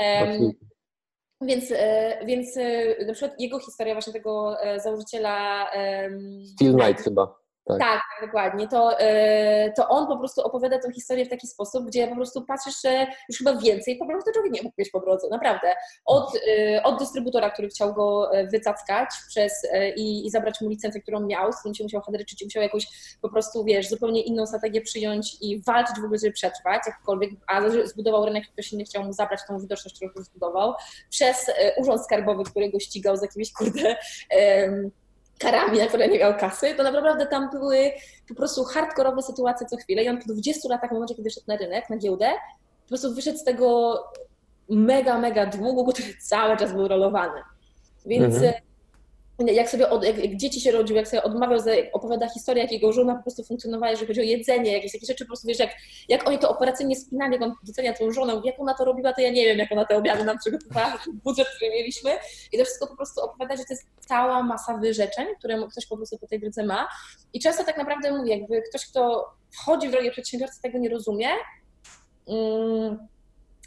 [0.00, 0.40] Mhm.
[0.40, 0.52] Um,
[1.40, 5.70] więc, e, więc e, na przykład jego historia właśnie tego e, założyciela...
[6.54, 7.45] Steel Knight chyba.
[7.66, 7.78] Tak.
[7.78, 8.68] tak, tak, dokładnie.
[8.68, 12.44] To, e, to on po prostu opowiada tę historię w taki sposób, gdzie po prostu
[12.44, 15.74] patrzysz, że już chyba więcej po prostu człowiek nie mógł mieć po drodze, naprawdę.
[16.04, 19.52] Od, e, od dystrybutora, który chciał go e, wycackać przez,
[19.96, 22.86] i, i zabrać mu licencję, którą miał, z którym się musiał hadryczyć, musiał jakąś
[23.22, 27.60] po prostu, wiesz, zupełnie inną strategię przyjąć i walczyć w ogóle, żeby przetrwać, jakkolwiek, a
[27.84, 30.74] zbudował rynek, ktoś inny chciał mu zabrać tą widoczność, którą zbudował,
[31.10, 33.96] przez urząd skarbowy, który go ścigał z jakimiś, kurde,
[35.38, 37.92] karami, na które nie miał kasy, to naprawdę tam były
[38.28, 41.46] po prostu hardkorowe sytuacje co chwilę i on po 20 latach, w momencie, kiedy wyszedł
[41.48, 42.30] na rynek, na giełdę,
[42.82, 43.98] po prostu wyszedł z tego
[44.68, 47.40] mega, mega długu, który cały czas był rolowany.
[48.06, 48.54] Więc mhm
[49.38, 51.58] jak sobie od, jak, jak, dzieci się rodziły, jak sobie odmawiał,
[51.92, 55.24] opowiada historię, jak jego żona po prostu funkcjonowała, jeżeli chodzi o jedzenie, jakieś takie rzeczy,
[55.24, 55.70] po prostu wiesz, jak,
[56.08, 59.20] jak oni to operacyjnie spinali, jak on docenia tą żonę, jak ona to robiła, to
[59.20, 62.10] ja nie wiem, jak ona te obiady nam przygotowała, budżet, który mieliśmy.
[62.52, 65.96] I to wszystko po prostu opowiada, że to jest cała masa wyrzeczeń, które ktoś po
[65.96, 66.88] prostu po tej drodze ma.
[67.32, 71.28] I często tak naprawdę mówię, jakby ktoś, kto wchodzi w drogę przedsiębiorcy, tego nie rozumie,
[72.28, 73.08] mm,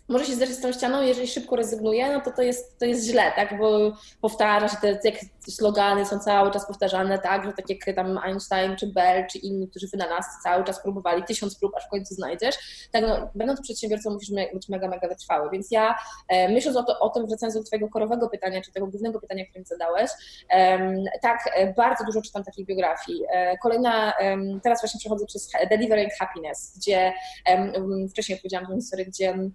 [0.09, 3.05] może się zderzyć z tą ścianą, jeżeli szybko rezygnuje, no to to jest, to jest
[3.05, 3.91] źle, tak, bo
[4.21, 5.15] powtarza się, te jak
[5.49, 9.67] slogany są cały czas powtarzane, tak, że tak jak tam Einstein, czy Bell, czy inni,
[9.67, 12.55] którzy nas cały czas próbowali, tysiąc prób, aż w końcu znajdziesz,
[12.91, 15.95] tak, no, będąc przedsiębiorcą musisz być mega, mega wytrwały, więc ja
[16.27, 19.45] e, myśląc o, to, o tym, wracając do twojego korowego pytania, czy tego głównego pytania,
[19.45, 20.11] które mi zadałeś,
[21.21, 23.23] tak, e, bardzo dużo czytam takich biografii.
[23.31, 24.13] E, kolejna,
[24.63, 27.13] teraz właśnie przechodzę przez Delivering Happiness, gdzie
[28.09, 29.49] wcześniej opowiedziałam tę historię, gdzie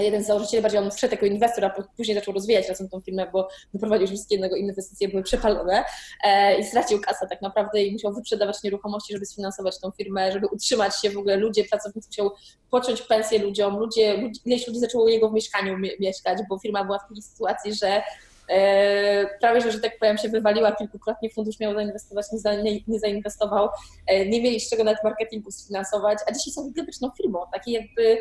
[0.00, 3.26] jeden z założycieli, bardziej on wszedł jako inwestor, a później zaczął rozwijać razem tą firmę,
[3.32, 5.84] bo wyprowadził wszystkie jego inwestycje, były przepalone
[6.24, 10.46] e, i stracił kasę tak naprawdę i musiał wyprzedawać nieruchomości, żeby sfinansować tą firmę, żeby
[10.46, 11.36] utrzymać się w ogóle.
[11.36, 12.30] Ludzie, pracownicy musiał
[12.70, 16.98] począć pensję ludziom, ludzie, ludzi, ileś ludzi zaczęło jego w mieszkaniu mieszkać, bo firma była
[16.98, 18.02] w takiej sytuacji, że
[18.48, 22.80] e, prawie, że, że tak powiem, się wywaliła kilkukrotnie, fundusz miał zainwestować, nie, za, nie,
[22.88, 23.68] nie zainwestował,
[24.06, 28.18] e, nie mieli z czego nawet marketingu sfinansować, a dzisiaj są gigantyczną firmą, takiej jakby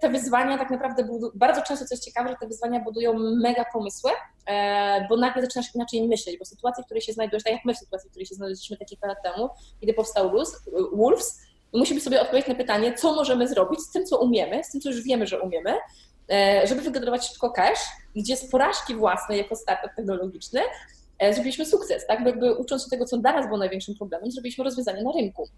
[0.00, 4.10] te wyzwania tak naprawdę bardzo często coś ciekawe, że te wyzwania budują mega pomysły,
[4.46, 7.74] e, bo nagle zaczynasz inaczej myśleć, bo sytuacji, w której się znajdujesz, tak jak my
[7.74, 9.48] w sytuacji, w której się znaleźliśmy takie lat temu,
[9.80, 10.32] kiedy powstał
[10.92, 11.40] Wolves,
[11.72, 14.88] musimy sobie odpowiedzieć na pytanie, co możemy zrobić z tym, co umiemy, z tym, co
[14.88, 15.74] już wiemy, że umiemy,
[16.30, 17.80] e, żeby wygenerować szybko cash,
[18.16, 22.22] gdzie z porażki własnej jako startup technologiczny E, zrobiliśmy sukces, tak?
[22.22, 25.48] Bo jakby ucząc się tego, co dla nas było największym problemem, zrobiliśmy rozwiązanie na rynku.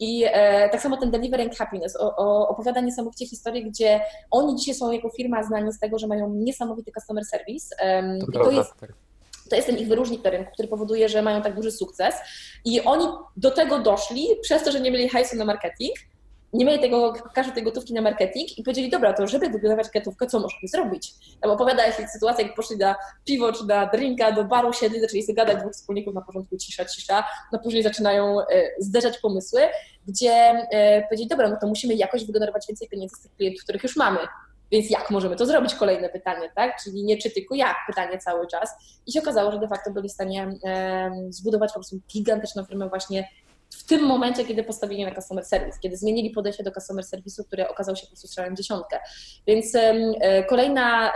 [0.00, 4.00] I e, tak samo ten Delivering Happiness o, o, opowiada niesamowicie historię, gdzie
[4.30, 7.76] oni dzisiaj są jako firma znani z tego, że mają niesamowity customer service.
[7.84, 8.92] Um, to, to jest, tak.
[9.50, 12.14] to jest ten ich wyróżnik na rynku, który powoduje, że mają tak duży sukces.
[12.64, 15.94] I oni do tego doszli przez to, że nie mieli hajsu na marketing,
[16.54, 20.26] nie mieli tego, każdy tej gotówki na marketing i powiedzieli, dobra, to żeby wybudować gotówkę,
[20.26, 21.14] co możemy zrobić?
[21.40, 25.22] Tam opowiada się sytuacja, jak poszli na piwo czy na drinka, do baru siedli, zaczęli
[25.22, 28.46] sobie gadać dwóch wspólników na porządku cisza, cisza, no później zaczynają e,
[28.78, 29.60] zderzać pomysły,
[30.08, 33.82] gdzie e, powiedzieli, dobra, no to musimy jakoś wygenerować więcej pieniędzy z tych klientów, których
[33.82, 34.18] już mamy.
[34.70, 35.74] Więc jak możemy to zrobić?
[35.74, 36.82] Kolejne pytanie, tak?
[36.84, 38.70] Czyli nie czy tylko jak, pytanie cały czas.
[39.06, 40.52] I się okazało, że de facto byli w stanie
[41.28, 43.28] zbudować po prostu gigantyczną firmę właśnie
[43.78, 47.68] w tym momencie, kiedy postawili na customer service, kiedy zmienili podejście do customer service'u, który
[47.68, 48.98] okazał się po prostu strzałem dziesiątkę.
[49.46, 51.12] Więc e, kolejna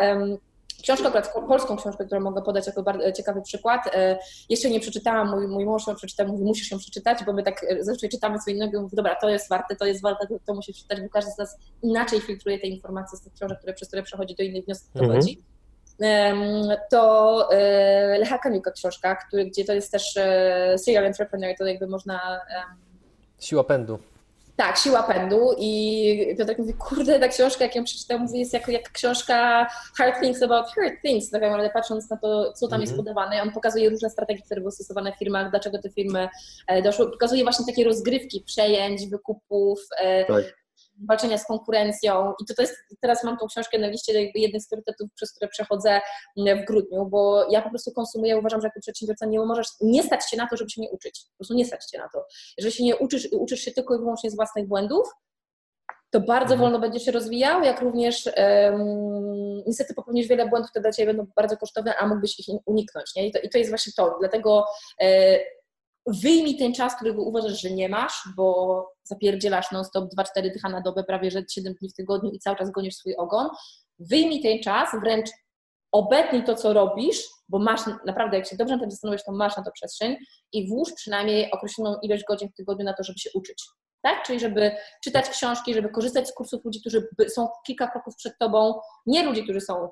[0.83, 3.95] Książka, akurat polską książkę, którą mogę podać jako bardzo ciekawy przykład.
[3.95, 4.19] E,
[4.49, 7.65] jeszcze nie przeczytałam, mój, mój mąż ją przeczytał, mówi, musisz ją przeczytać, bo my tak
[7.65, 10.35] e, zazwyczaj czytamy co innego i mówi, dobra, to jest warte, to jest warte, to,
[10.47, 13.75] to musisz czytać, bo każdy z nas inaczej filtruje te informacje z tych książek, które,
[13.75, 15.21] przez które przechodzi do innych wniosków mhm.
[16.91, 20.15] To e, Lecha Kaniuka książka, który, gdzie to jest też
[20.77, 22.41] serial entrepreneur, to jakby można...
[23.41, 23.99] Siła pędu.
[24.59, 28.69] Tak, Siła Pędu i Piotrek mówi, kurde, ta książka, jak ją przeczytał, mówi, jest jak,
[28.69, 29.67] jak książka
[29.99, 32.81] Hard Things About Hard Things, tak naprawdę patrząc na to, co tam mm -hmm.
[32.81, 33.05] jest mhm.
[33.05, 33.43] podawane.
[33.43, 36.29] On pokazuje różne strategie, które były stosowane w firmach, dlaczego te firmy
[36.67, 37.11] e, doszły.
[37.11, 40.45] Pokazuje właśnie takie rozgrywki przejęć, wykupów, e, tak
[41.09, 42.33] walczenia z konkurencją.
[42.43, 45.33] I to, to jest, teraz mam tą książkę na liście jakby jednych z priorytetów, przez
[45.33, 46.01] które przechodzę
[46.37, 50.31] w grudniu, bo ja po prostu konsumuję, uważam, że jako przedsiębiorca nie możesz, nie stać
[50.31, 51.25] się na to, żeby się nie uczyć.
[51.33, 52.25] Po prostu nie stać się na to.
[52.59, 55.09] Jeżeli się nie uczysz, uczysz się tylko i wyłącznie z własnych błędów,
[56.11, 56.61] to bardzo mhm.
[56.61, 61.33] wolno będziesz się rozwijał, jak również um, niestety popełnisz wiele błędów, które dla Ciebie będą
[61.37, 63.15] bardzo kosztowne, a mógłbyś ich uniknąć.
[63.17, 63.27] Nie?
[63.27, 64.17] I, to, I to jest właśnie to.
[64.21, 64.65] Dlatego
[65.01, 65.39] e,
[66.13, 71.05] wyjmij ten czas, którego uważasz, że nie masz, bo zapierdzielasz non-stop 2-4 dycha na dobę,
[71.05, 73.49] prawie że 7 dni w tygodniu i cały czas gonisz swój ogon.
[73.99, 75.31] Wyjmij ten czas, wręcz
[75.93, 79.57] obetnij to, co robisz, bo masz naprawdę, jak się dobrze na tym zastanowisz, to masz
[79.57, 80.17] na to przestrzeń
[80.53, 83.65] i włóż przynajmniej określoną ilość godzin w tygodniu na to, żeby się uczyć.
[84.03, 84.27] Tak?
[84.27, 84.71] Czyli żeby
[85.05, 89.45] czytać książki, żeby korzystać z kursów ludzi, którzy są kilka kroków przed tobą, nie ludzi,
[89.45, 89.89] którzy są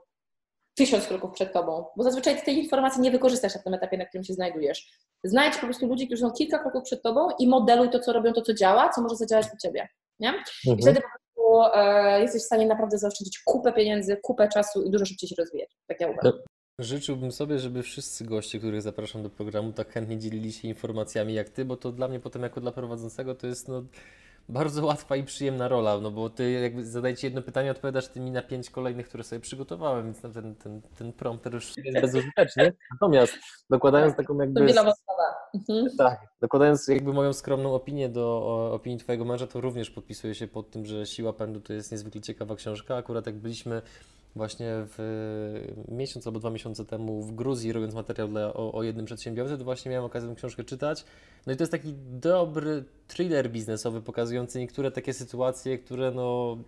[0.76, 4.24] tysiąc kroków przed tobą, bo zazwyczaj tej informacji nie wykorzystasz na tym etapie, na którym
[4.24, 4.90] się znajdujesz.
[5.24, 8.32] Znajdź po prostu ludzi, którzy są kilka kroków przed tobą i modeluj to, co robią,
[8.32, 9.88] to, co działa, co może zadziałać u ciebie.
[10.20, 10.28] Nie?
[10.28, 10.78] Mhm.
[10.78, 14.90] I wtedy po prostu e, jesteś w stanie naprawdę zaoszczędzić kupę pieniędzy, kupę czasu i
[14.90, 15.70] dużo szybciej się rozwijać.
[15.86, 16.32] Tak ja uważam.
[16.78, 21.48] Życzyłbym sobie, żeby wszyscy goście, których zapraszam do programu, tak chętnie dzielili się informacjami jak
[21.48, 23.82] ty, bo to dla mnie potem jako dla prowadzącego to jest no,
[24.48, 28.42] bardzo łatwa i przyjemna rola, no bo ty jakby zadajcie jedno pytanie, odpowiadasz tymi na
[28.42, 32.72] pięć kolejnych, które sobie przygotowałem, więc ten, ten, ten prompter już jest bezużyteczny.
[32.92, 33.34] Natomiast
[33.70, 34.60] dokładając taką jakby...
[35.54, 35.96] Mhm.
[35.98, 40.70] Tak, dokładając jakby moją skromną opinię do opinii twojego męża, to również podpisuję się pod
[40.70, 42.96] tym, że Siła Pędu to jest niezwykle ciekawa książka.
[42.96, 43.82] Akurat jak byliśmy
[44.36, 44.98] właśnie w
[45.88, 49.64] miesiąc albo dwa miesiące temu w Gruzji, robiąc materiał dla, o, o, jednym przedsiębiorcy, to
[49.64, 51.04] właśnie miałem okazję tę książkę czytać.
[51.46, 56.58] No i to jest taki dobry thriller biznesowy, pokazujący niektóre takie sytuacje, które no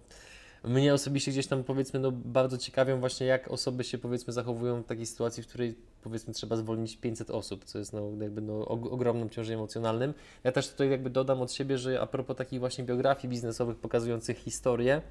[0.65, 4.87] mnie osobiście gdzieś tam powiedzmy no bardzo ciekawią właśnie jak osoby się powiedzmy zachowują w
[4.87, 9.31] takiej sytuacji, w której powiedzmy trzeba zwolnić 500 osób, co jest no jakby no ogromnym
[9.31, 10.15] ciążeniem emocjonalnym.
[10.45, 14.39] Ja też tutaj jakby dodam od siebie, że a propos takich właśnie biografii biznesowych pokazujących
[14.39, 15.03] historię,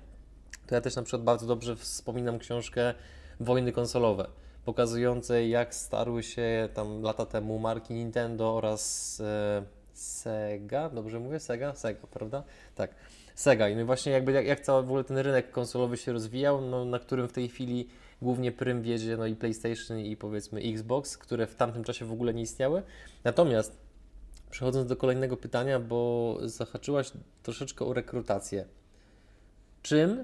[0.67, 2.93] to ja też na przykład bardzo dobrze wspominam książkę
[3.39, 4.27] Wojny konsolowe,
[4.65, 9.63] pokazującej jak starły się tam lata temu marki Nintendo oraz e,
[9.93, 11.39] Sega, dobrze mówię?
[11.39, 11.75] Sega?
[11.75, 12.43] Sega, prawda?
[12.75, 12.95] Tak.
[13.35, 13.69] Sega.
[13.69, 16.85] I no właśnie jakby jak, jak cały w ogóle ten rynek konsolowy się rozwijał, no,
[16.85, 17.87] na którym w tej chwili
[18.21, 22.33] głównie prym wiedzie no i PlayStation i powiedzmy Xbox, które w tamtym czasie w ogóle
[22.33, 22.83] nie istniały.
[23.23, 23.77] Natomiast
[24.49, 27.11] przechodząc do kolejnego pytania, bo zahaczyłaś
[27.43, 28.65] troszeczkę o rekrutację.
[29.81, 30.23] Czym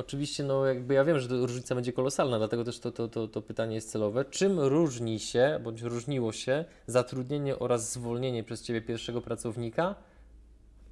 [0.00, 3.42] Oczywiście, no jakby ja wiem, że różnica będzie kolosalna, dlatego też to, to, to, to
[3.42, 4.24] pytanie jest celowe.
[4.24, 9.94] Czym różni się, bądź różniło się zatrudnienie oraz zwolnienie przez Ciebie pierwszego pracownika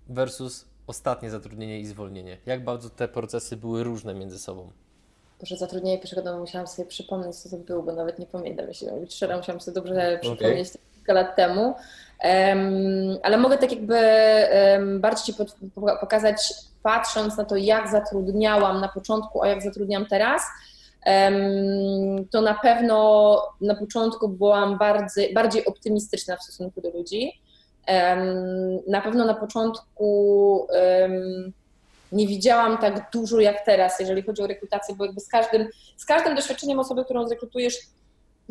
[0.09, 2.39] versus ostatnie zatrudnienie i zwolnienie?
[2.47, 4.73] Jak bardzo te procesy były różne między sobą?
[5.43, 8.87] że zatrudnienie pierwszego domu musiałam sobie przypomnieć, co to było, bo nawet nie pamiętam, jeśli
[8.87, 10.88] mam być szczera, musiałam sobie dobrze przypomnieć okay.
[11.09, 11.75] Kilka lat temu.
[13.23, 14.01] Ale mogę tak jakby
[15.01, 15.35] bardziej Ci
[16.01, 20.43] pokazać patrząc na to, jak zatrudniałam na początku, a jak zatrudniam teraz,
[22.31, 27.33] to na pewno na początku byłam bardziej, bardziej optymistyczna w stosunku do ludzi.
[28.89, 30.67] Na pewno na początku
[32.13, 36.05] nie widziałam tak dużo jak teraz, jeżeli chodzi o rekrutację, bo jakby z każdym, z
[36.05, 37.79] każdym doświadczeniem osoby, którą zrekrutujesz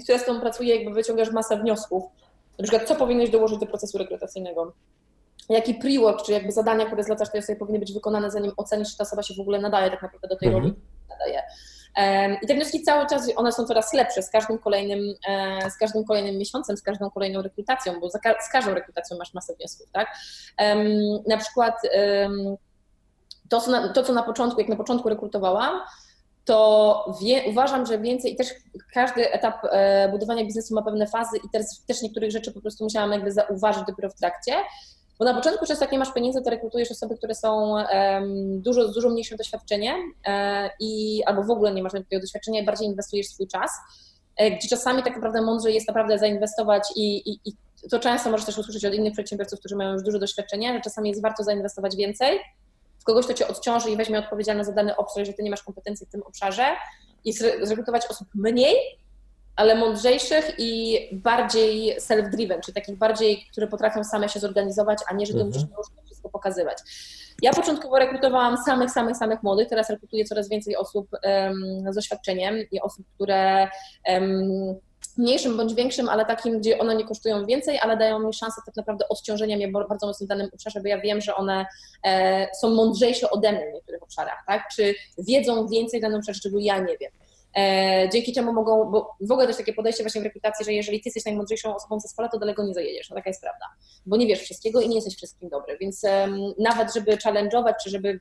[0.04, 2.04] która z tą pracuje, jakby wyciągasz masę wniosków.
[2.60, 4.74] Na przykład, co powinieneś dołożyć do procesu rekrutacyjnego
[5.50, 8.98] jaki pre-work, czy jakby zadania, które zlecasz tej osobie powinny być wykonane, zanim ocenisz, czy
[8.98, 10.64] ta osoba się w ogóle nadaje tak naprawdę do tej mhm.
[10.64, 10.76] roli,
[11.10, 11.44] nadaje.
[12.42, 16.06] I te wnioski cały czas, one są coraz lepsze z każdym kolejnym, e, z każdym
[16.06, 20.08] kolejnym miesiącem, z każdą kolejną rekrutacją, bo z każdą rekrutacją masz masę wniosków, tak?
[21.28, 21.76] Na przykład
[23.50, 25.82] to, co na, to, co na początku, jak na początku rekrutowałam,
[26.48, 28.48] to wie, uważam, że więcej i też
[28.94, 32.84] każdy etap e, budowania biznesu ma pewne fazy i teraz też niektórych rzeczy po prostu
[32.84, 34.53] musiałam jakby zauważyć dopiero w trakcie,
[35.19, 38.88] bo na początku często jak nie masz pieniędzy, to rekrutujesz osoby, które są um, dużo,
[38.88, 39.95] z dużo mniejszym doświadczeniem
[40.28, 43.72] e, i albo w ogóle nie masz takiego doświadczenia i bardziej inwestujesz swój czas,
[44.38, 47.53] e, gdzie czasami tak naprawdę mądrzej jest naprawdę zainwestować i, i, i
[47.91, 51.10] to często możesz też usłyszeć od innych przedsiębiorców, którzy mają już dużo doświadczenia, że czasami
[51.10, 52.40] jest warto zainwestować więcej
[53.08, 56.06] kogoś, kto cię odciąży i weźmie odpowiedzialność za dany obszar, że ty nie masz kompetencji
[56.08, 56.66] w tym obszarze,
[57.28, 58.76] i zrekrutować osób mniej,
[59.56, 65.26] ale mądrzejszych i bardziej self-driven, czyli takich bardziej, które potrafią same się zorganizować, a nie,
[65.26, 65.48] że ty mhm.
[65.48, 66.78] musisz wszystko pokazywać.
[67.42, 72.56] Ja początkowo rekrutowałam samych, samych, samych młodych, teraz rekrutuję coraz więcej osób um, z doświadczeniem
[72.72, 73.70] i osób, które
[74.08, 74.76] um,
[75.18, 78.76] mniejszym bądź większym, ale takim, gdzie one nie kosztują więcej, ale dają mi szansę tak
[78.76, 81.65] naprawdę odciążenia mnie bardzo mocno w danym obszarze, bo ja wiem, że one
[82.03, 84.64] e, są mądrzejsze ode mnie w niektórych obszarach, tak?
[84.76, 87.11] Czy wiedzą więcej w danym obszarze, czego ja nie wiem.
[87.56, 90.98] E, dzięki czemu mogą, bo w ogóle też takie podejście właśnie w rekrutacji, że jeżeli
[91.02, 93.65] ty jesteś najmądrzejszą osobą w zespole, to daleko nie zajedziesz, no taka jest prawda,
[94.06, 96.02] bo nie wiesz wszystkiego i nie jesteś wszystkim dobry, więc
[96.60, 98.19] nawet żeby challenge'ować, czy żeby,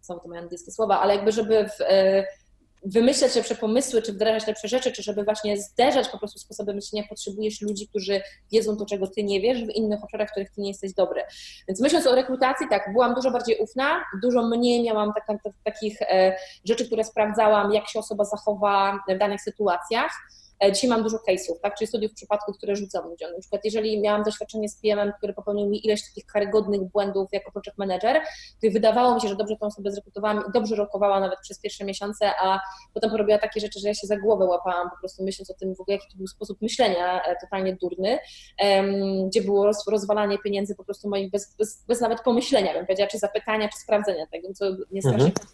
[0.00, 2.24] są to moje angielskie słowa, ale jakby żeby w, e,
[2.82, 7.06] wymyślać lepsze pomysły, czy wdrażać lepsze rzeczy, czy żeby właśnie zderzać po prostu sposoby myślenia,
[7.08, 8.20] potrzebujesz ludzi, którzy
[8.52, 11.22] wiedzą to, czego ty nie wiesz w innych obszarach, w których ty nie jesteś dobry.
[11.68, 16.02] Więc myśląc o rekrutacji, tak, byłam dużo bardziej ufna, dużo mniej miałam tak, tak, takich
[16.02, 20.10] e, rzeczy, które sprawdzałam, jak się osoba zachowa w danych sytuacjach.
[20.64, 23.32] E, dzisiaj mam dużo case'ów, tak, czyli studiów przypadków, które rzucam ludziom.
[23.32, 27.52] Na przykład jeżeli miałam doświadczenie z PM-em, który popełnił mi ileś takich karygodnych błędów jako
[27.52, 28.20] project manager,
[28.62, 31.84] to wydawało mi się, że dobrze tą osobę zrekrutowałam i dobrze rokowała nawet przez pierwsze
[31.84, 32.60] miesiące, a
[32.94, 35.74] potem porobiła takie rzeczy, że ja się za głowę łapałam po prostu myśląc o tym
[35.74, 38.18] w ogóle, jaki to był sposób myślenia e, totalnie durny,
[39.26, 43.08] gdzie było roz, rozwalanie pieniędzy po prostu moich bez, bez, bez nawet pomyślenia, bym powiedziała,
[43.10, 45.46] czy zapytania, czy sprawdzenia tego, co nie strasznie mhm.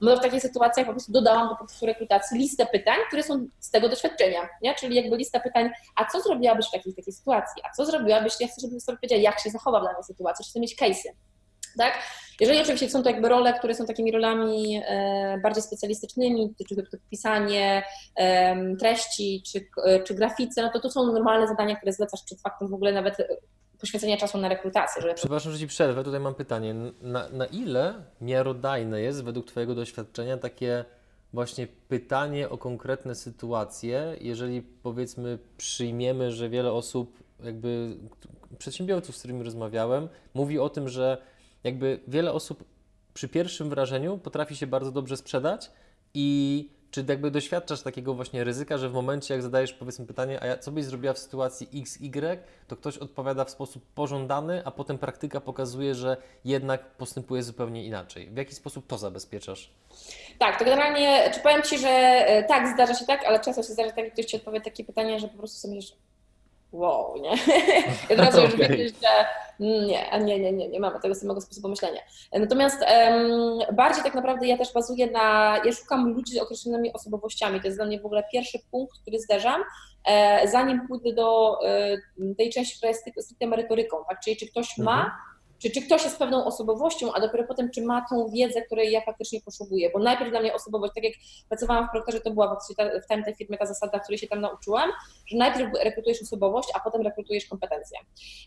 [0.00, 3.70] No w takich sytuacjach po prostu dodałam do procesu rekrutacji listę pytań, które są z
[3.70, 4.74] tego doświadczenia, nie?
[4.74, 8.48] czyli jakby lista pytań, a co zrobiłabyś w takiej, takiej sytuacji, a co zrobiłabyś, ja
[8.48, 11.08] chcę, żebyś sobie powiedziała, jak się zachowa w danej sytuacji, czy chcę mieć case'y,
[11.78, 11.92] tak?
[12.40, 16.82] Jeżeli oczywiście są to jakby role, które są takimi rolami e, bardziej specjalistycznymi, czy to
[17.10, 17.82] pisanie
[18.16, 22.40] e, treści, czy, e, czy grafice, no to to są normalne zadania, które zlecasz przed
[22.40, 23.16] faktem w ogóle nawet
[23.80, 25.02] poświęcenia czasu na rekrutację.
[25.02, 25.14] Żeby...
[25.14, 26.74] Przepraszam, że Ci przerwę, tutaj mam pytanie.
[27.02, 30.84] Na, na ile miarodajne jest według Twojego doświadczenia takie
[31.32, 37.96] właśnie pytanie o konkretne sytuacje, jeżeli powiedzmy przyjmiemy, że wiele osób, jakby
[38.58, 41.18] przedsiębiorców, z którymi rozmawiałem, mówi o tym, że
[41.64, 42.64] jakby wiele osób
[43.14, 45.70] przy pierwszym wrażeniu potrafi się bardzo dobrze sprzedać
[46.14, 50.46] i czy jakby doświadczasz takiego właśnie ryzyka, że w momencie, jak zadajesz powiedzmy pytanie, a
[50.46, 54.70] ja, co byś zrobiła w sytuacji X, Y, to ktoś odpowiada w sposób pożądany, a
[54.70, 58.30] potem praktyka pokazuje, że jednak postępuje zupełnie inaczej.
[58.30, 59.70] W jaki sposób to zabezpieczasz?
[60.38, 63.72] Tak, to generalnie, czy powiem Ci, że e, tak, zdarza się tak, ale często się
[63.72, 65.96] zdarza tak, że ktoś Ci odpowie takie pytanie, że po prostu sobie myślisz,
[66.72, 67.34] wow, nie?
[68.10, 68.68] I od razu już okay.
[68.68, 69.26] wiesz, że
[69.60, 72.00] nie, nie, nie, nie, nie mamy tego samego sposobu myślenia.
[72.32, 77.60] Natomiast um, bardziej tak naprawdę ja też bazuję na, ja szukam ludzi z określonymi osobowościami.
[77.60, 79.62] To jest dla mnie w ogóle pierwszy punkt, który zderzam,
[80.04, 81.96] e, zanim pójdę do e,
[82.38, 84.20] tej części, która jest stricte merytoryką, tak?
[84.20, 85.27] Czyli czy ktoś ma mhm
[85.62, 89.00] czy, czy ktoś jest pewną osobowością, a dopiero potem, czy ma tą wiedzę, której ja
[89.00, 89.90] faktycznie poszukuję.
[89.90, 91.12] Bo najpierw dla mnie osobowość, tak jak
[91.48, 92.58] pracowałam w Procterze, to była
[93.04, 94.90] w tam tej firmie ta zasada, której się tam nauczyłam,
[95.26, 97.98] że najpierw rekrutujesz osobowość, a potem rekrutujesz kompetencje.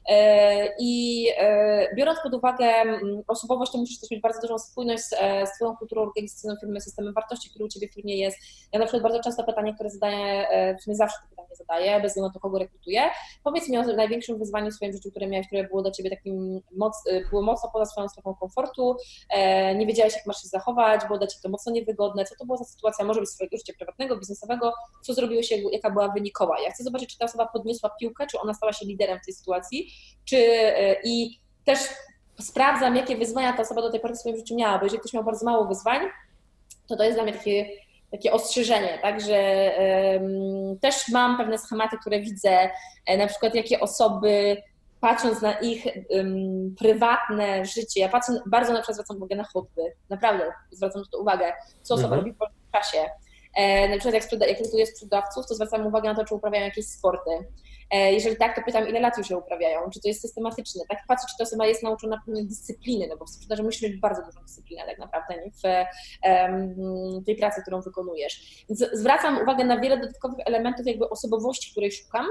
[0.09, 5.03] E, I e, biorąc pod uwagę mm, osobowość, to musisz też mieć bardzo dużą spójność
[5.03, 8.37] z, e, z Twoją kulturą organizacyjną firmy, systemem wartości, który u Ciebie w firmie jest.
[8.73, 10.47] Ja na przykład bardzo często pytanie, które zadaję,
[10.79, 13.01] w sumie zawsze to pytanie zadaję, bez względu na to, kogo rekrutuję.
[13.43, 16.61] Powiedz mi o największym wyzwaniu w swoim życiu, które miałeś, które było dla Ciebie takim
[16.77, 18.97] moc, Y, było mocno poza swoją strefą komfortu,
[19.29, 22.45] e, nie wiedziałeś, jak masz się zachować, było dla Ciebie to mocno niewygodne, co to
[22.45, 26.59] była za sytuacja, może być swojego życia prywatnego, biznesowego, co zrobiłeś, jaka była wynikowa.
[26.59, 29.33] Ja chcę zobaczyć, czy ta osoba podniosła piłkę, czy ona stała się liderem w tej
[29.33, 29.91] sytuacji,
[30.25, 31.79] czy e, i też
[32.39, 35.13] sprawdzam, jakie wyzwania ta osoba do tej pory w swoim życiu miała, bo jeżeli ktoś
[35.13, 36.01] miał bardzo mało wyzwań,
[36.87, 37.69] to to jest dla mnie takie
[38.11, 39.71] takie ostrzeżenie, tak, że
[40.13, 42.69] um, też mam pewne schematy, które widzę,
[43.05, 44.61] e, na przykład jakie osoby
[45.01, 49.81] patrząc na ich um, prywatne życie, ja patrzę, bardzo na przykład zwracam uwagę na hobby,
[50.09, 52.21] naprawdę zwracam na to uwagę, co osoba mhm.
[52.21, 53.09] robi w wolnym czasie.
[53.55, 54.45] E, na przykład jak, sprzeda-
[54.77, 57.31] jak sprzedawców, to zwracam uwagę na to, czy uprawiają jakieś sporty.
[57.91, 60.83] E, jeżeli tak, to pytam, ile lat już je uprawiają, czy to jest systematyczne.
[60.89, 64.21] Tak patrzę, czy ta osoba jest nauczona dyscypliny, no bo w sprzedaży musisz mieć bardzo
[64.25, 65.51] dużą dyscyplinę tak naprawdę nie?
[67.21, 68.65] w tej pracy, którą wykonujesz.
[68.69, 72.25] Więc zwracam uwagę na wiele dodatkowych elementów jakby osobowości, której szukam,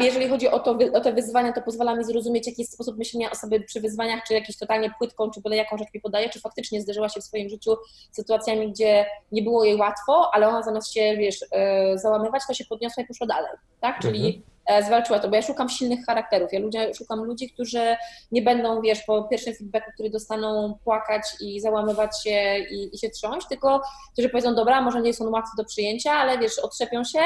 [0.00, 3.30] jeżeli chodzi o, to, o te wyzwania, to pozwala mi zrozumieć, jaki jest sposób myślenia
[3.30, 6.80] osoby przy wyzwaniach, czy jakieś totalnie płytką, czy byle jaką rzecz mi podaje, czy faktycznie
[6.80, 7.76] zderzyła się w swoim życiu
[8.12, 12.64] sytuacjami, gdzie nie było jej łatwo, ale ona zamiast się, wiesz, e, załamywać, to się
[12.64, 13.98] podniosła i poszła dalej, tak?
[13.98, 16.52] Czyli mhm e, zwalczyła to, bo ja szukam silnych charakterów.
[16.52, 17.96] Ja ludzie, szukam ludzi, którzy
[18.32, 23.10] nie będą, wiesz, po pierwszym feedbacku, który dostaną, płakać i załamywać się i, i się
[23.10, 23.82] trząść, tylko
[24.12, 27.20] którzy powiedzą, dobra, może nie są łatwe do przyjęcia, ale wiesz, otrzepią się,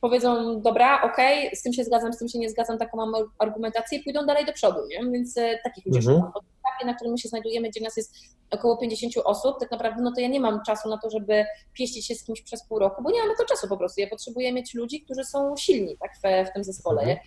[0.00, 3.12] powiedzą, dobra, okej, okay, z tym się zgadzam, z tym się nie zgadzam, taką mam
[3.38, 5.10] argumentację i pójdą dalej do przodu, nie?
[5.10, 6.16] Więc e, takich ludzi mhm.
[6.16, 6.42] szukam.
[6.60, 8.14] etapie, na którym my się znajdujemy, gdzie nas jest
[8.50, 12.06] około 50 osób, tak naprawdę, no to ja nie mam czasu na to, żeby pieścić
[12.06, 14.00] się z kimś przez pół roku, bo nie mam na to czasu po prostu.
[14.00, 17.00] Ja potrzebuję mieć ludzi, którzy są silni tak, w, w tym zespole.
[17.00, 17.18] Mhm.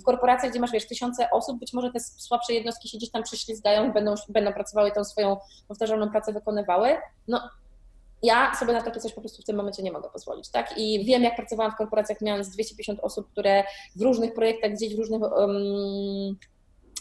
[0.00, 3.22] W korporacjach, gdzie masz, wiesz, tysiące osób, być może te słabsze jednostki się gdzieś tam
[3.22, 5.36] przyślizgają i będą, będą pracowały tą swoją
[5.68, 6.96] powtarzalną pracę wykonywały.
[7.28, 7.50] No,
[8.22, 10.78] ja sobie na takie coś po prostu w tym momencie nie mogę pozwolić, tak?
[10.78, 13.64] I wiem, jak pracowałam w korporacjach, mając 250 osób, które
[13.96, 16.36] w różnych projektach, gdzieś w różnych um,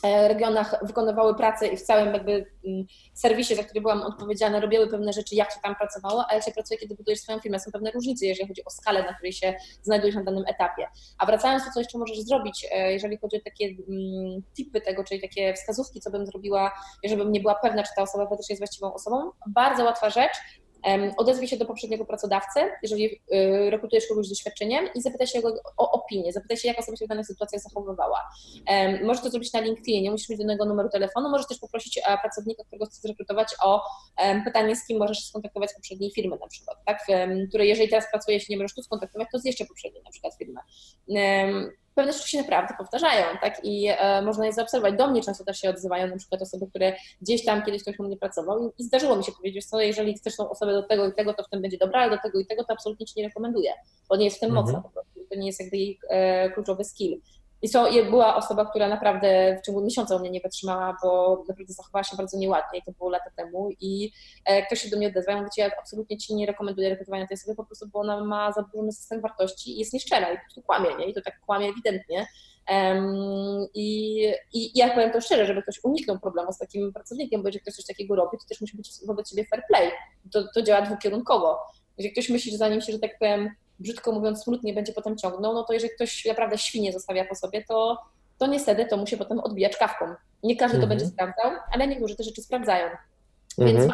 [0.03, 5.14] regionach wykonywały pracę i w całym jakby mm, serwisie, za który byłam odpowiedzialna, robiły pewne
[5.14, 7.91] rzeczy, jak się tam pracowało, a jak się pracuje, kiedy budujesz swoją firmę, są pewne
[7.91, 10.88] różnice, jeżeli chodzi o skalę, na której się znajdujesz na danym etapie.
[11.18, 15.03] A wracając do co jeszcze możesz zrobić, e, jeżeli chodzi o takie mm, tipy tego,
[15.03, 16.72] czyli takie wskazówki, co bym zrobiła,
[17.03, 20.38] żeby nie była pewna, czy ta osoba faktycznie jest właściwą osobą, bardzo łatwa rzecz,
[21.17, 25.53] odezwij się do poprzedniego pracodawcy, jeżeli y, rekrutujesz kogoś z doświadczeniem i zapytaj się go
[25.77, 28.19] o opinię, zapytaj się, jak osoba się w danych sytuacjach zachowywała.
[29.03, 32.17] Możesz to zrobić na LinkedInie, nie musisz mieć danego numeru telefonu, możesz też poprosić e,
[32.17, 33.81] pracownika, którego chcesz zrekrutować o
[34.45, 36.99] pytanie, z kim możesz się skontaktować z poprzedniej firmy na przykład, tak?
[37.45, 40.09] w której jeżeli teraz pracujesz i nie możesz tu skontaktować, to z jeszcze poprzedniej na
[40.11, 40.59] przykład firmy
[41.95, 43.61] pewne rzeczy się naprawdę powtarzają, tak?
[43.63, 44.97] I e, można je zaobserwować.
[44.97, 48.03] Do mnie często też się odzywają na przykład osoby, które gdzieś tam kiedyś ktoś u
[48.03, 51.07] mnie pracował i, i zdarzyło mi się powiedzieć, co jeżeli chcesz tą osobę do tego
[51.07, 53.13] i tego, to w tym będzie dobra, ale do tego i tego to absolutnie ci
[53.18, 53.72] nie rekomenduję,
[54.09, 54.65] bo nie jest w tym mhm.
[54.65, 55.11] mocna po prostu.
[55.30, 57.22] To nie jest jakby jej e, kluczowy skill.
[57.61, 61.73] I so, była osoba, która naprawdę w ciągu miesiąca u mnie nie wytrzymała, bo naprawdę
[61.73, 64.11] zachowała się bardzo nieładnie i to było lata temu i
[64.45, 67.35] e, ktoś się do mnie odezwał, ja mówię, ja absolutnie Ci nie rekomenduję rekrutowania tej
[67.35, 70.61] osoby po prostu, bo ona ma zaburzony system wartości i jest nieszczera i po prostu
[70.61, 71.05] kłamie, nie?
[71.05, 72.27] I to tak kłamie ewidentnie.
[72.69, 74.17] Um, i,
[74.53, 77.73] I ja powiem to szczerze, żeby ktoś uniknął problemu z takim pracownikiem, bo jeżeli ktoś
[77.73, 79.91] coś takiego robi, to też musi być wobec siebie fair play.
[80.31, 81.59] To, to działa dwukierunkowo.
[81.97, 83.49] Jeżeli ktoś myśli, że zanim się, że tak powiem,
[83.81, 87.63] brzydko mówiąc, smutnie będzie potem ciągnął, no to jeżeli ktoś naprawdę świnie zostawia po sobie,
[87.63, 87.97] to,
[88.37, 90.05] to niestety to mu się potem odbijać kawką.
[90.43, 90.89] Nie każdy to mhm.
[90.89, 92.89] będzie sprawdzał, ale niektórzy te rzeczy sprawdzają.
[93.57, 93.91] Więc mhm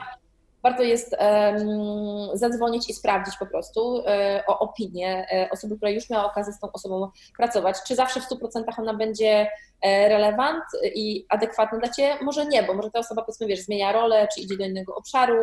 [0.64, 6.10] warto jest um, zadzwonić i sprawdzić po prostu e, o opinię e, osoby, która już
[6.10, 7.76] miała okazję z tą osobą pracować.
[7.88, 9.48] Czy zawsze w 100% ona będzie
[9.82, 10.64] e, relevant
[10.96, 12.16] i adekwatna dla Ciebie?
[12.22, 15.38] Może nie, bo może ta osoba powiedzmy, wiesz, zmienia rolę, czy idzie do innego obszaru,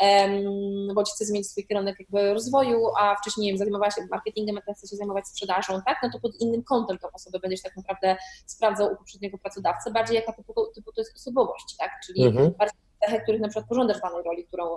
[0.00, 4.58] um, bądź chce zmienić swój kierunek jakby rozwoju, a wcześniej, nie wiem, zajmowała się marketingiem,
[4.58, 5.98] a teraz chce się zajmować sprzedażą, tak?
[6.02, 8.16] No to pod innym kątem tą osobę będziesz tak naprawdę
[8.46, 11.90] sprawdzał u poprzedniego pracodawcy, bardziej jaka typu, typu to jest osobowość, tak?
[12.06, 12.50] Czyli mhm.
[12.58, 14.76] bardziej cechy, których na przykład pożądasz danej roli, którą,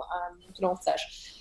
[0.52, 1.32] którą chcesz.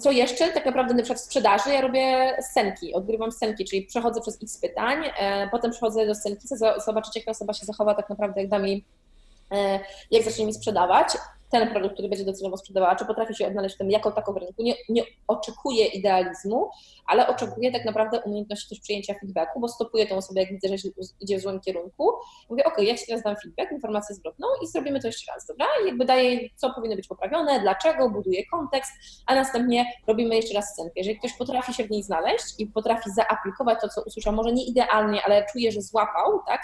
[0.00, 0.48] Co jeszcze?
[0.48, 4.60] Tak naprawdę na przykład w sprzedaży ja robię scenki, odgrywam scenki, czyli przechodzę przez x
[4.60, 6.48] pytań, e, potem przechodzę do scenki,
[6.86, 8.84] zobaczyć jaka osoba się zachowa tak naprawdę, jak da mi,
[9.52, 9.80] e,
[10.10, 11.08] jak zacznie mi sprzedawać
[11.50, 14.36] ten produkt, który będzie docelowo sprzedawała, czy potrafi się odnaleźć w tym jako tako w
[14.36, 14.62] rynku.
[14.62, 16.70] Nie, nie oczekuje idealizmu,
[17.06, 20.88] ale oczekuje tak naprawdę umiejętności też przyjęcia feedbacku, bo stopuje tą osobę, jak widzę, że
[21.20, 22.10] idzie w złym kierunku.
[22.50, 25.66] Mówię, ok, ja Ci teraz dam feedback, informację zwrotną i zrobimy to jeszcze raz, dobra?
[25.82, 28.92] I jakby daję, co powinno być poprawione, dlaczego, buduję kontekst,
[29.26, 30.92] a następnie robimy jeszcze raz scenkę.
[30.96, 34.64] Jeżeli ktoś potrafi się w niej znaleźć i potrafi zaaplikować to, co usłyszał, może nie
[34.64, 36.60] idealnie, ale czuje, że złapał, tak?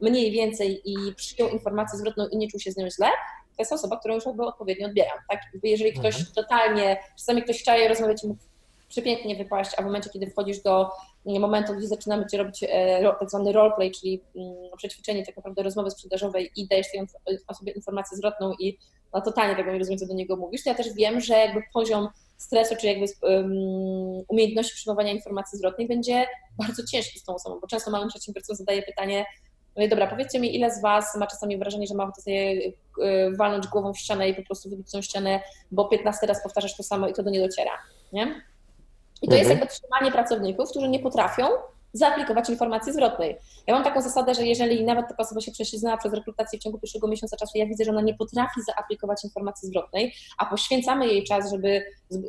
[0.00, 3.06] mniej więcej i przyjął informację zwrotną i nie czuł się z nią źle,
[3.56, 5.18] to jest osoba, którą już jakby odpowiednio odbieram.
[5.30, 5.40] Tak?
[5.62, 6.34] Jeżeli ktoś mhm.
[6.34, 8.40] totalnie, czasami ktoś chciaje rozmawiać i mógł
[8.88, 10.90] przepięknie wypaść, a w momencie, kiedy wchodzisz do
[11.24, 15.90] momentu, gdzie zaczynamy Ci robić e, tak zwany roleplay, czyli mm, przećwiczenie tak naprawdę rozmowy
[15.90, 17.06] sprzedażowej i dajesz tej
[17.48, 18.78] osobie informację zwrotną i
[19.14, 21.62] no, totalnie tego nie rozumiem, co do niego mówisz, to ja też wiem, że jakby
[21.74, 23.52] poziom stresu, czy jakby um,
[24.28, 26.26] umiejętności przyjmowania informacji zwrotnej będzie
[26.58, 29.24] bardzo ciężki z tą osobą, bo często małym przedsiębiorcom zadaję pytanie,
[29.76, 32.72] no i dobra, powiedzcie mi, ile z Was ma czasami wrażenie, że ma ochotę y,
[33.36, 35.40] walnąć głową w ścianę i po prostu wybić tą ścianę,
[35.70, 37.72] bo 15 raz powtarzasz to samo i to do nie dociera,
[38.12, 38.22] nie?
[39.22, 39.38] I to mhm.
[39.38, 41.44] jest jakby trzymanie pracowników, którzy nie potrafią
[41.92, 43.38] zaaplikować informacji zwrotnej.
[43.66, 46.78] Ja mam taką zasadę, że jeżeli nawet taka osoba się prześliznęła przez rekrutację w ciągu
[46.78, 51.24] pierwszego miesiąca czasu, ja widzę, że ona nie potrafi zaaplikować informacji zwrotnej, a poświęcamy jej
[51.24, 51.82] czas, żeby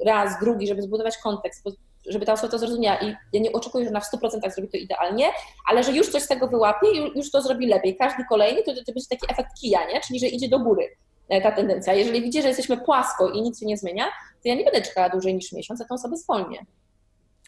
[0.05, 1.63] raz, drugi, żeby zbudować kontekst,
[2.09, 4.77] żeby ta osoba to zrozumiała i ja nie oczekuję, że na w 100% zrobi to
[4.77, 5.25] idealnie,
[5.67, 7.95] ale że już coś z tego wyłapie i już to zrobi lepiej.
[7.95, 10.01] Każdy kolejny to, to będzie taki efekt kija, nie?
[10.01, 10.89] czyli że idzie do góry
[11.29, 11.93] e, ta tendencja.
[11.93, 14.05] Jeżeli widzi, że jesteśmy płasko i nic się nie zmienia,
[14.43, 16.65] to ja nie będę czekała dłużej niż miesiąc, a tą osobę zwolnię.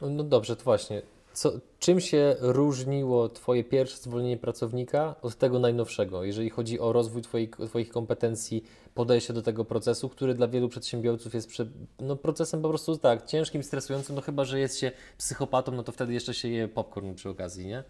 [0.02, 1.02] No dobrze, to właśnie.
[1.36, 7.22] Co, czym się różniło Twoje pierwsze zwolnienie pracownika od tego najnowszego, jeżeli chodzi o rozwój
[7.22, 8.64] Twoich, twoich kompetencji,
[8.94, 11.66] podejście do tego procesu, który dla wielu przedsiębiorców jest prze,
[11.99, 15.91] no, procesem po prostu tak, ciężkim, stresującym, no chyba, że jest się psychopatą, no to
[15.91, 17.84] wtedy jeszcze się je popcorn przy okazji, nie?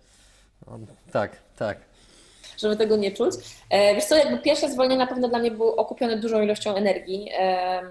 [0.67, 0.79] No,
[1.11, 1.77] tak, tak.
[2.57, 3.35] Żeby tego nie czuć.
[3.69, 7.29] E, wiesz co, jakby pierwsze zwolnienie na pewno dla mnie było okupione dużą ilością energii.
[7.37, 7.81] E,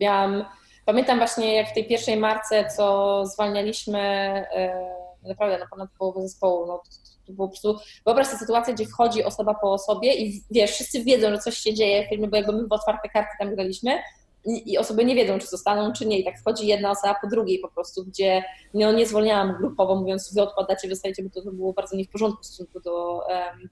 [0.00, 0.44] miałam
[0.88, 4.94] Pamiętam właśnie, jak w tej pierwszej marce, co zwalnialiśmy, e,
[5.28, 6.66] naprawdę na ponad połowę zespołu.
[6.66, 6.82] No,
[7.26, 11.04] to, było po prostu, wyobraź sobie sytuację, gdzie wchodzi osoba po osobie i wiesz, wszyscy
[11.04, 13.98] wiedzą, że coś się dzieje w filmie, bo jakby my w otwarte karty tam graliśmy
[14.44, 16.18] i, osoby nie wiedzą, czy zostaną, czy nie.
[16.18, 18.42] I tak wchodzi jedna osoba po drugiej po prostu, gdzie
[18.74, 22.10] no, nie zwolniałam grupowo, mówiąc, wy odpadacie, wystajecie, bo to, to było bardzo nie w
[22.10, 23.20] porządku w stosunku do,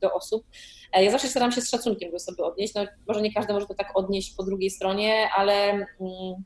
[0.01, 0.45] do osób.
[0.93, 2.75] E, ja zawsze staram się z szacunkiem do sobie odnieść.
[2.75, 5.73] No, może nie każdy może to tak odnieść po drugiej stronie, ale...
[5.73, 6.45] Mm,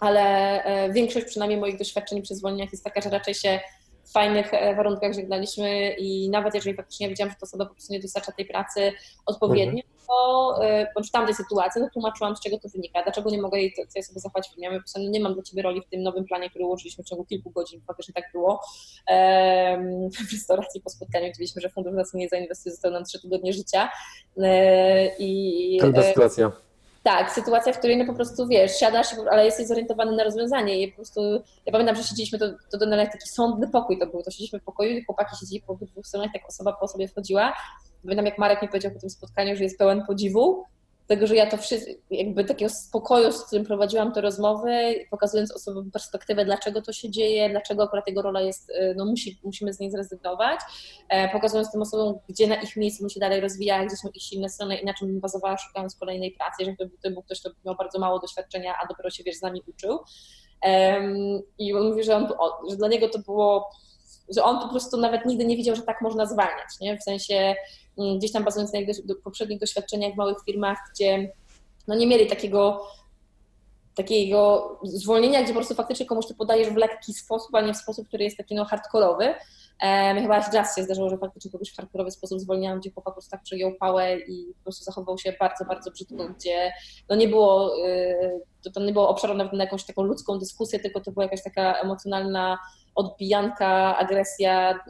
[0.00, 0.22] ale
[0.64, 3.60] e, większość przynajmniej moich doświadczeń przy zwolnieniach jest taka, że raczej się
[4.06, 7.92] w fajnych e, warunkach żegnaliśmy i nawet jeżeli faktycznie widziałam, że to osoba po prostu
[7.92, 8.92] nie dostarcza tej pracy
[9.26, 10.06] odpowiednio, mhm.
[10.08, 13.74] to e, bądź tamtej sytuacji, no tłumaczyłam, z czego to wynika, dlaczego nie mogę jej
[13.94, 14.80] tej sobie zachować w filmie.
[14.94, 17.50] Po nie mam dla Ciebie roli w tym nowym planie, który ułożyliśmy w ciągu kilku
[17.50, 18.60] godzin, faktycznie tak było.
[20.28, 23.90] W restauracji po spotkaniu widzieliśmy, że fundusz nas nie zainwestuje, został nam trzy tygodnie życia.
[25.18, 26.65] I, Trudna sytuacja.
[27.06, 30.88] Tak, sytuacja, w której no po prostu wiesz, siadasz, ale jesteś zorientowany na rozwiązanie i
[30.88, 31.20] po prostu,
[31.66, 34.60] ja pamiętam, że siedzieliśmy, to, to do jak taki sądny pokój to był, to siedzieliśmy
[34.60, 37.52] w pokoju i chłopaki siedzieli po dwóch stronach, tak osoba po sobie wchodziła.
[38.02, 40.64] Pamiętam, jak Marek mi powiedział po tym spotkaniu, że jest pełen podziwu,
[41.06, 45.90] tego, że ja to wszystko, jakby takiego spokoju, z którym prowadziłam te rozmowy, pokazując osobom
[45.90, 49.80] perspektywę, dlaczego to się dzieje, dlaczego akurat jego rola jest, y, no musi, musimy z
[49.80, 50.60] niej zrezygnować,
[51.08, 54.48] e, pokazując tym osobom, gdzie na ich miejscu się dalej rozwija, gdzie są ich silne
[54.48, 57.98] strony i na czym bazowała szukając kolejnej pracy, że to był ktoś, kto miał bardzo
[57.98, 59.98] mało doświadczenia, a dopiero się, wiesz, z nami uczył.
[61.58, 62.28] I on mówi, że, on,
[62.70, 63.70] że dla niego to było
[64.34, 66.98] że on po prostu nawet nigdy nie widział, że tak można zwalniać, nie?
[66.98, 67.54] W sensie
[67.98, 71.32] mm, gdzieś tam bazując na jego poprzednich doświadczeniach w małych firmach, gdzie
[71.88, 72.86] no nie mieli takiego
[73.96, 77.76] takiego zwolnienia, gdzie po prostu faktycznie komuś to podajesz w lekki sposób, a nie w
[77.76, 79.34] sposób, który jest taki no hardkorowy.
[79.82, 83.14] Um, chyba raz się zdarzyło, że faktycznie kogoś w hardkorowy sposób zwolniłam, gdzie chłopak po
[83.14, 86.72] prostu tak przejął pałę i po prostu zachował się bardzo, bardzo brzydko, gdzie
[87.08, 87.76] no nie było,
[88.64, 91.42] to, to nie było obszaru nawet na jakąś taką ludzką dyskusję, tylko to była jakaś
[91.42, 92.58] taka emocjonalna
[92.96, 94.80] odbijanka, agresja,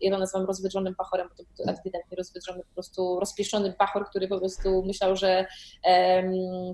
[0.00, 4.28] ja to nazywam rozwydrzonym bachorem, bo to był ewidentnie rozwydrzony, po prostu rozpieszczony bachor, który
[4.28, 5.46] po prostu myślał, że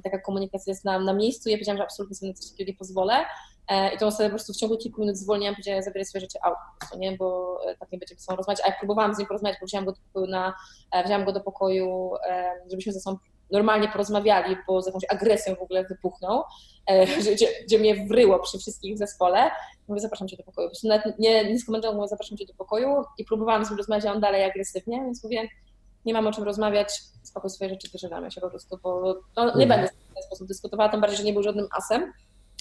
[0.05, 1.49] taka komunikacja jest na, na miejscu.
[1.49, 3.25] Ja powiedziałam, że absolutnie sobie na coś takiego nie pozwolę.
[3.69, 6.39] E, I tą osobę po prostu w ciągu kilku minut zwolniłam, powiedziałam, zabieraj swoje rzeczy
[6.43, 6.57] out,
[6.99, 8.61] nie, bo e, tak nie będziemy ze sobą rozmawiać.
[8.65, 10.55] A jak próbowałam z nim porozmawiać, bo wziąłam go do pokoju, na,
[10.93, 12.11] e, wziąłam go do pokoju
[12.71, 13.19] żebyśmy ze sobą
[13.53, 16.43] normalnie porozmawiali, bo z jakąś agresją w ogóle wypuchnął,
[16.87, 19.51] e, gdzie, gdzie mnie wryło przy wszystkich w zespole.
[19.89, 20.69] Mówię, zapraszam cię do pokoju.
[20.69, 24.07] Po nawet nie, nie skomentował, mówię, zapraszam cię do pokoju i próbowałam z nim rozmawiać,
[24.07, 25.49] a on dalej agresywnie, więc mówię,
[26.05, 29.51] nie mam o czym rozmawiać, spokój swoje rzeczy, wyżynamy się po prostu, bo no, nie
[29.51, 29.69] mhm.
[29.69, 32.13] będę w ten sposób dyskutowała, tym bardziej, że nie był żadnym asem.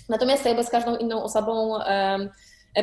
[0.09, 2.29] Natomiast ja z każdą inną osobą um,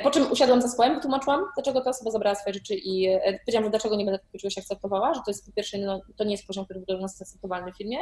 [0.02, 3.64] po czym usiadłam za stołem, wytłumaczyłam, dlaczego ta osoba zabrała swoje rzeczy i e, powiedziałam,
[3.64, 6.32] że dlaczego nie będę takiego czegoś akceptowała, że to jest po pierwsze, no, to nie
[6.32, 7.98] jest poziom, który był dla nas akceptowalny w filmie.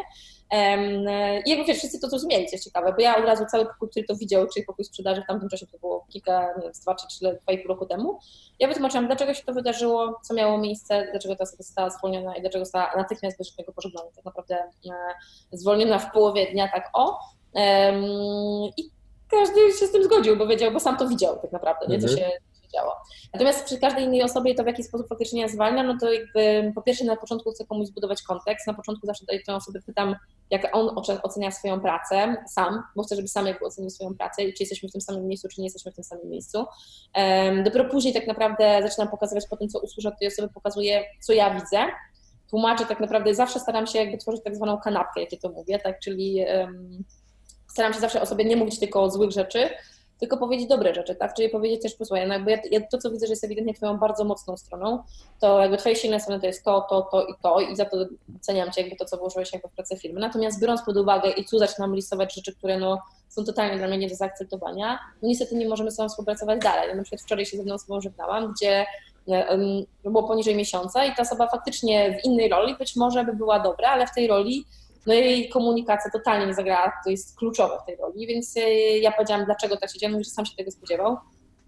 [0.51, 3.67] E, I jakby wiesz, wszyscy to zrozumieli, co jest ciekawe, bo ja od razu cały
[3.67, 6.73] pokój, który to widział, czyli pokój sprzedaży w tamtym czasie, to było kilka, nie wiem,
[6.83, 8.19] dwa czy trzy, dwa i pół roku temu,
[8.59, 12.41] ja wytłumaczyłam, dlaczego się to wydarzyło, co miało miejsce, dlaczego ta osoba została zwolniona i
[12.41, 14.59] dlaczego została natychmiast bez żadnego pożegnania, tak naprawdę
[15.53, 17.19] zwolniona w połowie dnia, tak o.
[18.77, 18.96] I
[19.31, 22.09] każdy się z tym zgodził, bo wiedział, bo sam to widział tak naprawdę, nie, co
[22.09, 22.19] mhm.
[22.19, 22.31] się,
[22.63, 22.93] się działo.
[23.33, 26.73] Natomiast przy każdej innej osobie to w jaki sposób faktycznie ja zwalniam, no to jakby
[26.75, 30.17] po pierwsze na początku chcę komuś zbudować kontekst, na początku zawsze tę osobę pytam,
[30.51, 30.91] jak on
[31.23, 34.89] ocenia swoją pracę sam, bo chcę, żeby sam jakby ocenił swoją pracę i czy jesteśmy
[34.89, 36.65] w tym samym miejscu, czy nie jesteśmy w tym samym miejscu.
[37.17, 41.05] Um, dopiero później tak naprawdę zaczynam pokazywać po tym, co usłyszę od tej osoby, pokazuję,
[41.21, 41.87] co ja widzę,
[42.51, 46.01] tłumaczę tak naprawdę, zawsze staram się jakby tworzyć tak zwaną kanapkę, jakie to mówię, tak,
[46.01, 47.05] czyli um,
[47.77, 49.69] staram się zawsze o sobie nie mówić tylko o złych rzeczy,
[50.21, 51.35] tylko powiedzieć dobre rzeczy, tak?
[51.35, 53.99] Czyli powiedzieć też, posłuchaj, no jakby ja, ja, to, co widzę, że jest ewidentnie twoją
[53.99, 55.03] bardzo mocną stroną,
[55.41, 57.97] to jakby twoje silne strony to jest to, to, to i to i za to
[58.29, 60.21] doceniam cię jakby to, co włożyłeś jakby w pracę firmy.
[60.21, 62.99] Natomiast biorąc pod uwagę i tu zaczynam listować rzeczy, które no
[63.29, 66.89] są totalnie dla mnie nie do zaakceptowania, no niestety nie możemy z sobą współpracować dalej.
[66.89, 68.87] Ja na przykład wczoraj się z jedną osobą żegnałam, gdzie
[69.27, 73.61] um, było poniżej miesiąca i ta osoba faktycznie w innej roli być może by była
[73.61, 74.65] dobra, ale w tej roli
[75.07, 79.13] no jej komunikacja totalnie nie zagrała, to jest kluczowe w tej roli, więc e, ja
[79.13, 81.17] powiedziałam, dlaczego tak się dzieje, mówi, że sam się tego spodziewał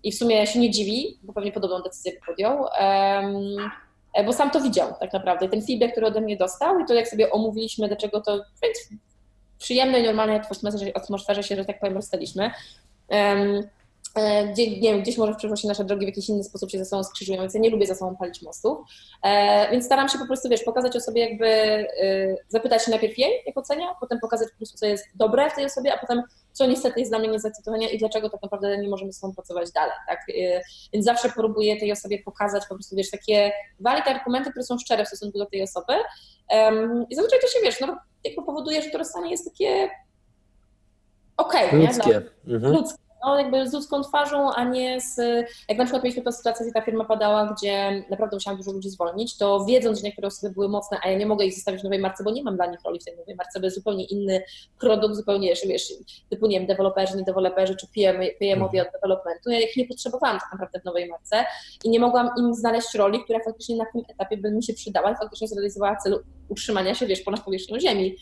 [0.04, 4.60] i w sumie się nie dziwi, bo pewnie podobną decyzję podjął, um, bo sam to
[4.60, 5.48] widział tak naprawdę.
[5.48, 10.02] Ten feedback, który ode mnie dostał i to jak sobie omówiliśmy, dlaczego to w przyjemnej,
[10.02, 12.50] normalnej atmosferze, atmosferze się, że tak powiem, rozstaliśmy.
[13.08, 13.62] Um, E,
[14.52, 16.84] gdzie, nie wiem, gdzieś może w przyszłości nasze drogi w jakiś inny sposób się ze
[16.84, 18.78] sobą skrzyżują, więc ja nie lubię ze sobą palić mostów.
[19.22, 21.86] E, więc staram się po prostu, wiesz, pokazać osobie jakby, e,
[22.48, 25.64] zapytać się najpierw jej, jak ocenia, potem pokazać po prostu, co jest dobre w tej
[25.64, 26.22] osobie, a potem
[26.52, 29.34] co niestety jest dla mnie nie zacytowania i dlaczego tak naprawdę nie możemy z sobą
[29.34, 30.26] pracować dalej, tak?
[30.92, 35.04] Więc zawsze próbuję tej osobie pokazać po prostu, wiesz, takie walite argumenty, które są szczere
[35.04, 35.92] w stosunku do tej osoby
[37.10, 39.90] i zazwyczaj to się, wiesz, no, jakby powoduje, że to rozstanie jest takie
[41.36, 42.22] okej, okay, ludzkie.
[42.44, 42.72] No, mhm.
[42.72, 45.16] ludzkie no, jakby z ludzką twarzą, a nie z,
[45.68, 48.90] jak na przykład mieliśmy tę sytuację, gdzie ta firma padała, gdzie naprawdę musiałam dużo ludzi
[48.90, 51.84] zwolnić, to wiedząc, że niektóre osoby były mocne, a ja nie mogę ich zostawić w
[51.84, 54.04] nowej marce, bo nie mam dla nich roli w tej nowej marce, bo jest zupełnie
[54.04, 54.42] inny
[54.80, 55.92] produkt, zupełnie, wiesz,
[56.30, 60.38] typu, nie wiem, deweloperzy, nie deweloperzy, czy PM, PM-owie od developmentu, ja ich nie potrzebowałam
[60.40, 61.44] tak naprawdę w nowej marce
[61.84, 65.10] i nie mogłam im znaleźć roli, która faktycznie na tym etapie by mi się przydała
[65.10, 68.16] i faktycznie zrealizowała cel utrzymania się, wiesz, ponad powierzchnią ziemi.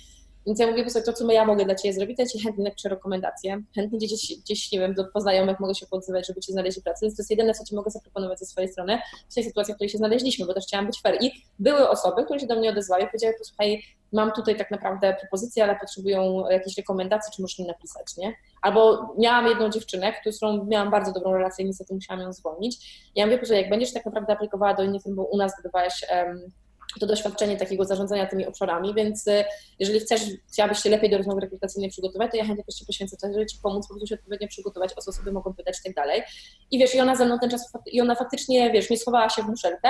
[0.47, 2.40] Więc ja mówię po prostu, to co ja mogę dla Ciebie zrobić, to ja Ci
[2.40, 6.52] chętnie napiszę rekomendacje, chętnie gdzieś, gdzieś, nie wiem, do poznajomych mogę się podzywać, żeby Ci
[6.52, 8.98] znaleźli pracę, więc to jest jedyne, co Ci mogę zaproponować ze swojej strony
[9.31, 11.16] w tej sytuacji, w której się znaleźliśmy, bo też chciałam być fair.
[11.20, 13.82] I były osoby, które się do mnie odezwały i powiedziały, posłuchaj,
[14.12, 18.35] mam tutaj tak naprawdę propozycję, ale potrzebują jakiejś rekomendacji, czy możesz mi napisać, nie?
[18.62, 23.02] Albo miałam jedną dziewczynę, którą miałam bardzo dobrą relację niestety musiałam ją zwolnić.
[23.14, 26.05] Ja mówię, że jak będziesz tak naprawdę aplikowała do innych firm, bo u nas zdobywałaś
[26.10, 26.52] um,
[27.01, 29.44] to doświadczenie takiego zarządzania tymi obszarami, więc y,
[29.78, 30.20] jeżeli chcesz,
[30.52, 33.47] chciałabyś się lepiej do rozmowy rekrutacyjnej przygotować, to ja chętnie też Ci poświęcę czas, żeby
[33.47, 36.23] Ci pomóc po prostu się odpowiednio przygotować, o co sobie mogą pytać i tak dalej.
[36.70, 39.43] I wiesz, i ona ze mną ten czas, i ona faktycznie, wiesz, nie schowała się
[39.43, 39.89] w muszelkę,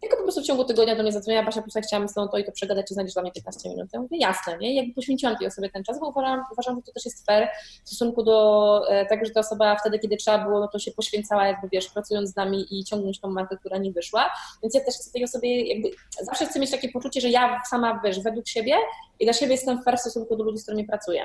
[0.00, 2.38] tylko po prostu w ciągu tygodnia do mnie zadzwoniła, Basia, po chciałam z tą to
[2.38, 3.88] i to przegadać, czy znajdziesz dla mnie 15 minut.
[3.92, 4.74] Ja mówię, jasne, nie?
[4.74, 7.48] jakby poświęciłam tej osobie ten czas, bo uważam, uważam, że to też jest fair
[7.84, 10.90] w stosunku do e, tego, że ta osoba wtedy, kiedy trzeba było, no to się
[10.90, 14.30] poświęcała, jakby wiesz, pracując z nami i ciągnąć tą markę, która nie wyszła.
[14.62, 15.90] Więc ja też chcę tej osobie, jakby
[16.22, 18.74] zawsze chcę mieć takie poczucie, że ja sama, wiesz, według siebie
[19.20, 21.24] i dla siebie jestem fair w stosunku do ludzi, z którymi pracuję.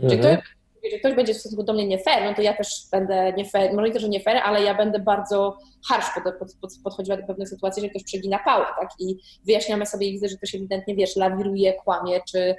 [0.00, 0.10] Mhm.
[0.10, 0.42] Czyli to
[0.82, 3.44] jeżeli ktoś będzie w stosunku do mnie nie fair, no to ja też będę nie
[3.44, 6.70] fair, może nie to, że nie fair, ale ja będę bardzo harsh pod, pod, pod,
[6.84, 8.88] podchodziła do pewnych sytuacji, że ktoś przegina pałę, tak?
[8.98, 12.56] I wyjaśniamy sobie i widzę, że ktoś ewidentnie, wiesz, lawiruje, kłamie, czy,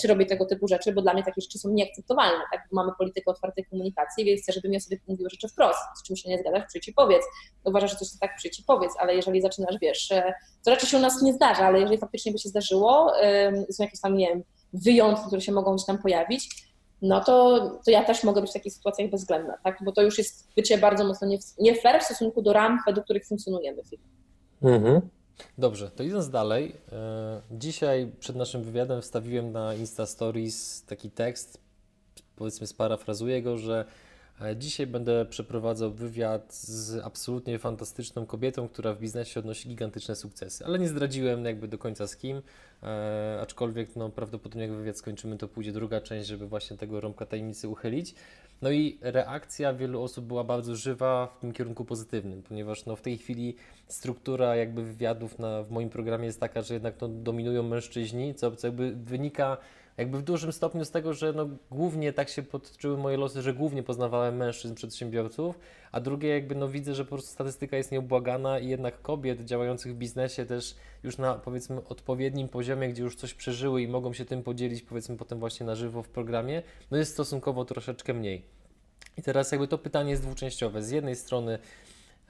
[0.00, 2.68] czy robi tego typu rzeczy, bo dla mnie takie rzeczy są nieakceptowalne, tak?
[2.72, 6.28] Mamy politykę otwartej komunikacji, więc chcę, żeby mi osoby mówiły rzeczy wprost, z czym się
[6.28, 7.22] nie zgadzasz, przyjdź powiedz.
[7.64, 10.08] Uważasz, że coś jest tak, przyjdź powiedz, ale jeżeli zaczynasz, wiesz,
[10.64, 13.12] to raczej się u nas nie zdarza, ale jeżeli faktycznie by się zdarzyło,
[13.70, 14.42] są jakieś tam, nie wiem,
[14.72, 16.71] wyjątki, które się mogą gdzieś tam pojawić,
[17.02, 19.78] no to, to ja też mogę być w takich sytuacjach bezwzględna, tak?
[19.84, 23.04] Bo to już jest bycie bardzo mocno nie, nie fair w stosunku do ram, według
[23.04, 24.06] których funkcjonujemy w firmie.
[24.62, 25.00] Mhm.
[25.58, 31.60] Dobrze, to idąc dalej, e, dzisiaj przed naszym wywiadem wstawiłem na Insta Stories taki tekst,
[32.36, 33.84] powiedzmy sparafrazuję go, że
[34.56, 40.78] Dzisiaj będę przeprowadzał wywiad z absolutnie fantastyczną kobietą, która w biznesie odnosi gigantyczne sukcesy, ale
[40.78, 42.42] nie zdradziłem jakby do końca z kim.
[42.82, 47.26] E, aczkolwiek no, prawdopodobnie jak wywiad skończymy, to pójdzie druga część, żeby właśnie tego rąbka
[47.26, 48.14] tajemnicy uchylić.
[48.62, 53.02] No i reakcja wielu osób była bardzo żywa w tym kierunku pozytywnym, ponieważ no, w
[53.02, 53.56] tej chwili
[53.88, 58.52] struktura jakby wywiadów na, w moim programie jest taka, że jednak no, dominują mężczyźni, co,
[58.62, 59.56] jakby wynika
[59.96, 63.54] jakby w dużym stopniu z tego, że no, głównie tak się podczyły moje losy, że
[63.54, 65.58] głównie poznawałem mężczyzn przedsiębiorców,
[65.92, 69.94] a drugie jakby no widzę, że po prostu statystyka jest nieubłagana i jednak kobiet działających
[69.94, 74.24] w biznesie też już na powiedzmy odpowiednim poziomie, gdzie już coś przeżyły i mogą się
[74.24, 78.42] tym podzielić powiedzmy potem właśnie na żywo w programie, no jest stosunkowo troszeczkę mniej.
[79.16, 80.82] I teraz jakby to pytanie jest dwuczęściowe.
[80.82, 81.58] Z jednej strony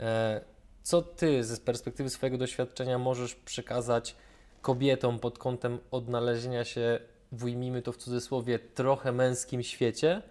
[0.00, 0.40] e,
[0.82, 4.16] co Ty z perspektywy swojego doświadczenia możesz przekazać
[4.62, 7.00] kobietom pod kątem odnalezienia się
[7.32, 10.22] w ujmijmy to w cudzysłowie, trochę męskim świecie,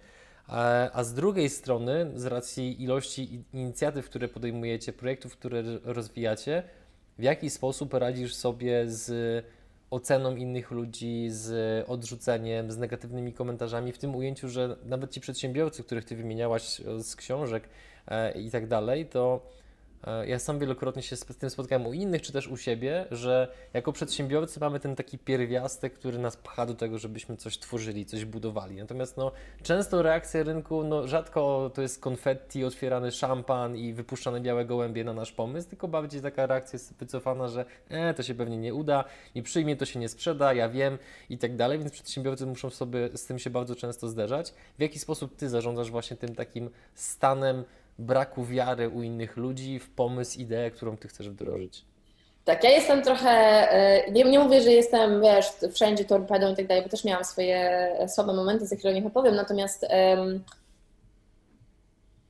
[0.93, 6.63] a z drugiej strony, z racji ilości inicjatyw, które podejmujecie, projektów, które rozwijacie,
[7.19, 9.45] w jaki sposób radzisz sobie z
[9.89, 15.83] oceną innych ludzi, z odrzuceniem, z negatywnymi komentarzami, w tym ujęciu, że nawet ci przedsiębiorcy,
[15.83, 17.69] których ty wymieniałaś z książek
[18.07, 19.60] e, i tak dalej, to E,
[20.27, 23.93] ja sam wielokrotnie się z tym spotkałem u innych, czy też u siebie, że jako
[23.93, 28.75] przedsiębiorcy mamy ten taki pierwiastek, który nas pcha do tego, żebyśmy coś tworzyli, coś budowali.
[28.75, 29.31] Natomiast no,
[29.63, 35.13] często reakcja rynku, no, rzadko to jest konfetti, otwierany szampan i wypuszczane białe gołębie na
[35.13, 39.03] nasz pomysł, tylko bardziej taka reakcja jest wycofana, że e, to się pewnie nie uda,
[39.35, 40.97] nie przyjmie, to się nie sprzeda, ja wiem
[41.29, 44.53] i tak dalej, więc przedsiębiorcy muszą sobie z tym się bardzo często zderzać.
[44.77, 47.63] W jaki sposób Ty zarządzasz właśnie tym takim stanem
[48.01, 51.85] braku wiary u innych ludzi w pomysł, ideę, którą ty chcesz wdrożyć.
[52.45, 53.29] Tak, ja jestem trochę,
[53.71, 57.23] e, nie, nie mówię, że jestem, wiesz, wszędzie torpedą i tak dalej, bo też miałam
[57.23, 60.43] swoje słabe momenty, za chwilę o nich opowiem, natomiast um,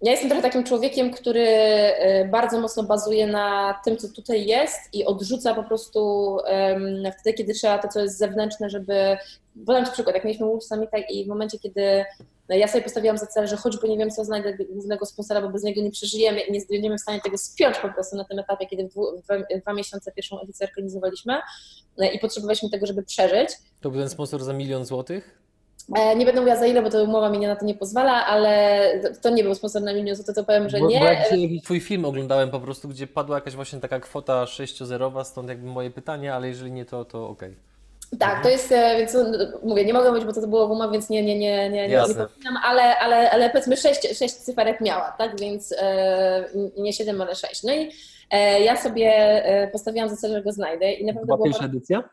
[0.02, 4.94] ja jestem trochę takim człowiekiem, który e, bardzo mocno bazuje na tym, co tutaj jest
[4.94, 9.18] i odrzuca po prostu um, wtedy, kiedy trzeba to, co jest zewnętrzne, żeby...
[9.66, 12.06] Podam Ci przykład, jak mieliśmy Wolf Summit i w momencie, kiedy
[12.50, 15.50] no ja sobie postawiłam za cel, że choćby nie wiem, co znajdę głównego sponsora, bo
[15.50, 18.40] bez niego nie przeżyjemy i nie będziemy w stanie tego spiąć po prostu na tym
[18.40, 19.08] etapie, kiedy w dwu,
[19.58, 21.38] w dwa miesiące pierwszą edycję organizowaliśmy
[21.98, 23.50] no i potrzebowaliśmy tego, żeby przeżyć.
[23.82, 25.42] To był ten sponsor za milion złotych?
[25.96, 28.94] E, nie będę mówiła za ile, bo to umowa mi na to nie pozwala, ale
[29.22, 31.00] to nie był sponsor na milion złotych, to powiem, że nie.
[31.00, 31.26] Bo ja
[31.64, 35.92] twój film oglądałem po prostu, gdzie padła jakaś właśnie taka kwota sześciozerowa, stąd jakby moje
[35.92, 37.50] pytanie, ale jeżeli nie to, to okej.
[37.50, 37.71] Okay.
[38.20, 39.24] Tak, to jest, e, więc no,
[39.64, 41.98] mówię, nie mogę być, bo to było w umowie, więc nie, nie, nie, nie, nie,
[42.08, 46.46] nie powinnam, ale, ale, ale powiedzmy sześć, sześć cyferek miała, tak, więc e,
[46.78, 47.64] nie siedem, ale sześć.
[47.64, 47.92] No i
[48.32, 49.10] e, ja sobie
[49.46, 52.04] e, postawiłam za cel, że go znajdę i naprawdę Była było pierwsza edycja?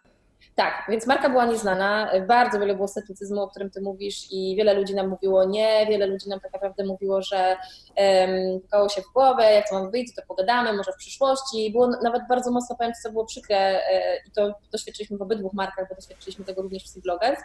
[0.58, 4.74] Tak, więc marka była nieznana, bardzo wiele było sceptycyzmu, o którym ty mówisz i wiele
[4.74, 7.56] ludzi nam mówiło nie, wiele ludzi nam tak naprawdę mówiło, że
[7.96, 11.70] um, się w głowę, jak to mam wyjść, to pogadamy, może w przyszłości.
[11.72, 15.88] Było nawet bardzo mocno, powiem co było przykre e, i to doświadczyliśmy w obydwu markach,
[15.88, 17.40] bo doświadczyliśmy tego również w Bloggers,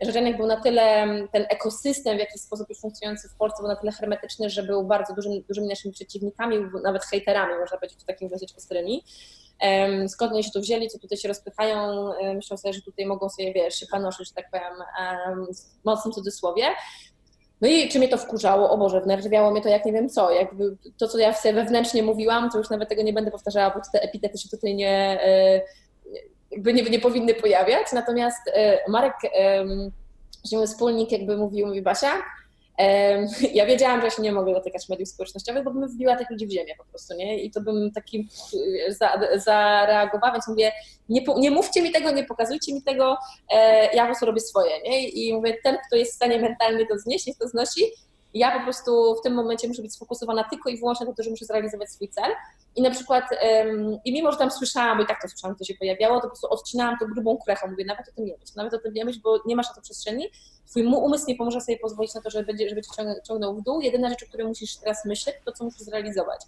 [0.00, 3.68] że rynek był na tyle, ten ekosystem w jakiś sposób już funkcjonujący w Polsce był
[3.68, 8.28] na tyle hermetyczny, że był bardzo dużym, dużymi naszymi przeciwnikami, nawet hejterami, można powiedzieć, takim
[8.28, 9.04] dosyć ostrymi.
[10.08, 13.52] Skąd oni się tu wzięli, co tutaj się rozpychają, myślą sobie, że tutaj mogą sobie,
[13.52, 16.64] wiesz, się panoszyć, że tak powiem, em, w mocnym cudzysłowie.
[17.60, 18.70] No i czy mnie to wkurzało?
[18.70, 20.30] O Boże, wnerwiało mnie to jak nie wiem co.
[20.30, 23.80] Jakby to, co ja sobie wewnętrznie mówiłam, to już nawet tego nie będę powtarzała, bo
[23.92, 25.60] te epitety się tutaj nie, e,
[26.50, 27.86] jakby nie, nie powinny pojawiać.
[27.92, 29.14] Natomiast e, Marek,
[30.52, 32.12] mój wspólnik jakby mówił, mówi Basia,
[33.54, 36.46] ja wiedziałam, że ja się nie mogę dotykać mediów społecznościowych, bo bym wbiła tych ludzi
[36.46, 37.42] w ziemię po prostu, nie?
[37.42, 38.28] I to bym taki
[38.88, 40.72] e, za, zareagowała, więc mówię,
[41.08, 43.16] nie, nie mówcie mi tego, nie pokazujcie mi tego,
[43.52, 45.08] e, ja po prostu robię swoje, nie?
[45.08, 47.82] I mówię, ten, kto jest w stanie mentalnie to znieść, niech to znosi.
[48.34, 51.30] Ja po prostu w tym momencie muszę być sfokusowana tylko i wyłącznie na to, że
[51.30, 52.32] muszę zrealizować swój cel.
[52.76, 53.24] I na przykład,
[54.04, 56.28] i mimo, że tam słyszałam, bo i tak to słyszałam, to się pojawiało, to po
[56.28, 57.70] prostu odcinałam to grubą krechą.
[57.70, 59.74] Mówię, nawet o tym nie myśl, nawet o tym nie myśl, bo nie masz na
[59.74, 60.28] to przestrzeni.
[60.70, 62.90] Twój umysł nie pomoże sobie pozwolić na to, żeby, będzie, żeby cię
[63.28, 63.80] ciągnął w dół.
[63.80, 66.40] Jedyna rzecz, o której musisz teraz myśleć, to co musisz zrealizować.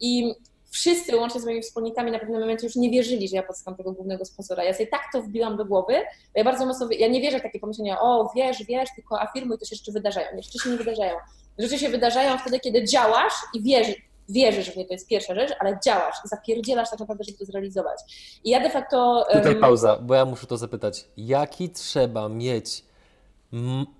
[0.00, 0.34] I
[0.70, 3.92] wszyscy, łącznie z moimi wspólnikami, na pewnym momencie już nie wierzyli, że ja pozyskam tego
[3.92, 4.64] głównego sponsora.
[4.64, 5.94] Ja sobie tak to wbiłam do głowy,
[6.34, 9.58] bo ja bardzo mocno, ja nie wierzę w takie pomyślenia, o wiesz, wiesz, tylko afirmuj,
[9.58, 10.36] to się rzeczy wydarzają.
[10.36, 11.14] Nie, rzeczy się nie wydarzają.
[11.58, 13.96] Rzeczy się wydarzają wtedy, kiedy działasz i wierzysz,
[14.28, 18.00] wierzysz w nie, to jest pierwsza rzecz, ale działasz zapierdzielasz tak naprawdę, żeby to zrealizować.
[18.44, 19.26] I ja de facto...
[19.32, 21.04] Tutaj em, pauza, bo ja muszę to zapytać.
[21.16, 22.84] Jaki trzeba mieć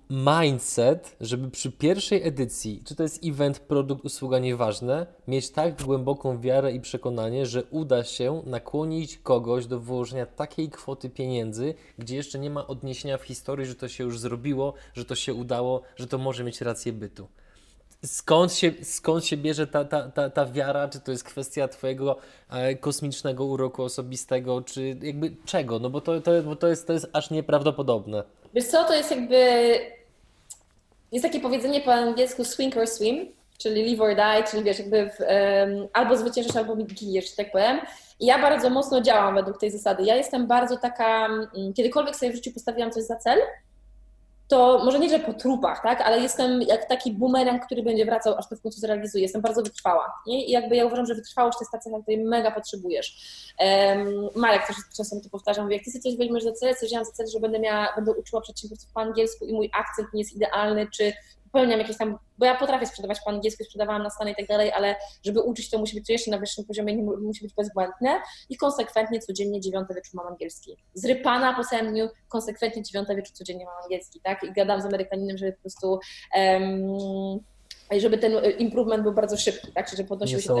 [0.09, 6.41] mindset, żeby przy pierwszej edycji, czy to jest event, produkt, usługa, nieważne, mieć tak głęboką
[6.41, 12.39] wiarę i przekonanie, że uda się nakłonić kogoś do wyłożenia takiej kwoty pieniędzy, gdzie jeszcze
[12.39, 16.07] nie ma odniesienia w historii, że to się już zrobiło, że to się udało, że
[16.07, 17.27] to może mieć rację bytu.
[18.05, 20.87] Skąd się, skąd się bierze ta, ta, ta, ta wiara?
[20.87, 22.17] Czy to jest kwestia Twojego
[22.49, 25.79] e, kosmicznego uroku osobistego, czy jakby czego?
[25.79, 28.23] No bo to, to, bo to, jest, to jest aż nieprawdopodobne.
[28.53, 29.79] Wiesz co, to jest jakby...
[31.11, 35.09] Jest takie powiedzenie po angielsku swing or swim, czyli live or die, czyli wiesz, jakby
[35.09, 37.79] w, em, albo zwyciężysz, albo giniesz, że tak powiem.
[38.19, 40.03] I ja bardzo mocno działam według tej zasady.
[40.03, 43.39] Ja jestem bardzo taka, mm, kiedykolwiek sobie w życiu postawiłam coś za cel,
[44.51, 48.35] to może nie, że po trupach, tak, ale jestem jak taki bumerang, który będzie wracał,
[48.37, 49.21] aż to w końcu zrealizuje.
[49.21, 50.13] Jestem bardzo wytrwała.
[50.27, 50.45] Nie?
[50.45, 53.17] I jakby ja uważam, że wytrwałość to jest ta cecha, której mega potrzebujesz.
[53.59, 56.89] Um, Marek też czasem to powtarza, mówi, jak ty sobie coś weźmiesz za cel, coś
[56.89, 60.21] wziąłem za cel, że będę miała, będę uczyła przedsiębiorców po angielsku i mój akcent nie
[60.21, 61.13] jest idealny, czy
[61.51, 64.71] popełniam jakieś tam, bo ja potrafię sprzedawać po angielsku, sprzedawałam na Stany i tak dalej,
[64.71, 64.95] ale
[65.25, 68.21] żeby uczyć to musi być to jeszcze na wyższym poziomie, nie mu- musi być bezbłędne
[68.49, 70.77] i konsekwentnie codziennie dziewiąte wieczór mam angielski.
[70.93, 74.43] Z rypana po dniu konsekwentnie dziewiąte wieczór codziennie mam angielski, tak?
[74.43, 75.99] I gadam z Amerykaninem, żeby po prostu
[76.33, 76.87] em,
[77.95, 79.85] i żeby ten improvement był bardzo szybki, tak?
[79.85, 80.53] Czyli żeby podnosił się te,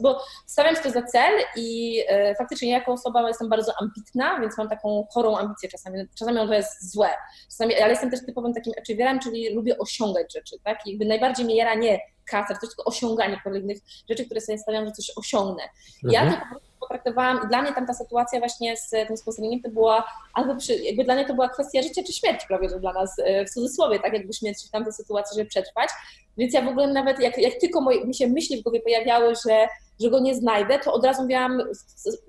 [0.00, 4.58] bo stawiam to za cel i e, faktycznie ja jako osoba jestem bardzo ambitna, więc
[4.58, 5.98] mam taką chorą ambicję czasami.
[6.18, 7.08] Czasami to jest złe,
[7.50, 10.86] czasami, ale jestem też typowym takim achieverem, czyli lubię osiągać rzeczy, tak?
[10.86, 12.00] I jakby najbardziej mnie jara nie
[12.30, 13.78] kasa, to tylko osiąganie kolejnych
[14.10, 15.62] rzeczy, które sobie stawiam, że coś osiągnę.
[16.02, 16.40] Ja Mhm.
[16.40, 19.70] to po prostu potraktowałam i dla mnie tam ta sytuacja właśnie z tym sponsoringiem to
[19.70, 20.04] była
[20.34, 23.14] albo przy, jakby dla mnie to była kwestia życia czy śmierci prawie, że dla nas
[23.24, 25.90] e, w cudzysłowie, tak jakby śmierć w tamtej sytuacji, żeby przetrwać.
[26.36, 29.34] Więc ja w ogóle nawet jak, jak tylko moje, mi się myśli w głowie pojawiały,
[29.48, 29.66] że,
[30.00, 31.62] że go nie znajdę, to od razu miałam,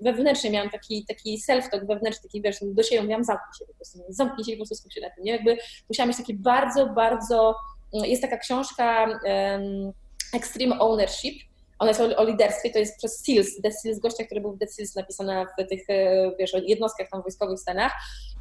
[0.00, 3.98] wewnętrznie miałam taki, taki self-talk wewnętrzny, taki wiesz, do siebie mówiłam zamknij się po prostu,
[4.08, 5.32] zamknij się i po prostu skup się na tym, nie?
[5.32, 5.56] Jakby
[5.88, 7.54] musiałam mieć taki bardzo, bardzo,
[7.92, 9.92] jest taka książka um,
[10.34, 11.48] Extreme Ownership,
[11.78, 14.58] ona jest o, o liderstwie, to jest przez SEALS, The SEALS, gościa, który był w
[14.58, 17.92] The SEALS napisana w tych, e, wiesz, jednostkach tam wojskowych Stanach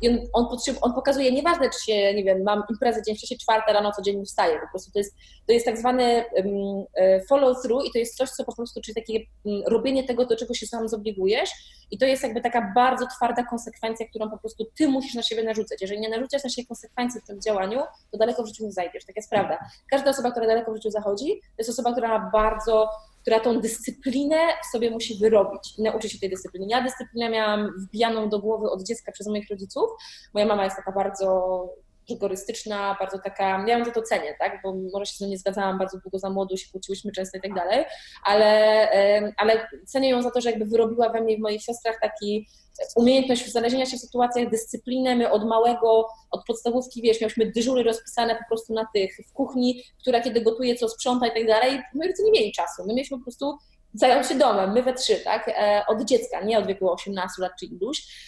[0.02, 3.40] i on, on, potrzeb, on pokazuje, nieważne czy się, nie wiem, mam imprezę dzień wcześniej,
[3.40, 5.16] czwarta rano, codziennie wstaję, po prostu to jest,
[5.48, 8.96] to jest tak zwany um, follow through i to jest coś, co po prostu, czyli
[8.96, 11.50] takie um, robienie tego, do czego się sam zobligujesz
[11.92, 15.44] i to jest jakby taka bardzo twarda konsekwencja, którą po prostu ty musisz na siebie
[15.44, 15.82] narzucać.
[15.82, 17.80] Jeżeli nie narzucasz na siebie konsekwencji w tym działaniu,
[18.12, 19.60] to daleko w życiu nie zajdziesz, tak jest prawda.
[19.90, 22.90] Każda osoba, która daleko w życiu zachodzi, to jest osoba, która ma bardzo
[23.28, 24.38] która tą dyscyplinę
[24.72, 26.66] sobie musi wyrobić i nauczyć się tej dyscypliny.
[26.70, 29.87] Ja dyscyplinę miałam wbijaną do głowy od dziecka przez moich rodziców.
[30.34, 31.70] Moja mama jest taka bardzo
[32.10, 35.38] rygorystyczna, bardzo taka, ja ją za to cenię, tak, bo może się z nią nie
[35.38, 37.86] zgadzałam bardzo długo za młodu, się kłóciłyśmy często i tak dalej,
[38.24, 42.00] ale, ale cenię ją za to, że jakby wyrobiła we mnie i w moich siostrach
[42.02, 42.48] taki
[42.96, 48.36] umiejętność znalezienia się w sytuacjach, dyscyplinę, my od małego, od podstawówki, wiesz, mieliśmy dyżury rozpisane
[48.36, 52.08] po prostu na tych, w kuchni, która kiedy gotuje, co sprząta i tak dalej, moi
[52.08, 53.58] rodzice nie mieli czasu, my mieliśmy po prostu
[53.94, 57.52] zająć się domem, my we trzy, tak, e, od dziecka, nie od wieku 18 lat
[57.60, 58.28] czy iluś.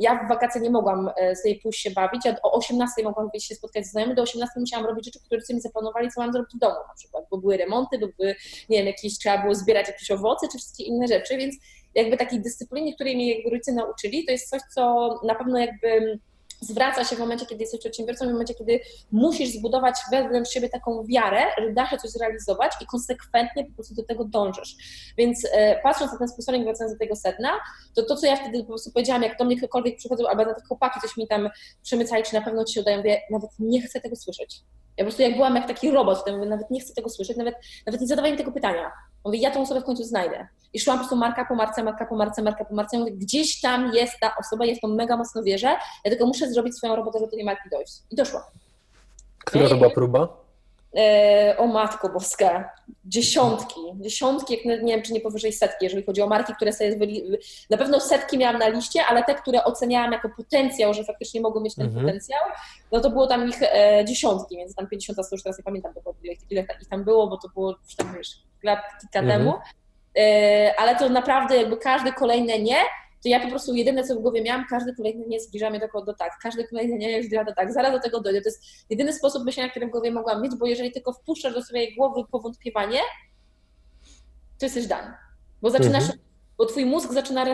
[0.00, 1.10] Ja w wakacje nie mogłam
[1.42, 4.86] sobie pójść się bawić, a o 18 mogłam się spotkać z znajomymi, do 18 musiałam
[4.86, 7.98] robić rzeczy, które sobie zaplanowali, co mam zrobić w domu na przykład, bo były remonty,
[7.98, 8.34] bo były,
[8.68, 11.56] nie wiem, jakieś, trzeba było zbierać jakieś owoce, czy wszystkie inne rzeczy, więc
[11.94, 16.18] jakby takiej dyscypliny, której mnie jakby rodzice nauczyli, to jest coś, co na pewno jakby
[16.60, 18.80] zwraca się w momencie, kiedy jesteś przedsiębiorcą, w momencie, kiedy
[19.12, 23.94] musisz zbudować wewnątrz siebie taką wiarę, że da się coś zrealizować i konsekwentnie po prostu
[23.94, 24.76] do tego dążysz.
[25.16, 27.50] Więc e, patrząc na ten sponsoring, wracając do tego sedna,
[27.94, 30.54] to to, co ja wtedy po prostu powiedziałam, jak do mnie ktokolwiek przychodził, albo na
[30.54, 31.48] tych chłopaki coś mi tam
[31.82, 34.62] przemycali, czy na pewno ci się udają, mówię, nawet nie chcę tego słyszeć.
[34.96, 37.36] Ja po prostu jak byłam jak taki robot, to mówię, nawet nie chcę tego słyszeć,
[37.36, 37.54] nawet,
[37.86, 38.92] nawet nie zadawaj mi tego pytania.
[39.28, 40.48] Mówię, ja tą osobę w końcu znajdę.
[40.72, 42.98] I szłam po prostu marka po marce, marka po marce, marka po marce.
[42.98, 46.76] Mówię, gdzieś tam jest ta osoba, jest to mega mocno wierzę, ja tylko muszę zrobić
[46.76, 47.92] swoją robotę, żeby do tej marki dojść.
[48.10, 48.42] I doszłam.
[49.44, 50.28] Która to była próba?
[50.96, 52.70] E, o matko boska,
[53.04, 56.96] dziesiątki, dziesiątki, jak nie wiem, czy nie powyżej setki, jeżeli chodzi o marki, które sobie
[56.96, 57.22] wyli...
[57.70, 61.60] na pewno setki miałam na liście, ale te, które oceniałam jako potencjał, że faktycznie mogą
[61.60, 62.06] mieć ten mhm.
[62.06, 62.40] potencjał,
[62.92, 65.92] no to było tam ich e, dziesiątki, więc tam 50 100, już teraz nie pamiętam
[66.22, 69.38] ile, ile ich tam było, bo to było już tam wiesz, lat kilka mhm.
[69.38, 69.54] temu,
[70.18, 72.76] e, ale to naprawdę jakby każde kolejne nie,
[73.22, 76.02] to ja po prostu jedyne, co w głowie miałam, każdy kolejny nie zbliża mnie do,
[76.02, 78.40] do tak, każdy kolejny nie zbliża do tak, zaraz do tego dojdę.
[78.40, 81.62] To jest jedyny sposób myślenia, który w głowie mogłam mieć, bo jeżeli tylko wpuszczasz do
[81.62, 83.00] swojej głowy powątpiewanie,
[84.58, 85.12] to jesteś dany.
[85.62, 86.18] Bo zaczynasz, mhm.
[86.58, 87.44] bo twój mózg zaczyna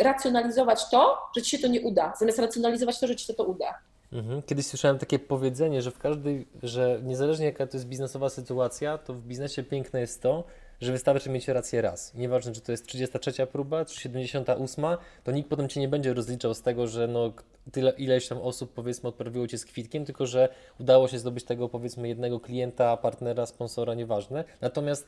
[0.00, 3.44] racjonalizować to, że ci się to nie uda, zamiast racjonalizować to, że ci się to
[3.44, 3.78] uda.
[4.12, 4.42] Mhm.
[4.42, 9.14] Kiedyś słyszałem takie powiedzenie, że w każdej, że niezależnie jaka to jest biznesowa sytuacja, to
[9.14, 10.44] w biznesie piękne jest to,
[10.80, 12.14] że wystarczy mieć rację raz.
[12.14, 14.84] Nieważne, czy to jest 33 próba, czy 78,
[15.24, 17.32] to nikt potem Cię nie będzie rozliczał z tego, że no,
[17.72, 20.48] tyle, ileś tam osób powiedzmy odprawiło Cię z kwitkiem, tylko że
[20.80, 24.44] udało się zdobyć tego powiedzmy jednego klienta, partnera, sponsora, nieważne.
[24.60, 25.06] Natomiast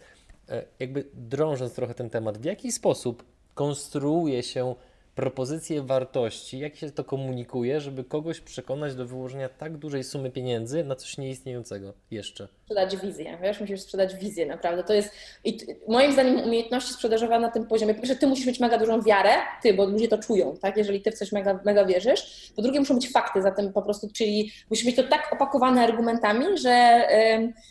[0.48, 3.24] e, jakby drążąc trochę ten temat, w jaki sposób
[3.54, 4.74] konstruuje się
[5.14, 10.84] propozycje wartości, jak się to komunikuje, żeby kogoś przekonać do wyłożenia tak dużej sumy pieniędzy
[10.84, 12.48] na coś nieistniejącego jeszcze?
[12.64, 14.84] Sprzedać wizję, wiesz, musisz sprzedać wizję, naprawdę.
[14.84, 15.10] To jest,
[15.44, 15.58] i
[15.88, 19.30] moim zdaniem umiejętności sprzedażowe na tym poziomie, po pierwsze ty musisz mieć mega dużą wiarę,
[19.62, 22.80] ty, bo ludzie to czują, tak, jeżeli ty w coś mega, mega wierzysz, po drugie
[22.80, 27.04] muszą być fakty za tym po prostu, czyli musisz mieć to tak opakowane argumentami, że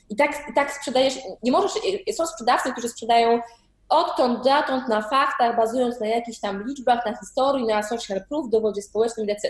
[0.09, 1.13] i, tak, i tak sprzedajesz,
[1.43, 1.71] nie możesz,
[2.13, 3.39] są sprzedawcy, którzy sprzedają
[3.89, 8.81] odtąd datąd na faktach, bazując na jakichś tam liczbach, na historii, na social proof, dowodzie
[8.81, 9.49] społecznym, etc.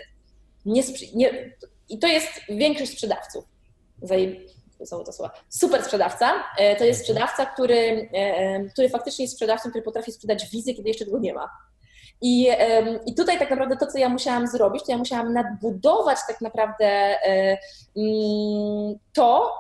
[0.65, 0.83] Nie,
[1.15, 1.55] nie,
[1.89, 3.45] I to jest większość sprzedawców.
[4.85, 5.33] są to słowa.
[5.49, 7.27] Super sprzedawca e, to jest mhm.
[7.27, 11.19] sprzedawca, który, e, e, który faktycznie jest sprzedawcą, który potrafi sprzedać wizję, kiedy jeszcze tego
[11.19, 11.49] nie ma.
[12.21, 12.47] I,
[13.05, 17.15] I tutaj tak naprawdę to, co ja musiałam zrobić, to ja musiałam nadbudować tak naprawdę
[17.97, 19.53] mm, to,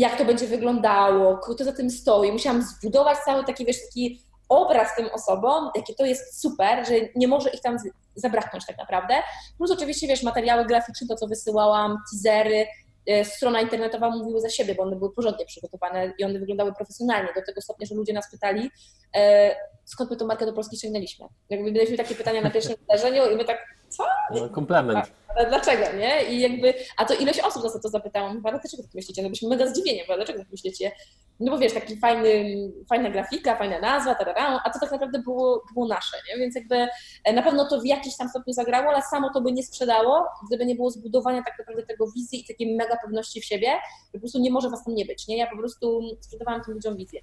[0.00, 2.32] jak to będzie wyglądało, kto za tym stoi.
[2.32, 7.28] Musiałam zbudować cały taki, wiesz, taki obraz tym osobom, jakie to jest super, że nie
[7.28, 7.76] może ich tam
[8.14, 9.14] zabraknąć tak naprawdę.
[9.56, 12.66] Plus oczywiście, wiesz, materiały graficzne, to co wysyłałam, teasery,
[13.06, 17.28] e, strona internetowa mówiły za siebie, bo one były porządnie przygotowane i one wyglądały profesjonalnie,
[17.34, 18.70] do tego stopnia, że ludzie nas pytali,
[19.14, 19.54] e,
[19.84, 21.26] skąd my tą markę do Polski ściągnęliśmy.
[21.50, 23.58] Jakby mieliśmy takie pytania na pierwszym zdarzeniu i my tak,
[23.90, 24.04] co?
[24.34, 25.12] No, komplement.
[25.36, 26.24] Ale dlaczego, nie?
[26.24, 29.22] I jakby, a to ileś osób o to zapytało, ale dlaczego tak myślicie?
[29.22, 30.92] No byliśmy mega zdziwieni, bo dlaczego tak myślicie?
[31.40, 32.56] No bo wiesz, taki fajny,
[32.88, 36.40] fajna grafika, fajna nazwa, tarara, a to tak naprawdę było, było nasze, nie?
[36.40, 36.88] Więc jakby
[37.24, 40.26] e, na pewno to w jakiś tam stopniu zagrało, ale samo to by nie sprzedało,
[40.48, 43.68] gdyby nie było zbudowania tak naprawdę tego wizji i takiej mega pewności w siebie,
[44.12, 45.36] po prostu nie może was tam nie być, nie?
[45.36, 47.20] Ja po prostu sprzedawałam tym ludziom wizję.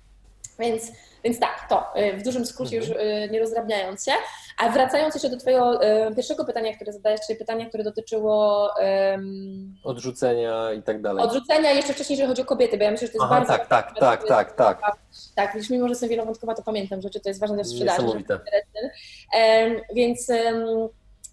[0.60, 0.92] Więc,
[1.24, 3.08] więc tak, to y, w dużym skrócie już mhm.
[3.08, 4.12] y, nie rozdrabniając się.
[4.58, 8.70] A wracając jeszcze do Twojego y, pierwszego pytania, które zadajesz, czyli pytania, które dotyczyło
[9.12, 11.24] um, odrzucenia i tak dalej.
[11.26, 13.54] Odrzucenia jeszcze wcześniej, jeżeli chodzi o kobiety, bo ja myślę, że to jest Aha, bardzo.
[13.54, 14.98] Tak, tak, tak, tak, tak.
[15.36, 18.02] Tak, już mimo, że jestem wielowątkowa, to pamiętam, że to jest ważne w sprzedaży.
[18.02, 18.34] Niesamowite.
[18.34, 20.90] Um, więc um,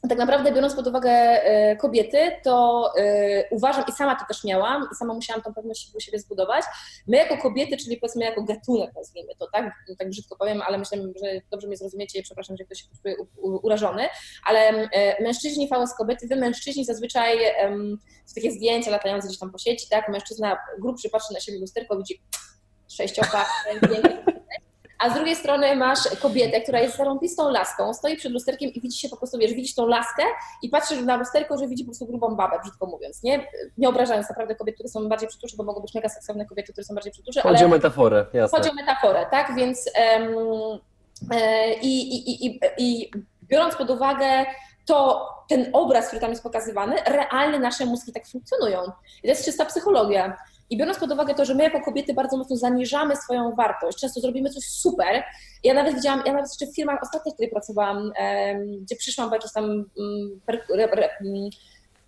[0.08, 4.88] tak naprawdę biorąc pod uwagę e, kobiety, to e, uważam i sama to też miałam
[4.92, 6.64] i sama musiałam tą pewność u siebie zbudować.
[7.06, 10.98] My jako kobiety, czyli powiedzmy jako gatunek nazwijmy to, tak, tak brzydko powiem, ale myślę,
[10.98, 14.08] że dobrze mnie zrozumiecie przepraszam, że ktoś się czuje urażony,
[14.44, 17.38] ale e, mężczyźni z kobiety, wy mężczyźni zazwyczaj
[18.26, 21.96] są takie zdjęcia latające gdzieś tam po sieci, tak, mężczyzna grubszy patrzy na siebie lusterko,
[21.96, 22.22] widzi
[22.88, 23.46] sześciopak,
[25.04, 28.98] a z drugiej strony masz kobietę, która jest zarąbistą laską, stoi przed lusterkiem i widzi
[28.98, 30.22] się po prostu, wiesz, widzisz tą laskę
[30.62, 33.46] i patrzysz na lusterko, że widzi po prostu grubą babę, brzydko mówiąc, nie?
[33.78, 36.84] Nie obrażając naprawdę kobiet, które są bardziej przytusze, bo mogą być mega seksowne kobiety, które
[36.84, 37.66] są bardziej przytusze, Chodzi ale...
[37.66, 38.58] o metaforę, jasne.
[38.58, 39.54] Chodzi o metaforę, tak?
[39.56, 40.78] Więc um,
[41.82, 43.10] i, i, i, i
[43.42, 44.46] biorąc pod uwagę
[44.86, 48.82] to ten obraz, który tam jest pokazywany, realnie nasze mózgi tak funkcjonują.
[49.18, 50.36] I to jest czysta psychologia.
[50.74, 54.20] I biorąc pod uwagę to, że my jako kobiety bardzo mocno zaniżamy swoją wartość, często
[54.20, 55.22] zrobimy coś super.
[55.64, 58.12] Ja nawet widziałam, ja nawet jeszcze w firmach ostatnich, w której pracowałam,
[58.80, 60.40] gdzie przyszłam po jakiejś tam mm,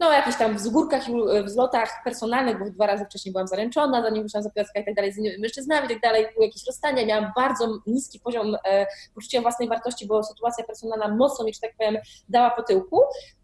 [0.01, 1.13] no jakichś tam wzgórkach i
[1.45, 5.13] wzlotach personalnych, bo dwa razy wcześniej byłam zaręczona, zanim wyszłam za Piotrka i tak dalej,
[5.13, 9.41] z innymi mężczyznami i tak dalej, były jakieś rozstania, miałam bardzo niski poziom e, poczucia
[9.41, 11.99] własnej wartości, bo sytuacja personalna mocno mi, że tak powiem,
[12.29, 13.01] dała po tyłku.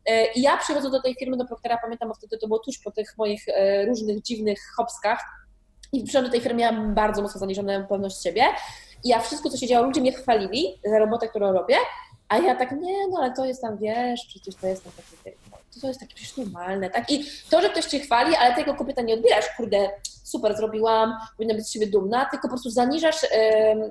[0.07, 2.91] E, I ja przychodzę do tej firmy, do Proktera, pamiętam, wtedy to było tuż po
[2.91, 5.25] tych moich e, różnych dziwnych hopskach
[5.93, 8.45] i przyszłam do tej firmy, miałam bardzo mocno zaniżoną pewność siebie.
[9.05, 11.77] I ja wszystko, co się działo, ludzie mnie chwalili za robotę, którą robię,
[12.29, 15.41] a ja tak, nie, no ale to jest tam, wiesz, przecież to jest tam taki
[15.81, 17.11] to jest takie przecież normalne, tak?
[17.11, 19.91] I to, że ktoś cię chwali, ale tego kobieta nie odbierasz, kurde,
[20.33, 23.27] super zrobiłam, powinna być z siebie dumna, tylko po prostu zaniżasz,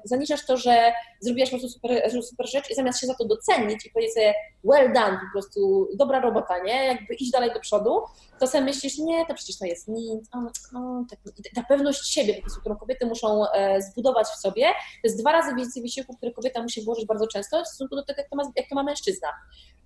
[0.03, 3.85] zaniżasz to, że zrobiłaś po prostu super, super rzecz i zamiast się za to docenić
[3.85, 4.33] i powiedzieć sobie
[4.63, 6.85] well done, po prostu dobra robota, nie?
[6.85, 8.01] Jakby iść dalej do przodu,
[8.39, 11.19] to sobie myślisz, nie, to przecież to jest nic, tak.
[11.55, 15.31] ta pewność siebie, po prostu, którą kobiety muszą e, zbudować w sobie, to jest dwa
[15.31, 18.35] razy więcej wysiłku, które kobieta musi włożyć bardzo często w stosunku do tego, jak to
[18.35, 19.27] ma, jak to ma mężczyzna.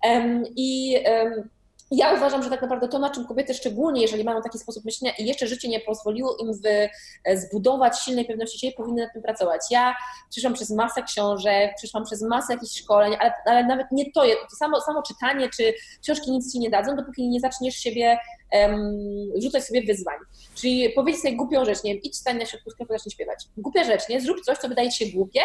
[0.04, 1.48] Um, I um,
[1.90, 5.14] ja uważam, że tak naprawdę to, na czym kobiety, szczególnie jeżeli mają taki sposób myślenia
[5.18, 6.88] i jeszcze życie nie pozwoliło im wy,
[7.24, 9.60] e, zbudować silnej pewności siebie, powinny nad tym pracować.
[9.70, 9.94] Ja
[10.30, 14.56] przyszłam przez masę książek, przyszłam przez masę jakichś szkoleń, ale, ale nawet nie to, to
[14.56, 18.18] samo, samo czytanie czy książki nic ci nie dadzą, dopóki nie zaczniesz siebie
[18.52, 20.16] um, rzucać sobie wyzwań.
[20.54, 23.44] Czyli powiedzieć sobie głupią rzecz, nie wiem, idź stań na środku sklepu, zacznij śpiewać.
[23.56, 24.20] Głupia rzecz, nie?
[24.20, 25.40] Zrób coś, co wydaje ci się głupie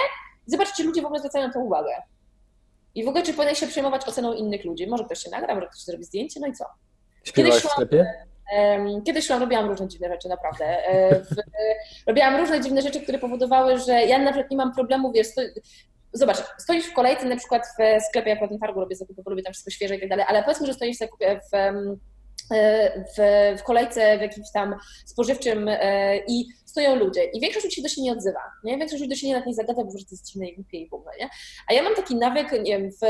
[0.45, 1.91] zobacz, czy ludzie w ogóle zwracają na to uwagę.
[2.95, 4.87] I w ogóle, czy powinien się przejmować oceną innych ludzi?
[4.87, 6.65] Może ktoś się nagra, może ktoś zrobi zdjęcie, no i co?
[7.23, 8.13] Śpiewałaś w sklepie?
[9.05, 10.65] Kiedyś szłam, robiłam różne dziwne rzeczy, naprawdę.
[10.65, 11.35] E, w,
[12.07, 15.41] robiłam różne dziwne rzeczy, które powodowały, że ja na przykład nie mam problemu, wiesz, sto,
[16.13, 19.43] zobacz, stoisz w kolejce na przykład w sklepie, jak na targu robię zakupy, bo lubię
[19.43, 21.01] tam wszystko świeże i tak dalej, ale powiedzmy, że stoisz w,
[21.51, 21.57] w
[23.17, 23.19] w,
[23.59, 27.89] w kolejce w jakimś tam spożywczym e, i stoją ludzie i większość ludzi się do
[27.89, 28.77] siebie nie odzywa, nie?
[28.77, 30.89] Większość ludzi do siebie nawet nie zagada, bo że to jest dziwne i głupie i
[30.89, 31.29] w ogóle, nie?
[31.67, 33.05] A ja mam taki nawyk, nie wiem, w,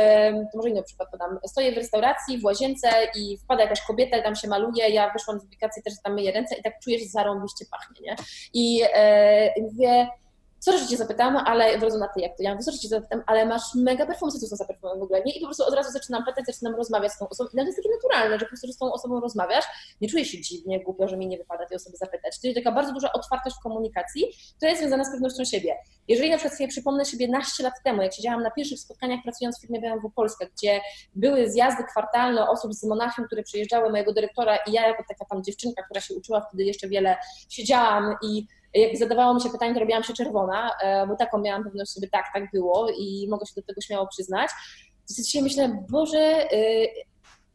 [0.56, 4.48] może inny przykład podam, stoję w restauracji, w łazience i wpada jakaś kobieta, tam się
[4.48, 8.02] maluje, ja wyszłam z aplikacji, też tam myję ręce i tak czuję, że zarąbiście pachnie,
[8.02, 8.16] nie?
[8.54, 10.08] I e, mówię,
[10.62, 12.44] co że cię zapytam, ale od razu na ty jak to.
[12.44, 15.04] Ja mówię, co że cię zapytam, ale masz mega perfum, co są za perfumy w
[15.04, 15.34] ogóle, nie?
[15.34, 17.50] I po prostu od razu zaczynam pytać, zaczynam rozmawiać z tą osobą.
[17.54, 19.66] I to jest takie naturalne, że po prostu z tą osobą rozmawiasz,
[20.02, 22.38] nie czujesz się dziwnie, głupio, że mi nie wypada tej osoby zapytać.
[22.44, 24.26] Jest taka bardzo duża otwartość w komunikacji,
[24.58, 25.76] która jest związana z pewnością siebie.
[26.08, 29.58] Jeżeli na przykład sobie przypomnę siebie naście lat temu, jak siedziałam na pierwszych spotkaniach pracując
[29.58, 30.82] w firmie BMW Polska, gdzie
[31.16, 35.44] były zjazdy kwartalne osób z Monachium, które przyjeżdżały, mojego dyrektora i ja jako taka tam
[35.44, 37.16] dziewczynka, która się uczyła wtedy jeszcze wiele,
[37.50, 41.64] siedziałam i jak zadawało mi się pytanie, to robiłam się czerwona, e, bo taką miałam
[41.64, 44.52] pewność sobie, tak, tak było i mogę się do tego śmiało przyznać.
[45.08, 46.88] To dzisiaj myślę, Boże, y,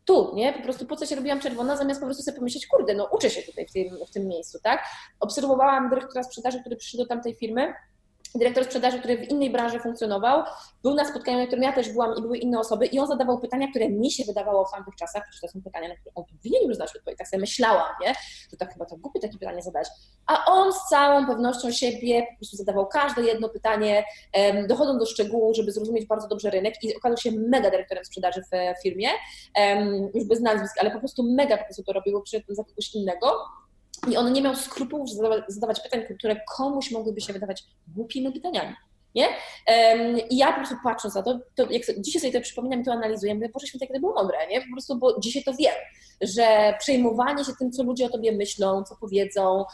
[0.05, 0.53] tu, nie?
[0.53, 3.31] Po prostu po co się robiłam czerwona, zamiast po prostu sobie pomyśleć, kurde, no uczę
[3.31, 4.85] się tutaj w tym, w tym miejscu, tak?
[5.21, 7.75] Obserwowałam dyrektora sprzedaży, który przyszedł do tamtej firmy
[8.39, 10.43] dyrektor sprzedaży, który w innej branży funkcjonował,
[10.83, 13.41] był na spotkaniu, na którym ja też byłam i były inne osoby i on zadawał
[13.41, 16.25] pytania, które mi się wydawało w tamtych czasach, przecież to są pytania, na które on
[16.25, 18.15] powinien już znać odpowiedź, tak sobie myślałam, nie?
[18.51, 19.89] że tak chyba to głupie takie pytanie zadać.
[20.27, 24.05] A on z całą pewnością siebie po prostu zadawał każde jedno pytanie,
[24.69, 28.83] dochodząc do szczegółu, żeby zrozumieć bardzo dobrze rynek i okazał się mega dyrektorem sprzedaży w
[28.83, 29.09] firmie,
[30.15, 33.27] już bez nazwisk, ale po prostu mega po prostu to robiło, przyszedł za kogoś innego
[34.11, 35.11] i on nie miał skrupułów
[35.49, 38.75] zadawać pytań, które komuś mogłyby się wydawać głupimi pytaniami.
[39.17, 39.29] Nie?
[40.31, 42.93] I ja po prostu patrząc na to, to jak dzisiaj sobie to przypominam i to
[42.93, 44.61] analizuję, mówię, Boże Święte, to było mądre, nie?
[44.61, 45.75] Po prostu, bo dzisiaj to wiem,
[46.21, 49.65] że przejmowanie się tym, co ludzie o tobie myślą, co powiedzą,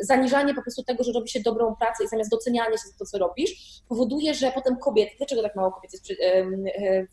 [0.00, 3.04] zaniżanie po prostu tego, że robi się dobrą pracę i zamiast doceniania się za to,
[3.04, 6.64] co robisz, powoduje, że potem kobiety, dlaczego tak mało kobiet jest, um,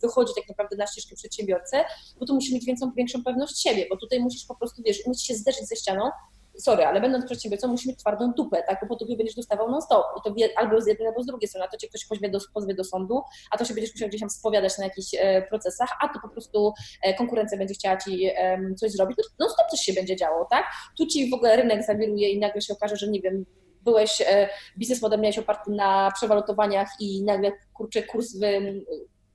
[0.02, 1.78] wychodzi tak naprawdę na ścieżkę przedsiębiorcy,
[2.20, 5.28] bo tu musi mieć większą, większą pewność siebie, bo tutaj musisz po prostu, wiesz, musisz
[5.28, 6.10] się zderzyć ze ścianą,
[6.60, 10.06] sorry, ale będąc przedsiębiorcą musi mieć twardą dupę, tak, bo po tupie będziesz dostawał non-stop.
[10.18, 12.40] I to albo z jednej, albo z drugiej strony, a to cię ktoś pozwie do,
[12.54, 13.22] pozwie do sądu,
[13.52, 16.30] a to się będziesz musiał gdzieś tam spowiadać na jakichś e, procesach, a to po
[16.30, 16.74] prostu
[17.04, 20.66] e, konkurencja będzie chciała ci e, coś zrobić, no non-stop coś się będzie działo, tak,
[20.98, 23.46] tu ci w ogóle rynek zawiruje i nagle się okaże, że nie wiem,
[23.82, 28.82] byłeś, e, biznes model miałeś oparty na przewalutowaniach i nagle, kurczę, kurs wy,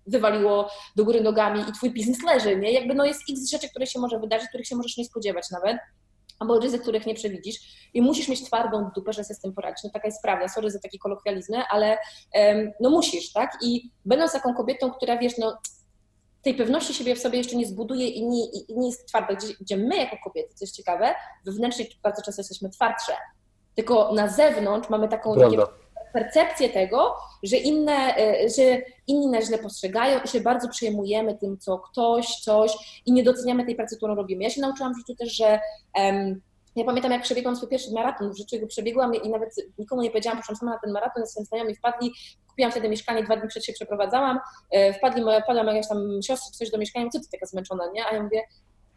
[0.07, 2.73] wywaliło do góry nogami i twój biznes leży, nie?
[2.73, 5.77] Jakby no jest x rzeczy, które się może wydarzyć, których się możesz nie spodziewać nawet
[6.43, 7.57] albo ryzyk, których nie przewidzisz
[7.95, 9.85] i musisz mieć twardą dupę, że sobie z tym poradzić.
[9.85, 11.99] No taka jest prawda, sorry za takie kolokwializmy, ale
[12.81, 13.59] no musisz, tak?
[13.63, 15.59] I będąc taką kobietą, która wiesz, no
[16.43, 19.47] tej pewności siebie w sobie jeszcze nie zbuduje i nie, i nie jest twarda, gdzie,
[19.61, 21.15] gdzie my jako kobiety, co jest ciekawe,
[21.47, 23.13] wewnętrznie bardzo często jesteśmy twardsze,
[23.75, 25.35] tylko na zewnątrz mamy taką
[26.13, 28.63] percepcję tego, że, inne, e, że
[29.07, 33.65] inni nas źle postrzegają i się bardzo przejmujemy tym, co ktoś, coś i nie doceniamy
[33.65, 34.43] tej pracy, którą robimy.
[34.43, 35.61] Ja się nauczyłam w życiu też, że
[35.97, 36.41] um,
[36.77, 40.11] ja pamiętam, jak przebiegłam swój pierwszy maraton w życiu, go przebiegłam i nawet nikomu nie
[40.11, 42.13] powiedziałam, poszłam sama na ten maraton, swoimi znajomi wpadli,
[42.49, 44.39] kupiłam wtedy mieszkanie, dwa dni przed się przeprowadzałam,
[44.71, 48.07] e, wpadli moja, wpadła jakaś tam siostra coś do mieszkania, co ty taka zmęczona, nie?
[48.07, 48.43] A ja mówię,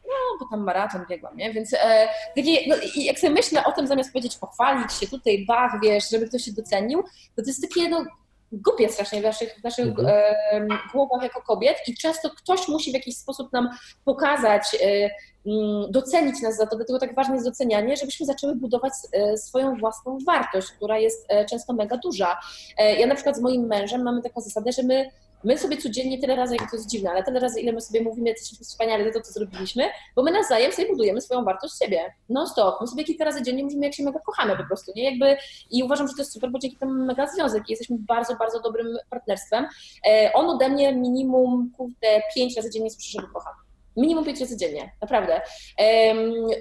[0.07, 1.53] no, bo tam maraton biegłam, nie?
[1.53, 5.71] Więc e, takie, no, jak sobie myślę o tym, zamiast powiedzieć pochwalić się tutaj, bach,
[5.83, 7.03] wiesz, żeby ktoś się docenił,
[7.35, 8.05] to to jest takie, no,
[8.51, 10.07] głupie strasznie w naszych, w naszych mhm.
[10.07, 13.69] e, głowach jako kobiet i często ktoś musi w jakiś sposób nam
[14.05, 15.09] pokazać, e,
[15.45, 19.77] mm, docenić nas za to, dlatego tak ważne jest docenianie, żebyśmy zaczęły budować e, swoją
[19.77, 22.39] własną wartość, która jest e, często mega duża.
[22.77, 25.09] E, ja na przykład z moim mężem mamy taką zasadę, że my
[25.45, 28.01] My sobie codziennie tyle razy, jak to jest dziwne, ale tyle razy, ile my sobie
[28.01, 32.13] mówimy, jesteśmy wspaniali za to, co zrobiliśmy, bo my nawzajem sobie budujemy swoją wartość siebie.
[32.29, 32.81] No stop.
[32.81, 35.03] My sobie kilka razy dziennie mówimy, jak się mega kochamy po prostu, nie?
[35.03, 35.37] Jakby,
[35.71, 38.61] I uważam, że to jest super, bo dzięki temu mega związek i jesteśmy bardzo, bardzo
[38.61, 39.65] dobrym partnerstwem.
[40.07, 43.64] E, on ode mnie minimum, kurde, pięć razy dziennie słyszy, że go kocham.
[43.97, 45.41] Minimum pięć razy dziennie, naprawdę.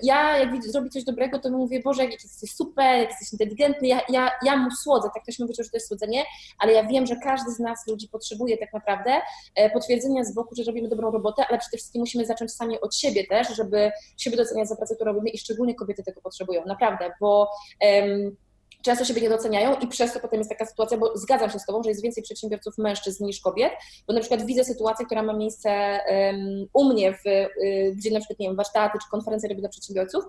[0.03, 3.89] Ja jak widzę, zrobi coś dobrego, to mówię, Boże, jak jesteś super, jak jesteś inteligentny,
[3.89, 6.25] ja, ja, ja mu słodzę, tak ktoś mi powiedział, że to jest słodzenie,
[6.59, 9.21] ale ja wiem, że każdy z nas, ludzi, potrzebuje tak naprawdę
[9.55, 12.97] e, potwierdzenia z boku, że robimy dobrą robotę, ale przede wszystkim musimy zacząć sami od
[12.97, 17.13] siebie też, żeby siebie doceniać za pracę, którą robimy i szczególnie kobiety tego potrzebują, naprawdę,
[17.21, 17.51] bo
[17.81, 18.37] um,
[18.85, 21.67] często siebie nie doceniają i przez to potem jest taka sytuacja, bo zgadzam się z
[21.67, 23.73] Tobą, że jest więcej przedsiębiorców mężczyzn niż kobiet,
[24.07, 28.19] bo na przykład widzę sytuację, która ma miejsce um, u mnie, w, y, gdzie na
[28.19, 30.25] przykład, nie wiem, warsztaty czy konferencje robię dla przedsiębiorców,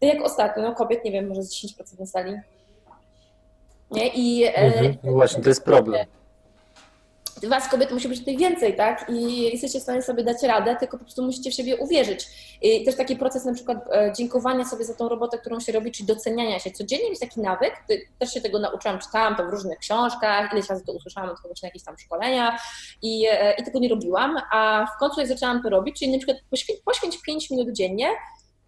[0.00, 2.36] to jak ostatnio, no kobiet, nie wiem, może z 10% na sali.
[3.90, 4.08] Nie?
[4.08, 6.06] I, e, mhm, no właśnie, to jest problem
[7.44, 9.10] was kobiet musi być tutaj więcej, tak?
[9.10, 12.26] I jesteście w stanie sobie dać radę, tylko po prostu musicie w siebie uwierzyć.
[12.62, 15.92] I też taki proces na przykład e, dziękowania sobie za tą robotę, którą się robi,
[15.92, 16.70] czyli doceniania się.
[16.70, 17.84] Codziennie jest taki nawyk,
[18.18, 21.62] też się tego nauczyłam, czytałam to w różnych książkach, ileś razy to usłyszałam od kogoś
[21.62, 22.60] na jakichś tam szkoleniach
[23.02, 26.18] i, e, i tego nie robiłam, a w końcu jak zaczęłam to robić, czyli na
[26.18, 28.08] przykład poświęć, poświęć 5 minut dziennie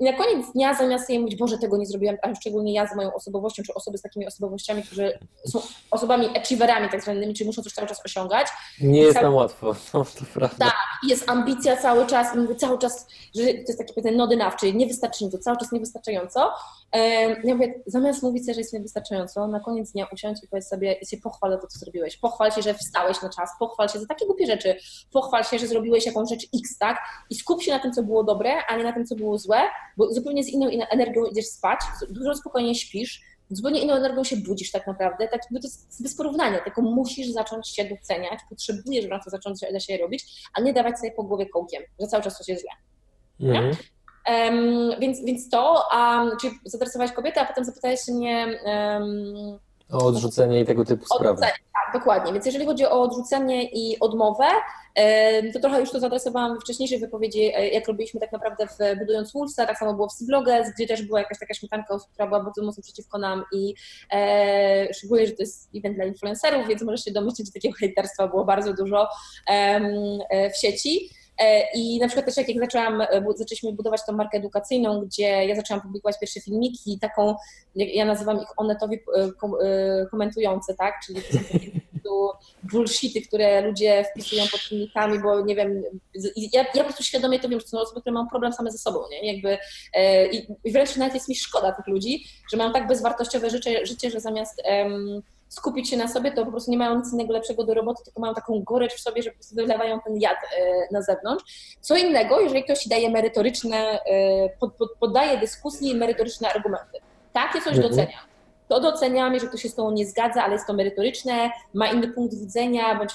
[0.01, 2.97] i na koniec dnia, zamiast sobie mówić, Boże, tego nie zrobiłam, a szczególnie ja z
[2.97, 5.61] moją osobowością, czy osoby z takimi osobowościami, którzy są
[5.91, 8.49] osobami achieverami tak zwanymi, czyli muszą coś cały czas osiągać.
[8.81, 9.27] Nie jest cały...
[9.27, 10.67] nam łatwo, no, to prawda.
[10.67, 10.75] Tak,
[11.09, 13.07] jest ambicja cały czas, mówię cały czas,
[13.37, 16.51] że to jest taki powiedzmy nody nawczy, niewystarczająco, cały czas niewystarczająco.
[17.45, 20.97] Ja mówię, zamiast mówić sobie, że jest niewystarczająco, na koniec dnia usiądź i powiedz sobie,
[21.07, 22.17] się pochwal za to, co zrobiłeś.
[22.17, 24.77] Pochwal się, że wstałeś na czas, pochwal się za takie głupie rzeczy,
[25.13, 26.99] pochwal się, że zrobiłeś jakąś rzecz X, tak?
[27.31, 29.61] I skup się na tym, co było dobre, a nie na tym, co było złe,
[29.99, 31.81] bo zupełnie z inną energią idziesz spać,
[32.11, 33.21] dużo spokojniej śpisz,
[33.51, 37.29] zupełnie inną energią się budzisz tak naprawdę, tak, bo to jest bez porównania, tylko musisz
[37.29, 41.47] zacząć się doceniać, potrzebujesz wracać zacząć dla siebie robić, a nie dawać sobie po głowie
[41.47, 42.71] kołkiem, że cały czas coś jest źle.
[43.51, 43.77] Mm.
[44.29, 48.61] Um, więc, więc to, um, czyli zainteresowałaś kobietę, a potem zapytałeś mnie...
[48.65, 49.59] Um,
[49.93, 51.41] o odrzucenie i tego typu sprawy.
[51.41, 51.61] Tak,
[51.93, 52.33] dokładnie.
[52.33, 54.45] Więc jeżeli chodzi o odrzucenie i odmowę,
[55.53, 59.33] to trochę już to zaadresowałam w wcześniejszej wypowiedzi, e, jak robiliśmy tak naprawdę w Budując
[59.33, 62.63] Wolfsa, tak samo było w Sybloges, gdzie też była jakaś taka śmietanka, która była bardzo
[62.63, 63.75] mocno przeciwko nam i
[64.13, 68.29] e, szczególnie, że to jest event dla influencerów, więc możesz się domyślić, że takiego hejterstwa
[68.29, 69.09] było bardzo dużo
[69.49, 71.11] e, w sieci.
[71.39, 73.03] E, I na przykład też jak, jak zaczęłam,
[73.37, 77.35] zaczęliśmy budować tą markę edukacyjną, gdzie ja zaczęłam publikować pierwsze filmiki, taką,
[77.75, 79.01] ja nazywam ich onetowi
[80.11, 81.71] komentujące, tak, czyli to są takie
[82.63, 85.83] bullshity, które ludzie wpisują pod filmikami, bo nie wiem,
[86.37, 88.71] ja, ja po prostu świadomie to wiem, że to są osoby, które mają problem same
[88.71, 89.33] ze sobą, nie?
[89.33, 89.59] Jakby,
[89.95, 94.11] e, i, wręcz nawet jest mi szkoda tych ludzi, że mają tak bezwartościowe życie, życie
[94.11, 94.63] że zamiast
[95.49, 98.21] skupić się na sobie, to po prostu nie mają nic innego lepszego do roboty, tylko
[98.21, 101.45] mają taką gorycz w sobie, że po prostu wylewają ten jad e, na zewnątrz.
[101.81, 106.99] Co innego, jeżeli ktoś daje merytoryczne, e, pod, pod, poddaje dyskusji merytoryczne argumenty.
[107.33, 107.89] Takie coś mhm.
[107.89, 108.29] doceniam
[108.69, 112.09] to doceniam, jeżeli ktoś się z tą nie zgadza, ale jest to merytoryczne, ma inny
[112.09, 113.13] punkt widzenia, bądź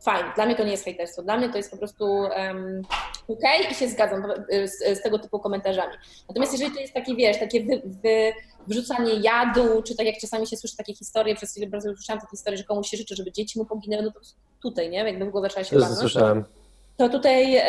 [0.00, 0.30] fajnie.
[0.34, 2.82] Dla mnie to nie jest hejterstwo, dla mnie to jest po prostu um,
[3.28, 4.22] ok i się zgadzam
[4.64, 5.94] z, z, tego typu komentarzami.
[6.28, 8.32] Natomiast jeżeli to jest takie, wiesz, takie wy, wy,
[8.66, 12.30] wyrzucanie jadu, czy tak jak czasami się słyszy takie historie, przez chwilę bardzo słyszałam takie
[12.30, 14.20] historie, że komuś się życzy, żeby dzieci mu poginęły, no to
[14.62, 14.98] tutaj, nie?
[14.98, 15.98] Jakby w głowę trzeba się bawić.
[15.98, 16.44] słyszałem
[17.00, 17.62] to tutaj,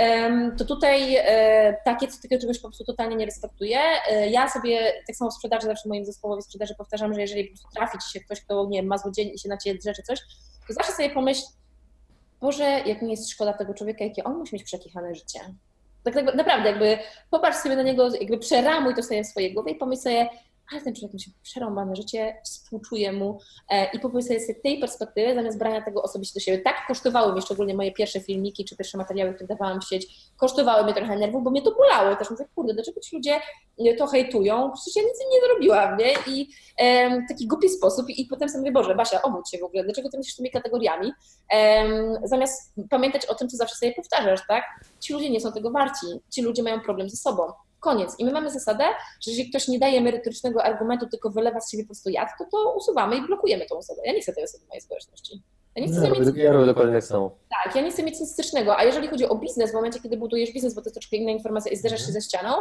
[0.58, 3.80] to tutaj e, takie takiego czegoś po prostu totalnie nie respektuję.
[4.10, 7.98] E, ja sobie tak samo w sprzedaży, zawsze moim zespołowi sprzedaży powtarzam, że jeżeli trafi
[7.98, 10.20] ci się ktoś, kto nie wiem, ma złodziej i się na ciebie drze czy coś,
[10.68, 11.42] to zawsze sobie pomyśl,
[12.42, 15.40] Boże, jak mi jest szkoda tego człowieka, jakie on musi mieć przekichane życie.
[16.04, 16.98] Tak, tak naprawdę, jakby
[17.30, 20.30] popatrz sobie na niego, jakby przeramuj to sobie w swojej głowie i pomyśl sobie,
[20.72, 23.40] ale ten człowiek musi przerąbane życie, współczuję mu
[23.70, 26.58] e, i pomyśl sobie z tej perspektywy, zamiast brania tego osobiście do siebie.
[26.58, 30.08] Tak kosztowały mnie szczególnie moje pierwsze filmiki, czy pierwsze materiały, które dawałam w sieć,
[30.38, 32.16] kosztowały mnie trochę nerwów, bo mnie to bolało.
[32.16, 33.40] Też mówię, kurde, dlaczego ci ludzie
[33.98, 34.72] to hejtują?
[34.72, 36.14] Przecież ja nic im nie zrobiłam, nie?
[36.28, 39.84] I e, taki głupi sposób i, potem sobie mówię, Boże, Basia, obudź się w ogóle,
[39.84, 41.12] dlaczego ty myślisz tymi kategoriami?
[41.54, 41.88] E,
[42.24, 44.64] zamiast pamiętać o tym, co zawsze sobie powtarzasz, tak?
[45.00, 47.44] Ci ludzie nie są tego warci, ci ludzie mają problem ze sobą
[47.82, 48.16] Koniec.
[48.20, 48.84] I my mamy zasadę,
[49.22, 52.46] że jeżeli ktoś nie daje merytorycznego argumentu, tylko wylewa z siebie po prostu jad, to
[52.52, 54.02] to usuwamy i blokujemy tą osobę.
[54.06, 55.42] Ja nie chcę tej osoby w mojej społeczności.
[55.76, 56.38] Ja nie chcę no, mieć...
[56.38, 57.38] ja robię dokładnie tak samo.
[57.64, 58.78] Tak, ja nie chcę mieć nic stycznego.
[58.78, 61.32] A jeżeli chodzi o biznes, w momencie, kiedy budujesz biznes, bo to jest troszkę inna
[61.32, 62.56] informacja i zderzasz się ze ścianą,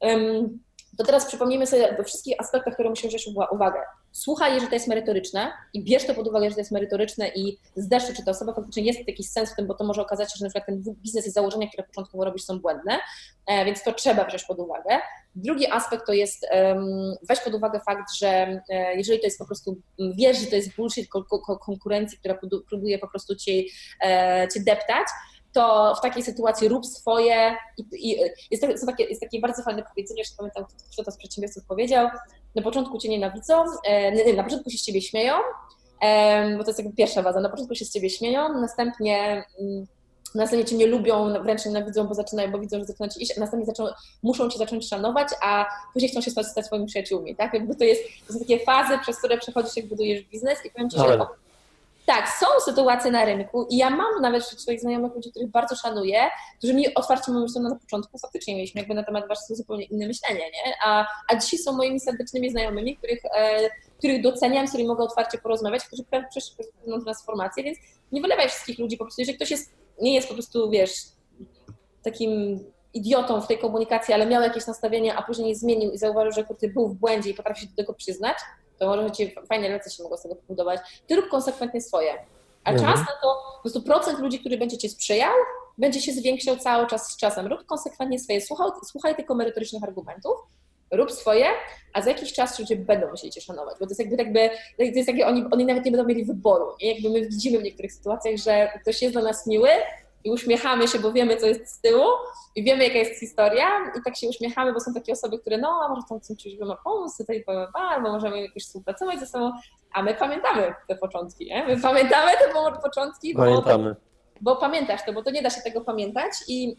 [0.00, 0.58] um,
[0.98, 3.80] to teraz przypomnijmy sobie we wszystkich aspektach, które musimy wziąć uwagę.
[4.12, 7.58] Słuchaj, jeżeli to jest merytoryczne i bierz to pod uwagę, że to jest merytoryczne i
[7.76, 10.32] zdasz się, czy ta osoba faktycznie jest jakiś sens w tym, bo to może okazać
[10.32, 12.98] się, że na przykład ten biznes i założenia, które początkowo robisz są błędne,
[13.46, 14.98] e, więc to trzeba wziąć pod uwagę.
[15.34, 16.46] Drugi aspekt to jest
[17.28, 20.76] weź pod uwagę fakt, że e, jeżeli to jest po prostu, wiesz, że to jest
[20.76, 21.08] bullshit
[21.60, 23.62] konkurencji, która próbuje po prostu cię,
[24.02, 25.06] e, cię deptać,
[25.56, 27.56] to w takiej sytuacji rób swoje.
[27.78, 28.16] I, i
[28.50, 32.08] jest, takie, jest takie bardzo fajne powiedzenie, że pamiętam, kto to z przedsiębiorców powiedział.
[32.54, 35.34] Na początku cię nienawidzą, e, nie, na początku się z ciebie śmieją,
[36.00, 37.40] e, bo to jest jakby pierwsza waza.
[37.40, 39.44] Na początku się z ciebie śmieją, następnie.
[39.60, 39.86] Mm,
[40.34, 43.40] następnie cię nie lubią, wręcz nienawidzą, bo zaczynają, bo widzą, że zaczyna ci iść, a
[43.40, 43.86] następnie zaczą,
[44.22, 47.54] muszą cię zacząć szanować, a później chcą się stać, stać swoimi przyjaciółmi, tak?
[47.54, 50.90] Jakby to jest, to są takie fazy, przez które przechodzisz, jak budujesz biznes i powiem
[50.90, 51.26] ci, że
[52.06, 55.76] tak, są sytuacje na rynku i ja mam nawet wśród swoich znajomych ludzi, których bardzo
[55.76, 56.20] szanuję,
[56.58, 60.06] którzy mi otwarcie mówią, że na początku faktycznie mieliśmy jakby na temat warstwy zupełnie inne
[60.06, 60.74] myślenie, nie?
[60.84, 65.38] A, a dzisiaj są moimi serdecznymi znajomymi, których, e, których doceniam, z którymi mogę otwarcie
[65.38, 67.78] porozmawiać, którzy przeszli pewną transformację, więc
[68.12, 70.92] nie wylewaj wszystkich ludzi po prostu, jeżeli ktoś jest, nie jest po prostu, wiesz,
[72.02, 72.60] takim
[72.94, 76.68] idiotą w tej komunikacji, ale miał jakieś nastawienie, a później zmienił i zauważył, że kurty
[76.68, 78.36] był w błędzie i potrafi się do tego przyznać,
[78.78, 80.80] to może ci fajne relacje się mogą z tego pobudować.
[81.06, 82.12] Ty rób konsekwentnie swoje.
[82.64, 82.92] A mhm.
[82.92, 85.32] czas na to, po prostu procent ludzi, który będzie ci sprzyjał,
[85.78, 87.46] będzie się zwiększał cały czas z czasem.
[87.46, 90.36] Rób konsekwentnie swoje, słuchaj, słuchaj tylko merytorycznych argumentów,
[90.90, 91.46] rób swoje,
[91.92, 94.82] a za jakiś czas ludzie będą musieli cię szanować, bo to jest jakby, jakby to
[94.82, 96.92] jest takie, oni, oni nawet nie będą mieli wyboru, nie?
[96.92, 99.68] Jakby my widzimy w niektórych sytuacjach, że ktoś jest dla nas miły,
[100.26, 102.04] i uśmiechamy się, bo wiemy, co jest z tyłu
[102.56, 103.66] i wiemy, jaka jest historia
[103.98, 106.76] i tak się uśmiechamy, bo są takie osoby, które no, a może tam coś ma
[106.84, 107.44] pomóc, tutaj
[107.74, 109.52] albo możemy jakoś współpracować ze sobą,
[109.94, 111.66] a my pamiętamy te początki, nie?
[111.66, 113.96] My pamiętamy te początki, pamiętamy.
[114.40, 116.76] Bo, bo pamiętasz to, bo to nie da się tego pamiętać i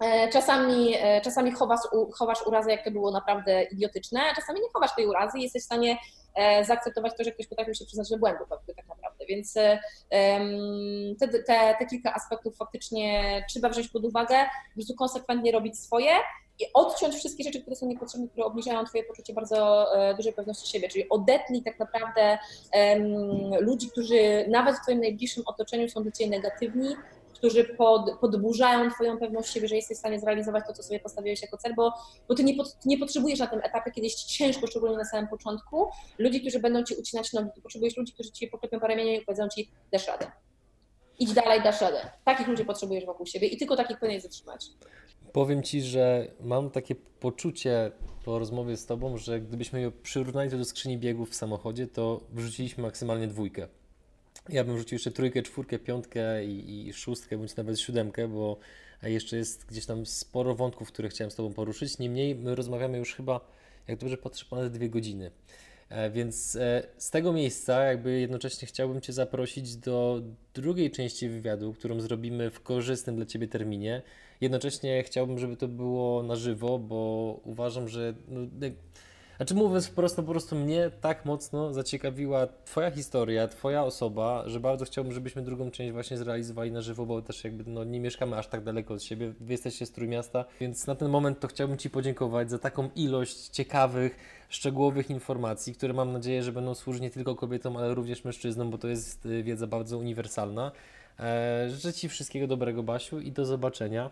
[0.00, 1.80] e, Czasami, e, czasami chowasz,
[2.14, 5.62] chowasz urazy, jak to było naprawdę idiotyczne, a czasami nie chowasz tej urazy i jesteś
[5.62, 5.98] w stanie
[6.36, 9.15] E, zaakceptować to, że ktoś potrafił się przyznać do błędów tak naprawdę.
[9.28, 9.52] Więc
[11.18, 16.10] te, te, te kilka aspektów faktycznie trzeba wziąć pod uwagę, po prostu konsekwentnie robić swoje
[16.58, 20.72] i odciąć wszystkie rzeczy, które są niepotrzebne, które obniżają Twoje poczucie bardzo e, dużej pewności
[20.72, 20.88] siebie.
[20.88, 22.38] Czyli odetnij tak naprawdę
[22.72, 26.96] um, ludzi, którzy nawet w Twoim najbliższym otoczeniu są dla Ciebie negatywni,
[27.36, 31.42] którzy pod, podburzają Twoją pewność siebie, że jesteś w stanie zrealizować to, co sobie postawiłeś
[31.42, 31.92] jako cel, bo,
[32.28, 35.28] bo ty, nie, ty nie potrzebujesz na tym etapie, kiedy jest ciężko, szczególnie na samym
[35.28, 35.86] początku,
[36.18, 37.50] ludzi, którzy będą Ci ucinać nogi.
[37.54, 40.26] Ty potrzebujesz ludzi, którzy Ci poklepią po ramieniu i powiedzą Ci, dasz radę.
[41.18, 42.10] Idź dalej, dasz radę.
[42.24, 44.66] Takich ludzi potrzebujesz wokół siebie i tylko takich powinieneś zatrzymać.
[45.32, 47.92] Powiem Ci, że mam takie poczucie
[48.24, 52.82] po rozmowie z Tobą, że gdybyśmy ją przyrównali do skrzyni biegów w samochodzie, to wrzuciliśmy
[52.82, 53.68] maksymalnie dwójkę.
[54.48, 58.58] Ja bym rzucił jeszcze trójkę, czwórkę, piątkę i, i szóstkę, bądź nawet siódemkę, bo
[59.02, 61.98] jeszcze jest gdzieś tam sporo wątków, które chciałem z Tobą poruszyć.
[61.98, 63.40] Niemniej my rozmawiamy już chyba,
[63.88, 65.30] jak dobrze patrzę, ponad dwie godziny.
[65.88, 70.22] E, więc e, z tego miejsca jakby jednocześnie chciałbym Cię zaprosić do
[70.54, 74.02] drugiej części wywiadu, którą zrobimy w korzystnym dla Ciebie terminie.
[74.40, 78.40] Jednocześnie chciałbym, żeby to było na żywo, bo uważam, że no,
[79.36, 84.60] znaczy mówiąc wprost, no po prostu mnie tak mocno zaciekawiła Twoja historia, Twoja osoba, że
[84.60, 88.36] bardzo chciałbym, żebyśmy drugą część właśnie zrealizowali na żywo, bo też jakby no, nie mieszkamy
[88.36, 91.78] aż tak daleko od siebie, Wy jesteście z Trójmiasta, więc na ten moment to chciałbym
[91.78, 94.16] Ci podziękować za taką ilość ciekawych,
[94.48, 98.78] szczegółowych informacji, które mam nadzieję, że będą służyć nie tylko kobietom, ale również mężczyznom, bo
[98.78, 100.72] to jest y, wiedza bardzo uniwersalna.
[101.18, 104.10] Eee, życzę Ci wszystkiego dobrego, Basiu, i do zobaczenia.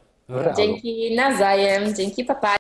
[0.57, 2.57] Dzięki nawzajem, dzięki papa.